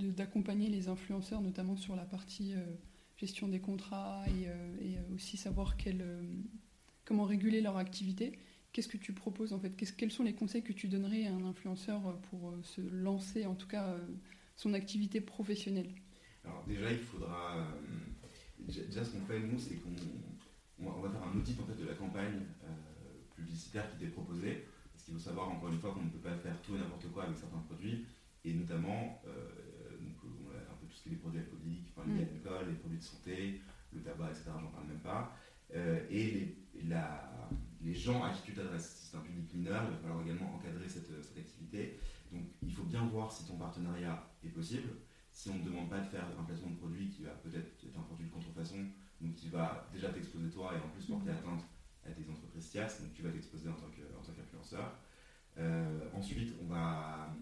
d'accompagner 0.00 0.66
de, 0.66 0.72
les 0.72 0.88
influenceurs, 0.88 1.40
notamment 1.40 1.76
sur 1.76 1.94
la 1.94 2.02
partie 2.04 2.52
euh, 2.54 2.64
gestion 3.16 3.46
des 3.46 3.60
contrats 3.60 4.24
et, 4.26 4.48
euh, 4.48 5.14
aussi 5.14 5.36
savoir 5.36 5.76
comment 7.04 7.22
réguler 7.22 7.60
leur 7.60 7.76
activité. 7.76 8.36
Qu'est-ce 8.72 8.88
que 8.88 8.96
tu 8.96 9.12
proposes 9.12 9.52
en 9.52 9.60
fait? 9.60 9.70
Quels 9.96 10.10
sont 10.10 10.24
les 10.24 10.34
conseils 10.34 10.64
que 10.64 10.72
tu 10.72 10.88
donnerais 10.88 11.28
à 11.28 11.32
un 11.32 11.44
influenceur 11.44 12.18
pour 12.22 12.52
se 12.64 12.80
lancer, 12.80 13.46
en 13.46 13.54
tout 13.54 13.68
cas 13.68 13.96
son 14.56 14.74
activité 14.74 15.20
professionnelle? 15.20 15.94
Alors 16.44 16.64
déjà, 16.66 16.90
il 16.90 16.98
faudra... 16.98 17.56
Euh, 17.56 18.74
déjà, 18.88 19.04
ce 19.04 19.12
qu'on 19.12 19.24
fait, 19.26 19.38
nous, 19.38 19.60
c'est 19.60 19.76
qu'on 19.76 19.94
on 20.84 21.00
va 21.00 21.08
faire 21.08 21.22
un 21.22 21.38
audit 21.38 21.56
en 21.60 21.66
fait, 21.66 21.80
de 21.80 21.86
la 21.86 21.94
campagne 21.94 22.40
euh, 22.64 22.68
publicitaire 23.36 23.88
qui 23.92 24.04
t'est 24.04 24.10
proposée. 24.10 24.64
Parce 25.00 25.06
qu'il 25.06 25.14
faut 25.14 25.30
savoir, 25.30 25.48
encore 25.48 25.72
une 25.72 25.78
fois, 25.78 25.92
qu'on 25.92 26.04
ne 26.04 26.10
peut 26.10 26.18
pas 26.18 26.36
faire 26.36 26.60
tout 26.60 26.76
et 26.76 26.78
n'importe 26.78 27.10
quoi 27.10 27.24
avec 27.24 27.38
certains 27.38 27.64
produits. 27.64 28.04
Et 28.44 28.52
notamment, 28.52 29.22
euh, 29.26 29.96
donc, 29.96 30.12
on 30.24 30.52
a 30.52 30.60
un 30.60 30.76
peu 30.76 30.86
tout 30.86 30.94
ce 30.94 31.04
qui 31.04 31.08
est 31.08 31.12
les 31.12 31.18
produits 31.18 31.40
alcooliques, 31.40 31.88
enfin, 31.96 32.06
les 32.06 32.20
mm. 32.20 32.28
alcool, 32.36 32.68
les 32.68 32.76
produits 32.76 32.98
de 32.98 33.02
santé, 33.02 33.60
le 33.94 34.00
tabac, 34.02 34.28
etc. 34.28 34.50
J'en 34.60 34.68
parle 34.68 34.88
même 34.88 35.00
pas. 35.00 35.34
et 35.72 36.56
les, 36.74 36.84
la, 36.86 37.48
les 37.80 37.94
gens 37.94 38.22
à 38.22 38.28
qui 38.28 38.42
tu 38.42 38.52
t'adresses, 38.52 38.90
si 38.90 39.06
c'est 39.06 39.16
un 39.16 39.20
public 39.20 39.54
mineur, 39.54 39.84
il 39.88 39.96
va 39.96 39.96
falloir 39.96 40.20
également 40.20 40.54
encadrer 40.54 40.86
cette, 40.86 41.08
cette 41.24 41.38
activité. 41.38 41.98
Donc 42.30 42.42
il 42.62 42.72
faut 42.72 42.84
bien 42.84 43.06
voir 43.06 43.32
si 43.32 43.46
ton 43.46 43.56
partenariat 43.56 44.22
est 44.44 44.50
possible. 44.50 44.90
Si 45.32 45.48
on 45.48 45.56
ne 45.56 45.64
demande 45.64 45.88
pas 45.88 46.00
de 46.00 46.08
faire 46.08 46.26
un 46.38 46.44
placement 46.44 46.72
de 46.72 46.76
produit 46.76 47.08
qui 47.08 47.22
va 47.22 47.30
peut-être 47.30 47.72
être 47.86 47.98
un 47.98 48.02
produit 48.02 48.26
de 48.26 48.32
contrefaçon, 48.32 48.84
donc 49.22 49.34
qui 49.34 49.48
va 49.48 49.88
déjà 49.94 50.10
t'exposer 50.10 50.50
toi 50.50 50.72
et 50.74 50.84
en 50.84 50.88
plus 50.90 51.06
porter 51.06 51.30
atteinte 51.30 51.64
à 52.10 52.14
tes 52.14 52.28
entreprises 52.30 52.70
tierces, 52.70 53.00
donc 53.00 53.12
tu 53.14 53.22
vas 53.22 53.30
t'exposer 53.30 53.68
en 53.68 53.74
tant 53.74 53.88
qu'influenceur. 53.88 54.98
Euh, 55.58 56.08
ensuite, 56.14 56.54
on 56.62 56.66
va, 56.66 57.34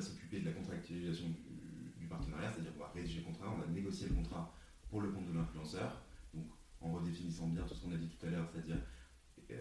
s'occuper 0.00 0.40
de 0.40 0.46
la 0.46 0.52
contractualisation 0.52 1.26
du, 1.28 2.06
partenariat, 2.06 2.52
c'est-à-dire 2.52 2.72
qu'on 2.74 2.84
va 2.84 2.92
rédiger 2.94 3.18
le 3.18 3.26
contrat, 3.26 3.52
on 3.52 3.58
va 3.58 3.66
négocier 3.66 4.08
le 4.08 4.14
contrat 4.14 4.54
pour 4.88 5.00
le 5.00 5.10
compte 5.10 5.26
de 5.26 5.32
l'influenceur, 5.32 6.02
donc 6.32 6.46
en 6.80 6.92
redéfinissant 6.92 7.48
bien 7.48 7.64
tout 7.64 7.74
ce 7.74 7.82
qu'on 7.82 7.92
a 7.92 7.96
dit 7.96 8.08
tout 8.08 8.26
à 8.26 8.30
l'heure, 8.30 8.48
c'est-à-dire 8.48 8.78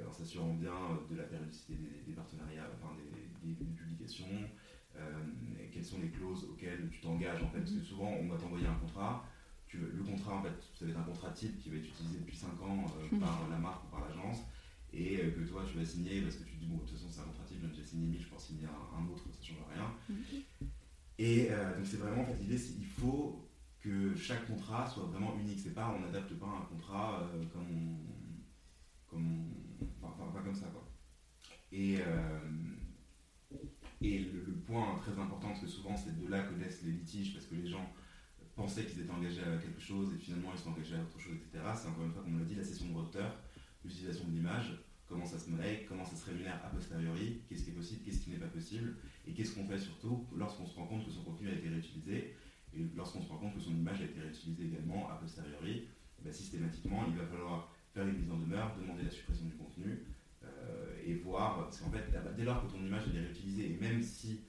en 0.07 0.11
s'assurant 0.11 0.53
bien 0.53 0.73
de 1.09 1.15
la 1.15 1.23
périodicité 1.23 1.75
des, 2.05 2.13
partenariats, 2.13 2.67
enfin 2.75 2.95
des, 3.43 3.53
publications, 3.53 4.49
euh, 4.95 5.23
quelles 5.71 5.85
sont 5.85 5.99
les 5.99 6.09
clauses 6.09 6.45
auxquelles 6.45 6.89
tu 6.89 6.99
t'engages 7.01 7.43
en 7.43 7.49
fait, 7.49 7.59
parce 7.59 7.71
que 7.71 7.81
souvent 7.81 8.11
on 8.11 8.27
va 8.27 8.37
t'envoyer 8.37 8.67
un 8.67 8.75
contrat, 8.75 9.25
tu, 9.75 9.97
le 9.97 10.03
contrat 10.03 10.35
en 10.35 10.43
fait, 10.43 10.53
ça 10.73 10.85
va 10.85 10.91
être 10.91 10.99
un 10.99 11.03
contrat 11.03 11.29
type 11.31 11.57
qui 11.59 11.69
va 11.69 11.77
être 11.77 11.87
utilisé 11.87 12.19
depuis 12.19 12.37
5 12.37 12.61
ans 12.61 12.85
euh, 12.99 13.15
mhm. 13.15 13.19
par 13.19 13.47
la 13.49 13.57
marque 13.57 13.83
ou 13.85 13.87
par 13.87 14.07
l'agence, 14.07 14.39
et 14.93 15.17
euh, 15.17 15.31
que 15.31 15.41
toi 15.41 15.63
tu 15.69 15.77
vas 15.77 15.85
signer 15.85 16.21
parce 16.21 16.35
que 16.35 16.43
tu 16.43 16.55
dis 16.55 16.67
bon 16.67 16.77
de 16.77 16.81
toute 16.81 16.91
façon 16.91 17.07
c'est 17.09 17.21
un 17.21 17.25
contrat 17.25 17.43
type, 17.45 17.59
j'ai 17.61 17.67
déjà 17.67 17.83
signé 17.83 18.07
1000, 18.07 18.21
je 18.21 18.27
peux 18.27 18.35
en 18.35 18.39
signer 18.39 18.65
un, 18.65 19.07
autre, 19.11 19.23
ça 19.23 19.39
ne 19.39 19.45
change 19.45 19.65
rien. 19.73 19.91
Mhm. 20.09 20.41
Et 21.17 21.47
donc 21.77 21.85
c'est 21.85 21.97
vraiment 21.97 22.23
en 22.23 22.25
fait 22.25 22.37
l'idée, 22.41 22.59
il 22.77 22.85
faut 22.85 23.49
que 23.79 24.15
chaque 24.15 24.47
contrat 24.47 24.89
soit 24.89 25.05
vraiment 25.05 25.37
unique. 25.39 25.59
C'est 25.59 25.73
pas, 25.73 25.95
on 25.95 26.01
n'adapte 26.01 26.33
pas 26.33 26.47
un 26.47 26.65
contrat 26.65 27.31
comme 27.53 27.67
on, 27.71 28.05
comme 29.09 29.53
enfin, 30.01 30.31
pas 30.33 30.41
comme 30.41 30.55
ça 30.55 30.67
quoi. 30.67 30.85
Et, 31.71 31.97
euh, 31.99 32.39
et 34.01 34.19
le, 34.19 34.53
point 34.65 34.95
très 34.95 35.11
important, 35.19 35.49
parce 35.49 35.61
que 35.61 35.67
souvent 35.67 35.95
c'est 35.95 36.17
de 36.19 36.27
là 36.27 36.41
que 36.43 36.55
naissent 36.55 36.81
les 36.83 36.91
litiges, 36.91 37.33
parce 37.33 37.45
que 37.45 37.55
les 37.55 37.67
gens 37.67 37.93
pensaient 38.55 38.85
qu'ils 38.85 39.01
étaient 39.01 39.11
engagés 39.11 39.41
à 39.41 39.57
quelque 39.57 39.81
chose 39.81 40.13
et 40.13 40.17
finalement 40.17 40.51
ils 40.53 40.59
sont 40.59 40.69
engagés 40.69 40.95
à 40.95 41.01
autre 41.01 41.19
chose, 41.19 41.35
etc. 41.35 41.63
C'est 41.75 41.89
encore 41.89 42.05
une 42.05 42.11
fois, 42.11 42.23
comme 42.23 42.35
on 42.35 42.39
l'a 42.39 42.45
dit, 42.45 42.55
la 42.55 42.63
session 42.63 42.87
de 42.87 42.97
retard, 42.97 43.35
l'utilisation 43.83 44.27
de 44.27 44.33
l'image, 44.33 44.79
comment 45.07 45.25
ça 45.25 45.37
se 45.37 45.49
monnaie, 45.49 45.85
comment 45.87 46.05
ça 46.05 46.15
se 46.15 46.25
rémunère 46.25 46.59
a 46.65 46.69
posteriori, 46.69 47.41
qu'est-ce 47.47 47.63
qui 47.63 47.69
est 47.71 47.73
possible, 47.73 48.01
qu'est-ce 48.03 48.21
qui 48.21 48.29
n'est 48.31 48.37
pas 48.37 48.47
possible, 48.47 48.95
et 49.27 49.33
qu'est-ce 49.33 49.53
qu'on 49.53 49.67
fait 49.67 49.77
surtout 49.77 50.25
lorsqu'on 50.35 50.65
se 50.65 50.75
rend 50.75 50.87
compte 50.87 51.05
que 51.05 51.11
son 51.11 51.23
contenu 51.23 51.49
a 51.49 51.53
été 51.53 51.69
réutilisé, 51.69 52.35
et 52.73 52.87
lorsqu'on 52.95 53.21
se 53.21 53.29
rend 53.29 53.37
compte 53.37 53.55
que 53.55 53.61
son 53.61 53.75
image 53.75 54.01
a 54.01 54.05
été 54.05 54.19
réutilisée 54.19 54.65
également 54.65 55.09
a 55.09 55.15
posteriori, 55.15 55.87
ben, 56.23 56.33
systématiquement 56.33 57.05
il 57.07 57.15
va 57.15 57.25
falloir 57.25 57.71
faire 57.93 58.05
les 58.05 58.13
mises 58.13 58.31
en 58.31 58.37
demeure, 58.37 58.75
demander 58.79 59.03
la 59.03 59.11
suppression 59.11 59.45
du 59.45 59.55
contenu 59.55 60.03
euh, 60.43 61.01
et 61.05 61.13
voir, 61.15 61.63
parce 61.63 61.79
qu'en 61.79 61.91
fait, 61.91 62.03
dès 62.35 62.43
lors 62.43 62.65
que 62.65 62.71
ton 62.71 62.83
image 62.83 63.03
est 63.13 63.19
réutilisée, 63.19 63.71
et 63.73 63.77
même 63.79 64.01
si 64.01 64.41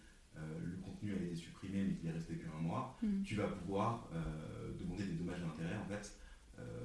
le 0.64 0.76
contenu 0.76 1.12
a 1.12 1.16
été 1.16 1.34
supprimé 1.34 1.84
mais 1.84 1.94
qu'il 1.94 2.08
est 2.08 2.12
resté 2.12 2.36
qu'un 2.36 2.60
mois, 2.60 2.96
mm. 3.02 3.22
tu 3.22 3.34
vas 3.36 3.48
pouvoir 3.48 4.08
euh, 4.12 4.72
demander 4.78 5.04
des 5.04 5.14
dommages 5.14 5.40
d'intérêt 5.40 5.76
en 5.76 5.86
fait, 5.86 6.18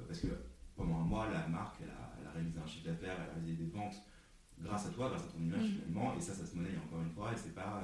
parce 0.06 0.20
que 0.20 0.28
pendant 0.76 1.00
un 1.00 1.04
mois, 1.04 1.30
la 1.30 1.46
marque, 1.48 1.76
elle 1.82 1.90
a, 1.90 2.30
réalisé 2.32 2.58
un 2.58 2.66
chiffre 2.66 2.86
d'affaires, 2.86 3.16
elle 3.16 3.30
a 3.30 3.32
réalisé 3.34 3.64
des 3.64 3.70
ventes 3.70 4.02
grâce 4.60 4.86
à 4.86 4.90
toi, 4.90 5.08
grâce 5.08 5.24
à 5.24 5.32
ton 5.32 5.42
image 5.42 5.62
mm. 5.62 5.72
finalement, 5.72 6.14
et 6.16 6.20
ça, 6.20 6.34
ça 6.34 6.46
se 6.46 6.56
monnaie 6.56 6.76
encore 6.86 7.02
une 7.02 7.10
fois, 7.10 7.32
et 7.32 7.36
c'est 7.36 7.54
pas... 7.54 7.82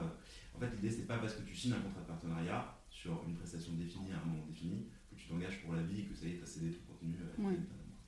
en 0.54 0.59
fait, 0.59 0.70
l'idée, 0.76 0.90
c'est 0.90 1.07
pas 1.07 1.18
parce 1.18 1.35
que 1.35 1.42
tu 1.42 1.54
signes 1.54 1.72
un 1.72 1.81
contrat 1.81 2.02
de 2.02 2.07
partenariat 2.07 2.78
sur 2.90 3.22
une 3.26 3.37
prestation 3.37 3.72
définie 3.74 4.12
à 4.12 4.20
un 4.20 4.24
moment 4.24 4.44
défini 4.46 4.87
que 5.11 5.16
tu 5.16 5.28
t'engages 5.28 5.62
pour 5.62 5.74
la 5.74 5.83
vie 5.83 6.00
et 6.00 6.04
que 6.04 6.14
ça 6.14 6.26
y 6.26 6.33
est, 6.33 6.37
tu 6.37 6.42
as 6.42 6.46
cédé 6.46 6.72
ton 6.72 6.92
contenu. 6.92 7.14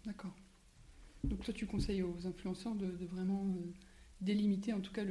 D'accord. 0.05 0.35
Donc 1.25 1.43
toi, 1.43 1.53
tu 1.55 1.67
conseilles 1.67 2.03
aux 2.03 2.27
influenceurs 2.27 2.75
de, 2.75 2.87
vraiment 3.07 3.47
euh, 3.47 3.73
délimiter 4.21 4.73
en 4.73 4.81
tout 4.81 4.93
cas 4.93 5.05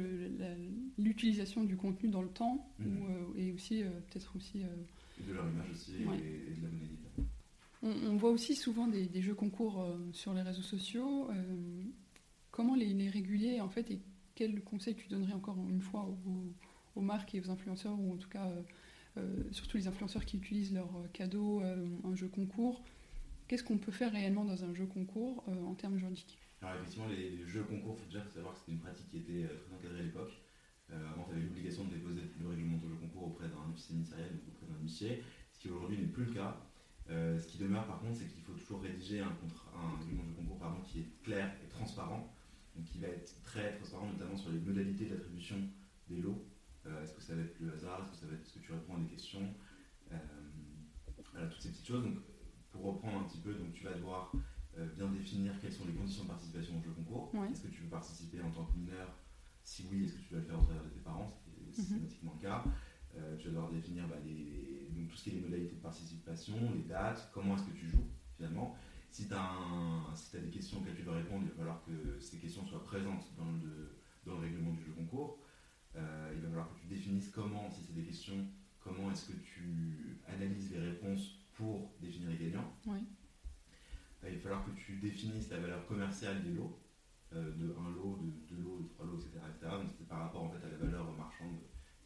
l'utilisation 0.98 1.64
du 1.64 1.76
contenu 1.76 2.08
dans 2.08 2.22
le 2.22 2.28
temps 2.28 2.68
mhm. 2.78 3.02
euh, 3.02 3.38
et 3.38 3.52
aussi 3.52 3.82
euh, 3.82 3.88
peut-être 4.08 4.36
aussi... 4.36 4.60
de 5.26 5.32
leur 5.32 5.48
image 5.48 5.70
aussi 5.72 5.92
et, 5.92 6.04
de 6.04 6.62
la 6.62 6.68
monnaie 6.68 7.26
on, 7.82 8.12
on, 8.12 8.16
voit 8.16 8.30
aussi 8.30 8.54
souvent 8.54 8.86
des, 8.86 9.08
jeux 9.20 9.34
concours 9.34 9.86
sur 10.12 10.34
les 10.34 10.42
réseaux 10.42 10.62
sociaux. 10.62 11.30
comment 12.50 12.74
les, 12.74 13.08
réguler 13.08 13.60
en 13.60 13.68
fait 13.68 13.90
et 13.90 14.00
quels 14.34 14.62
conseils 14.62 14.94
tu 14.94 15.08
donnerais 15.08 15.32
encore 15.32 15.56
une 15.68 15.80
fois 15.80 16.02
aux, 16.02 16.54
aux 16.94 17.00
marques 17.00 17.34
et 17.34 17.40
aux 17.40 17.50
influenceurs 17.50 17.98
ou 17.98 18.12
en 18.12 18.16
tout 18.16 18.28
cas 18.28 18.52
surtout 19.50 19.78
les 19.78 19.88
influenceurs 19.88 20.26
qui 20.26 20.36
utilisent 20.36 20.74
leurs 20.74 20.92
cadeaux, 21.14 21.62
un 21.62 22.14
jeu 22.14 22.28
concours 22.28 22.82
Qu'est-ce 23.50 23.64
qu'on 23.64 23.78
peut 23.78 23.90
faire 23.90 24.12
réellement 24.12 24.44
dans 24.44 24.62
un 24.62 24.72
jeu 24.74 24.86
concours 24.86 25.42
euh, 25.48 25.64
en 25.64 25.74
termes 25.74 25.98
juridiques? 25.98 26.38
Alors 26.62 26.74
effectivement, 26.76 27.08
les 27.08 27.46
jeux 27.46 27.64
concours, 27.64 27.96
il 27.96 28.02
faut 28.04 28.10
déjà 28.10 28.24
savoir 28.28 28.52
que 28.52 28.60
c'était 28.60 28.72
une 28.72 28.80
pratique 28.80 29.08
qui 29.08 29.18
était 29.18 29.44
euh, 29.44 29.56
très 29.56 29.74
encadrée 29.74 30.00
à 30.00 30.02
l'époque. 30.02 30.32
Euh, 30.92 31.08
avant, 31.08 31.24
tu 31.24 31.32
avais 31.32 31.42
l'obligation 31.42 31.84
de 31.84 31.94
déposer 31.94 32.20
le 32.38 32.48
règlement 32.48 32.76
de 32.76 32.88
jeu 32.88 32.96
concours 32.96 33.28
auprès 33.28 33.48
d'un 33.48 33.70
officier 33.70 33.94
ministériel, 33.94 34.28
donc 34.32 34.42
auprès 34.48 34.66
d'un 34.66 34.80
huissier, 34.82 35.22
ce 35.52 35.58
qui 35.58 35.70
aujourd'hui 35.70 35.98
n'est 35.98 36.12
plus 36.12 36.24
le 36.24 36.32
cas. 36.32 36.56
ce 37.08 37.46
qui 37.46 37.58
demeure 37.58 37.86
par 37.86 38.00
contre, 38.00 38.18
c'est 38.18 38.26
qu'il 38.26 38.42
faut 38.42 38.52
toujours 38.52 38.82
rédiger 38.82 39.20
un, 39.20 39.32
règlement 39.98 40.24
de 40.24 40.34
concours 40.34 40.60
qui 40.84 41.00
est 41.00 41.22
clair 41.22 41.50
et 41.64 41.68
transparent, 41.68 42.34
donc 42.76 42.84
qui 42.84 42.98
va 42.98 43.08
être 43.08 43.42
très 43.42 43.76
transparent 43.76 44.06
notamment 44.06 44.36
sur 44.36 44.50
les 44.50 44.58
modalités 44.58 45.06
d'attribution 45.06 45.56
des 46.08 46.20
lots. 46.20 46.44
est-ce 47.02 47.14
que 47.14 47.22
ça 47.22 47.34
va 47.34 47.42
être 47.42 47.58
le 47.60 47.72
hasard? 47.72 48.02
Est-ce 48.02 48.10
que 48.10 48.16
ça 48.16 48.26
va 48.26 48.34
être 48.34 48.46
ce 48.46 48.58
que 48.58 48.64
tu 48.64 48.72
réponds 48.72 48.96
à 48.96 49.00
des 49.00 49.06
questions? 49.06 49.54
Voilà, 51.32 51.46
toutes 51.46 51.62
ces 51.62 51.70
petites 51.70 51.86
choses. 51.86 52.02
Donc, 52.04 52.18
pour 52.72 52.84
reprendre 52.84 53.20
un 53.20 53.24
petit 53.24 53.38
peu, 53.38 53.54
donc 53.54 53.72
tu 53.72 53.84
vas 53.84 53.94
devoir 53.94 54.32
euh, 54.34 54.38
bien 54.96 55.08
définir 55.08 55.52
quelles 55.60 55.72
sont 55.72 55.86
les 55.86 55.92
conditions 55.92 56.24
de 56.24 56.28
participation 56.28 56.78
au 56.78 56.82
jeu 56.82 56.90
concours. 56.90 57.32
Est-ce 57.50 57.62
que 57.62 57.68
tu 57.68 57.82
veux 57.82 57.88
participer 57.88 58.40
en 58.40 58.50
tant 58.50 58.64
que 58.64 58.78
mineur? 58.78 59.08
Si 59.62 59.86
oui, 59.90 60.04
est-ce 60.04 60.14
que 60.14 60.20
tu 60.20 60.34
vas 60.34 60.40
le 60.40 60.46
faire 60.46 60.58
au 60.58 60.64
travers 60.64 60.84
de 60.84 60.88
tes 60.88 61.00
parents? 61.00 61.30
C'est 61.44 61.82
mhm. 61.82 61.86
systématiquement 61.86 62.34
le 62.36 62.42
cas. 62.42 62.64
Euh, 63.16 63.36
tu 63.36 63.48
vas 63.48 63.54
devoir 63.54 63.70
définir 63.72 64.06
bah, 64.08 64.16
les, 64.24 64.88
donc, 64.94 65.08
tout 65.08 65.16
ce 65.16 65.24
qui 65.24 65.30
est 65.30 65.34
les 65.34 65.40
modalités 65.40 65.74
de 65.74 65.80
participation, 65.80 66.56
les 66.74 66.82
dates, 66.82 67.30
comment 67.34 67.56
est-ce 67.56 67.64
que 67.64 67.76
tu 67.76 67.88
joues 67.88 68.06
finalement. 68.36 68.76
Si 69.10 69.26
tu 69.26 69.34
as, 69.34 70.14
si 70.14 70.36
as, 70.36 70.40
des 70.40 70.50
questions 70.50 70.78
auxquelles 70.78 70.94
tu 70.94 71.02
dois 71.02 71.16
répondre, 71.16 71.42
il 71.44 71.50
va 71.50 71.56
falloir 71.56 71.82
que 71.84 72.20
ces 72.20 72.38
questions 72.38 72.64
soient 72.64 72.84
présentes 72.84 73.26
dans 73.36 73.50
le, 73.50 73.96
dans 74.24 74.34
le 74.34 74.46
règlement 74.46 74.72
du 74.72 74.84
jeu 74.84 74.92
concours. 74.92 75.38
Euh, 75.96 76.32
il 76.34 76.40
va 76.42 76.48
falloir 76.48 76.72
que 76.72 76.80
tu 76.80 76.86
définisses 76.86 77.30
comment, 77.30 77.68
si 77.70 77.82
c'est 77.82 77.94
des 77.94 78.04
questions, 78.04 78.46
comment 78.78 79.10
est-ce 79.10 79.32
que 79.32 79.38
tu 79.38 80.20
analyses 80.28 80.70
les 80.70 80.78
réponses 80.78 81.40
pour 81.54 81.90
définir 82.00 82.30
les 82.30 82.38
gagnants. 82.38 82.72
Oui. 82.86 83.00
il 84.24 84.36
va 84.36 84.40
falloir 84.40 84.64
que 84.64 84.70
tu 84.70 84.89
définisses 85.00 85.50
la 85.50 85.58
valeur 85.58 85.86
commerciale 85.86 86.42
des 86.42 86.52
lots, 86.52 86.78
euh, 87.32 87.52
de 87.56 87.74
un 87.78 87.90
lot, 87.94 88.18
de 88.20 88.54
deux 88.54 88.62
lots, 88.62 88.80
de 88.80 88.88
trois 88.88 89.06
lots, 89.06 89.20
etc. 89.20 89.40
Donc 89.62 89.90
c'est 89.96 90.08
par 90.08 90.20
rapport 90.20 90.44
en 90.44 90.50
fait, 90.50 90.64
à 90.64 90.70
la 90.70 90.76
valeur 90.76 91.12
marchande 91.16 91.58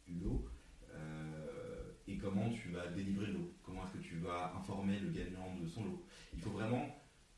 du 0.07 0.18
lot. 0.18 0.49
Euh, 0.95 1.92
et 2.07 2.18
comment 2.18 2.51
tu 2.51 2.68
vas 2.70 2.86
délivrer 2.88 3.26
le 3.26 3.32
lot, 3.34 3.53
comment 3.62 3.84
est-ce 3.84 3.99
que 3.99 4.03
tu 4.03 4.16
vas 4.18 4.55
informer 4.57 5.01
le 5.01 5.11
gagnant 5.11 5.57
de 5.61 5.66
son 5.66 5.84
lot? 5.84 6.05
Il 6.34 6.40
faut 6.40 6.51
vraiment 6.51 6.86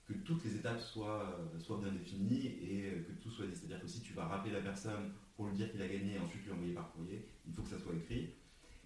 que 0.04 0.12
toutes 0.12 0.44
les 0.44 0.57
étapes 0.57 0.80
soient, 0.80 1.38
euh, 1.38 1.59
soient 1.59 1.78
bien 1.78 1.92
définies 1.92 2.46
et 2.46 3.04
que 3.07 3.12
tout 3.22 3.30
soit 3.30 3.46
dit. 3.46 3.57
C'est-à-dire 3.57 3.80
que 3.80 3.88
si 3.88 4.00
tu 4.00 4.12
vas 4.12 4.26
rappeler 4.26 4.52
la 4.52 4.61
personne 4.61 5.12
pour 5.36 5.46
lui 5.46 5.54
dire 5.54 5.70
qu'il 5.70 5.82
a 5.82 5.88
gagné 5.88 6.14
et 6.14 6.18
ensuite 6.18 6.44
lui 6.44 6.52
envoyer 6.52 6.74
par 6.74 6.92
courrier, 6.92 7.26
il 7.46 7.52
faut 7.52 7.62
que 7.62 7.68
ça 7.68 7.78
soit 7.78 7.94
écrit. 7.94 8.34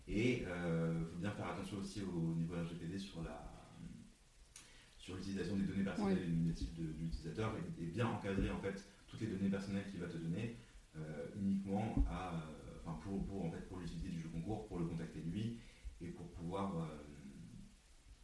Et 0.08 0.40
il 0.40 1.04
faut 1.06 1.18
bien 1.18 1.30
faire 1.30 1.46
attention 1.48 1.78
aussi 1.78 2.02
au 2.02 2.34
niveau 2.34 2.54
RGPD 2.54 2.98
sur 2.98 3.22
la 3.22 3.59
sur 5.10 5.16
l'utilisation 5.16 5.56
des 5.56 5.64
données 5.64 5.84
personnelles 5.84 6.18
et 6.18 6.80
de, 6.80 6.86
l'utilisateur 7.00 7.54
et, 7.80 7.84
bien 7.86 8.06
encadrer 8.06 8.50
en 8.50 8.60
fait 8.60 8.84
toutes 9.08 9.20
les 9.20 9.26
données 9.26 9.50
personnelles 9.50 9.84
qu'il 9.90 10.00
va 10.00 10.06
te 10.06 10.16
donner 10.16 10.56
uniquement 11.36 12.04
à, 12.08 12.32
pour, 13.02 13.24
pour, 13.24 13.44
en 13.44 13.50
fait, 13.50 13.68
pour 13.68 13.78
l'utilité 13.78 14.08
du 14.08 14.20
jeu 14.22 14.28
concours, 14.28 14.66
pour 14.66 14.78
le 14.78 14.86
contacter 14.86 15.20
lui 15.20 15.58
et 16.00 16.08
pour 16.08 16.26
pouvoir, 16.28 16.72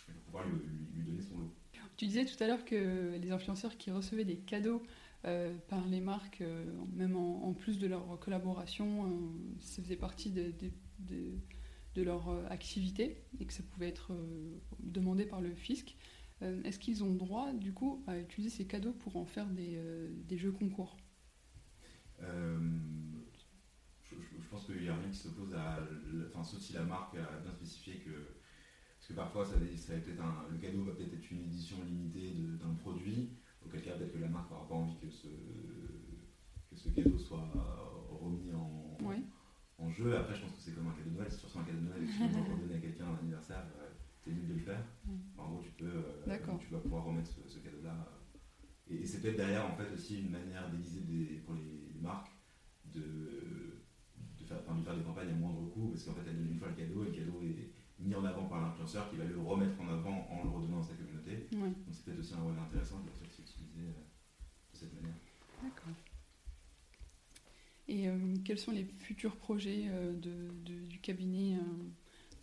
pour 0.07 0.23
pouvoir 0.25 0.45
lui, 0.49 0.59
lui 0.95 1.03
donner 1.05 1.23
son 1.23 1.39
lot. 1.39 1.55
Tu 1.97 2.07
disais 2.07 2.25
tout 2.25 2.43
à 2.43 2.47
l'heure 2.47 2.65
que 2.65 3.17
les 3.17 3.31
influenceurs 3.31 3.77
qui 3.77 3.91
recevaient 3.91 4.25
des 4.25 4.37
cadeaux 4.37 4.83
euh, 5.27 5.53
par 5.69 5.87
les 5.87 6.01
marques, 6.01 6.41
euh, 6.41 6.65
même 6.95 7.17
en, 7.17 7.53
plus 7.53 7.79
de 7.79 7.87
leur 7.89 8.19
collaboration, 8.21 9.07
euh, 9.07 9.09
ça 9.61 9.83
faisait 9.83 9.97
partie 9.97 10.31
de, 10.31 10.53
de, 11.01 12.03
leur 12.03 12.29
activité 12.51 13.23
et 13.41 13.47
que 13.47 13.55
ça 13.55 13.63
pouvait 13.63 13.89
être 13.89 14.13
demandé 14.81 15.25
par 15.25 15.41
le 15.41 15.55
fisc. 15.55 15.97
Est-ce 16.41 16.79
qu'ils 16.79 17.03
ont 17.03 17.15
droit, 17.15 17.53
du 17.53 17.73
coup, 17.73 18.05
à 18.07 18.19
utiliser 18.19 18.51
ces 18.51 18.67
cadeaux 18.67 18.93
pour 18.93 19.17
en 19.17 19.25
faire 19.25 19.49
des, 19.49 19.81
jeux 20.37 20.53
concours 20.53 20.97
je, 22.21 24.49
pense 24.51 24.67
qu'il 24.67 24.83
n'y 24.83 24.89
a 24.89 24.97
rien 24.97 25.11
qui 25.11 25.19
s'oppose 25.19 25.53
à. 25.55 25.81
Enfin, 26.29 26.45
sauf 26.45 26.61
si 26.61 26.73
la 26.73 26.85
marque 26.85 27.17
a 27.17 27.41
bien 27.41 27.53
spécifié 27.53 27.97
que 27.97 28.37
parce 29.07 29.09
que 29.09 29.15
parfois, 29.15 29.45
ça, 29.45 29.55
ça 29.77 29.95
être 29.95 30.09
le 30.51 30.59
cadeau 30.59 30.83
va 30.83 30.93
peut-être 30.93 31.15
être 31.15 31.31
une 31.31 31.43
édition 31.43 31.77
limitée 31.85 32.33
d'un 32.61 32.75
produit, 32.75 33.31
auquel 33.65 33.83
cas 33.83 33.97
peut-être 33.97 34.13
que 34.13 34.19
la 34.19 34.27
marque 34.27 34.51
n'aura 34.51 34.67
pas 34.67 34.75
envie 34.75 34.97
que 34.97 35.09
ce, 35.09 35.29
que 35.29 36.75
ce 36.75 36.89
cadeau 36.89 37.17
soit 37.17 37.49
remis 38.11 38.53
en, 38.53 38.99
en 39.79 39.91
jeu. 39.91 40.17
Après, 40.17 40.35
je 40.35 40.43
pense 40.43 40.55
que 40.55 40.61
c'est 40.61 40.73
comme 40.73 40.89
un 40.89 40.93
cadeau 40.93 41.11
de 41.11 41.17
Noël. 41.19 41.31
Si 41.31 41.39
tu 41.39 41.47
reçois 41.47 41.61
un 41.61 41.65
cadeau 41.65 41.79
de 41.79 41.85
Noël 41.85 42.03
et 42.03 42.07
que 42.07 42.13
tu 42.13 42.19
veux 42.19 42.45
le 42.45 42.53
redonner 42.53 42.75
à 42.75 42.81
quelqu'un 42.81 43.05
à 43.05 43.09
un 43.11 43.19
anniversaire, 43.19 43.65
euh, 44.29 44.33
nul 44.33 44.49
de 44.49 44.55
le 44.55 44.61
faire. 44.61 44.85
En 45.39 45.51
gros, 45.51 45.63
tu, 45.63 45.71
peux, 45.73 45.87
euh, 45.87 46.57
tu 46.59 46.73
vas 46.73 46.79
pouvoir 46.79 47.05
remettre 47.05 47.31
ce, 47.47 47.59
cadeau-là. 47.59 48.13
Et, 48.89 49.05
c'est 49.07 49.21
peut-être 49.21 49.37
derrière, 49.37 49.67
en 49.67 49.77
fait, 49.77 49.93
aussi 49.93 50.21
une 50.21 50.31
manière 50.31 50.71
déguisée 50.71 51.43
pour 51.45 51.55
les, 51.55 52.01
marques 52.01 52.31
de, 52.95 53.01
de, 54.39 54.45
faire, 54.45 54.59
de 54.59 54.83
faire 54.83 54.97
des 54.97 55.03
campagnes 55.03 55.31
à 55.31 55.35
moindre 55.35 55.69
coût, 55.71 55.89
parce 55.89 56.05
qu'en 56.05 56.13
fait, 56.13 56.23
elles 56.29 56.37
donnent 56.37 56.53
une 56.53 56.59
fois 56.59 56.69
le 56.69 56.75
cadeau 56.75 57.05
et 57.05 57.07
le 57.07 57.13
cadeau 57.13 57.43
est 57.43 57.71
mis 57.99 58.15
en 58.15 58.25
avant 58.25 58.45
par 58.45 58.61
l'influenceur 58.61 59.11
qui 59.11 59.17
va 59.17 59.25
le 59.25 59.39
remettre 59.39 59.81
en 59.81 59.89
avant 59.89 60.27
en 60.31 60.45
le 60.45 60.51
redonnant 60.51 60.81
à 60.81 60.83
sa 60.83 60.95
communauté. 60.95 61.49
Donc 61.53 61.75
c'est 61.91 62.05
peut-être 62.05 62.21
aussi 62.21 62.35
un 62.35 62.43
rôle 62.43 62.59
intéressant 62.59 63.03
être 63.07 63.41
utilisé 63.41 63.81
euh, 63.81 64.73
de 64.73 64.79
cette 64.79 64.95
manière. 64.95 65.17
D'accord. 65.63 65.93
Et 67.89 68.09
euh, 68.09 68.35
quels 68.45 68.59
sont 68.59 68.73
les 68.73 68.85
futurs 68.85 69.37
projets 69.37 69.87
euh, 69.89 70.13
de, 70.13 70.51
du 70.65 70.99
cabinet 71.01 71.59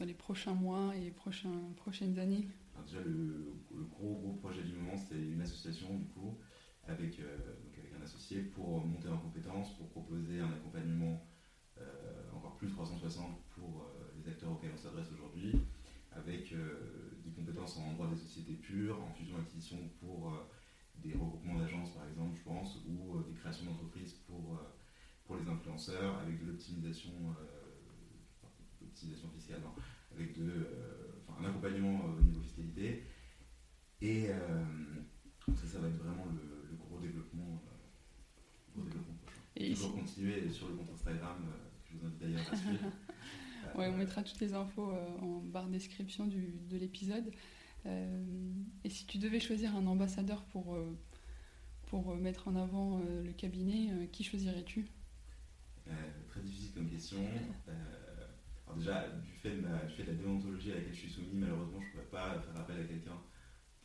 les 0.06 0.14
prochains 0.14 0.54
mois 0.54 0.96
et 0.96 1.02
les 1.02 1.12
prochains, 1.12 1.74
prochaines 1.78 2.18
années. 2.20 2.48
Déjà, 2.86 3.02
le, 3.06 3.56
gros, 3.90 4.16
gros 4.16 4.34
projet 4.34 4.64
du 4.64 4.74
moment, 4.74 4.98
c'est 4.98 5.22
une 5.22 5.42
association 5.42 5.96
du 5.98 6.06
coup, 6.08 6.38
avec, 6.88 7.18
donc 7.18 7.78
avec 7.78 7.94
un 7.98 8.04
associé 8.04 8.42
pour 8.42 8.86
monter 8.86 9.08
en 9.08 9.18
compétences, 9.18 9.78
pour 9.78 9.88
proposer 9.90 10.40
un 10.40 10.52
accompagnement 10.52 11.26
encore 12.36 12.56
plus 12.58 12.70
360 12.70 13.42
pour 13.56 13.90
les 14.18 14.30
acteurs 14.30 14.52
auxquels 14.52 14.72
on 14.74 14.78
s'adresse 14.78 15.12
aujourd'hui, 15.14 15.54
avec 16.16 16.52
euh, 16.54 17.12
des 17.24 17.32
compétences 17.32 17.78
en 17.78 17.94
droit 17.94 18.08
des 18.08 18.18
sociétés 18.18 18.54
pures, 18.54 19.02
en 19.02 19.14
fusion-acquisition 19.14 19.78
pour 20.00 20.30
euh, 20.30 20.38
des 20.98 21.14
regroupements 21.14 21.60
d'agences 21.60 21.94
par 21.94 22.08
exemple, 22.08 22.38
je 22.38 22.44
pense, 22.44 22.78
ou 22.88 23.18
euh, 23.18 23.24
des 23.24 23.34
créations 23.34 23.66
d'entreprises 23.66 24.14
pour, 24.28 24.60
pour 25.26 25.38
les 25.38 25.48
influenceurs, 25.48 26.20
avec 26.20 26.40
de 26.40 26.52
l'optimisation 26.52 27.12
fiscale, 28.96 29.62
avec 30.16 30.38
de, 30.38 30.68
un 31.40 31.46
accompagnement 31.46 32.06
au 32.06 32.22
niveau 32.22 32.42
fiscalité. 32.42 33.04
Et 34.02 34.28
ça, 35.56 35.68
ça 35.68 35.80
va 35.80 35.88
être 35.88 35.98
vraiment 35.98 36.26
le, 36.26 36.76
gros 36.78 37.00
développement, 37.00 37.62
gros 38.76 38.84
développement 38.84 39.16
prochain. 39.24 39.40
Et 39.56 39.74
Toujours 39.74 39.96
continuer 39.96 40.50
sur 40.50 40.70
le 40.70 40.76
compte 40.76 40.92
Instagram, 40.94 41.38
que 41.86 41.94
je 41.94 41.98
vous 41.98 42.06
invite 42.06 42.20
d'ailleurs 42.20 42.52
à 42.52 42.56
suivre. 42.56 42.92
Ouais, 43.76 43.88
on 43.88 43.98
mettra 43.98 44.22
toutes 44.22 44.40
les 44.40 44.54
infos 44.54 44.92
euh, 44.92 45.18
en 45.22 45.40
barre 45.40 45.68
description 45.68 46.28
du, 46.28 46.54
de 46.70 46.78
l'épisode. 46.78 47.32
Euh, 47.86 48.24
et 48.84 48.90
si 48.90 49.06
tu 49.06 49.18
devais 49.18 49.40
choisir 49.40 49.76
un 49.76 49.88
ambassadeur 49.88 50.44
pour, 50.46 50.76
euh, 50.76 50.96
pour 51.88 52.16
mettre 52.16 52.48
en 52.48 52.56
avant 52.56 53.00
le 53.00 53.32
cabinet, 53.34 54.08
qui 54.12 54.24
choisirais-tu? 54.24 54.88
Très 56.28 56.42
difficile 56.42 56.72
comme 56.74 56.90
question. 56.90 57.18
Déjà, 58.76 59.10
du 59.10 59.32
fait, 59.32 59.56
de 59.58 59.64
la 59.64 60.14
déontologie 60.14 60.72
à 60.72 60.76
laquelle 60.76 60.94
je 60.94 61.00
suis 61.00 61.10
soumis, 61.10 61.34
malheureusement, 61.34 61.80
je 61.82 61.88
ne 61.88 61.92
pourrais 61.92 62.06
pas 62.06 62.40
faire 62.40 62.62
appel 62.62 62.80
à 62.80 62.84
quelqu'un 62.84 63.18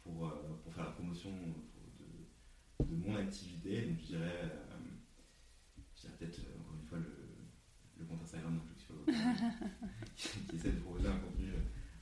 pour, 0.03 0.33
pour 0.63 0.73
faire 0.73 0.85
la 0.85 0.91
promotion 0.93 1.31
de, 1.31 2.85
de, 2.85 2.95
mon 2.95 3.17
activité. 3.17 3.83
Donc 3.83 3.99
je 4.01 4.07
dirais, 4.07 4.53
je 5.95 6.01
dirais 6.01 6.15
peut-être, 6.19 6.41
encore 6.61 6.77
une 6.81 6.87
fois, 6.87 6.99
le, 6.99 7.29
le 7.99 8.05
compte 8.05 8.23
Instagram 8.23 8.61
qui 10.17 10.57
essaie 10.57 10.71
de 10.71 10.81
proposer 10.81 11.09
un 11.09 11.19
contenu, 11.19 11.51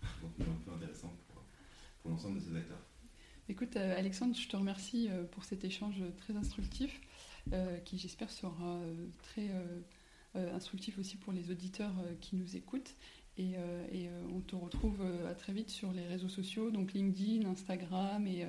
un, 0.03 0.29
peu 0.65 0.73
intéressant 0.73 1.13
pour, 1.29 1.43
pour 2.01 2.11
l'ensemble 2.11 2.39
de 2.39 2.45
ces 2.45 2.57
acteurs. 2.57 2.83
Écoute, 3.49 3.77
euh, 3.77 3.99
Alexandre, 3.99 4.35
je 4.35 4.49
te 4.49 4.57
remercie 4.57 5.09
euh, 5.09 5.25
pour 5.25 5.45
cet 5.45 5.65
échange 5.65 6.03
très 6.19 6.37
instructif, 6.37 7.01
euh, 7.53 7.79
qui 7.79 7.99
j'espère 7.99 8.31
sera 8.31 8.81
très 9.23 9.49
instructif 10.55 10.99
aussi 10.99 11.17
pour 11.17 11.33
les 11.33 11.51
auditeurs 11.51 11.95
qui 12.21 12.37
nous 12.37 12.57
écoutent. 12.57 12.97
Et, 13.39 13.53
et 13.93 14.09
on 14.33 14.41
te 14.41 14.57
retrouve 14.57 15.03
à 15.29 15.35
très 15.35 15.53
vite 15.53 15.69
sur 15.71 15.93
les 15.93 16.07
réseaux 16.07 16.29
sociaux, 16.29 16.71
donc 16.71 16.93
LinkedIn, 16.95 17.47
Instagram, 17.49 18.27
et 18.27 18.47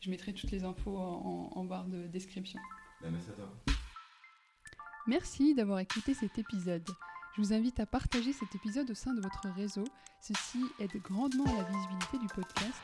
je 0.00 0.10
mettrai 0.10 0.34
toutes 0.34 0.50
les 0.50 0.64
infos 0.64 0.96
en, 0.98 1.52
en 1.54 1.64
barre 1.64 1.86
de 1.86 2.06
description. 2.06 2.60
Ben, 3.00 3.10
merci 3.10 3.30
à 3.30 3.32
toi. 3.32 3.54
Merci 5.06 5.54
d'avoir 5.54 5.78
écouté 5.78 6.14
cet 6.14 6.38
épisode. 6.38 6.86
Je 7.36 7.42
vous 7.42 7.52
invite 7.52 7.78
à 7.80 7.86
partager 7.86 8.32
cet 8.32 8.54
épisode 8.54 8.90
au 8.90 8.94
sein 8.94 9.14
de 9.14 9.20
votre 9.20 9.48
réseau. 9.54 9.84
Ceci 10.20 10.58
aide 10.80 10.96
grandement 11.02 11.44
à 11.44 11.62
la 11.62 11.68
visibilité 11.68 12.18
du 12.18 12.26
podcast 12.28 12.82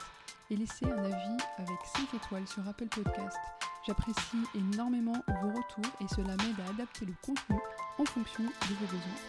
et 0.50 0.56
laissez 0.56 0.84
un 0.84 1.04
avis 1.04 1.42
avec 1.56 1.78
5 1.96 2.14
étoiles 2.14 2.46
sur 2.46 2.66
Apple 2.68 2.88
Podcast. 2.88 3.38
J'apprécie 3.84 4.46
énormément 4.54 5.24
vos 5.42 5.48
retours 5.48 5.90
et 6.00 6.06
cela 6.06 6.36
m'aide 6.36 6.60
à 6.64 6.70
adapter 6.70 7.04
le 7.04 7.14
contenu 7.20 7.58
en 7.98 8.04
fonction 8.04 8.44
de 8.44 8.74
vos 8.78 8.86
besoins. 8.86 9.20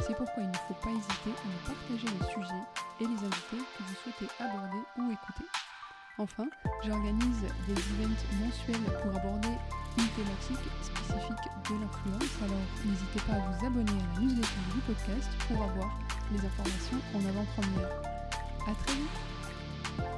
C'est 0.00 0.16
pourquoi 0.16 0.42
il 0.42 0.48
ne 0.48 0.64
faut 0.66 0.80
pas 0.80 0.88
hésiter 0.88 1.36
à 1.36 1.46
me 1.46 1.74
partager 1.74 2.08
les 2.08 2.26
sujets 2.32 2.64
et 3.00 3.04
les 3.04 3.20
invités 3.20 3.60
que 3.76 3.82
vous 3.82 3.94
souhaitez 4.02 4.32
aborder 4.40 4.80
ou 4.96 5.12
écouter. 5.12 5.44
Enfin, 6.16 6.48
j'organise 6.82 7.44
des 7.68 7.76
events 7.76 8.24
mensuels 8.40 8.88
pour 9.02 9.14
aborder 9.14 9.52
une 9.98 10.08
thématique 10.16 10.66
spécifique 10.80 11.46
de 11.68 11.74
l'influence. 11.76 12.32
Alors 12.40 12.64
n'hésitez 12.86 13.20
pas 13.28 13.34
à 13.34 13.44
vous 13.44 13.66
abonner 13.66 13.92
à 13.92 14.14
la 14.14 14.20
newsletter 14.20 14.64
du 14.72 14.80
podcast 14.88 15.28
pour 15.48 15.62
avoir 15.62 15.98
les 16.32 16.38
informations 16.38 16.98
en 17.12 17.20
avant-première. 17.28 17.92
À 18.66 18.74
très 18.84 18.94
vite 18.94 20.17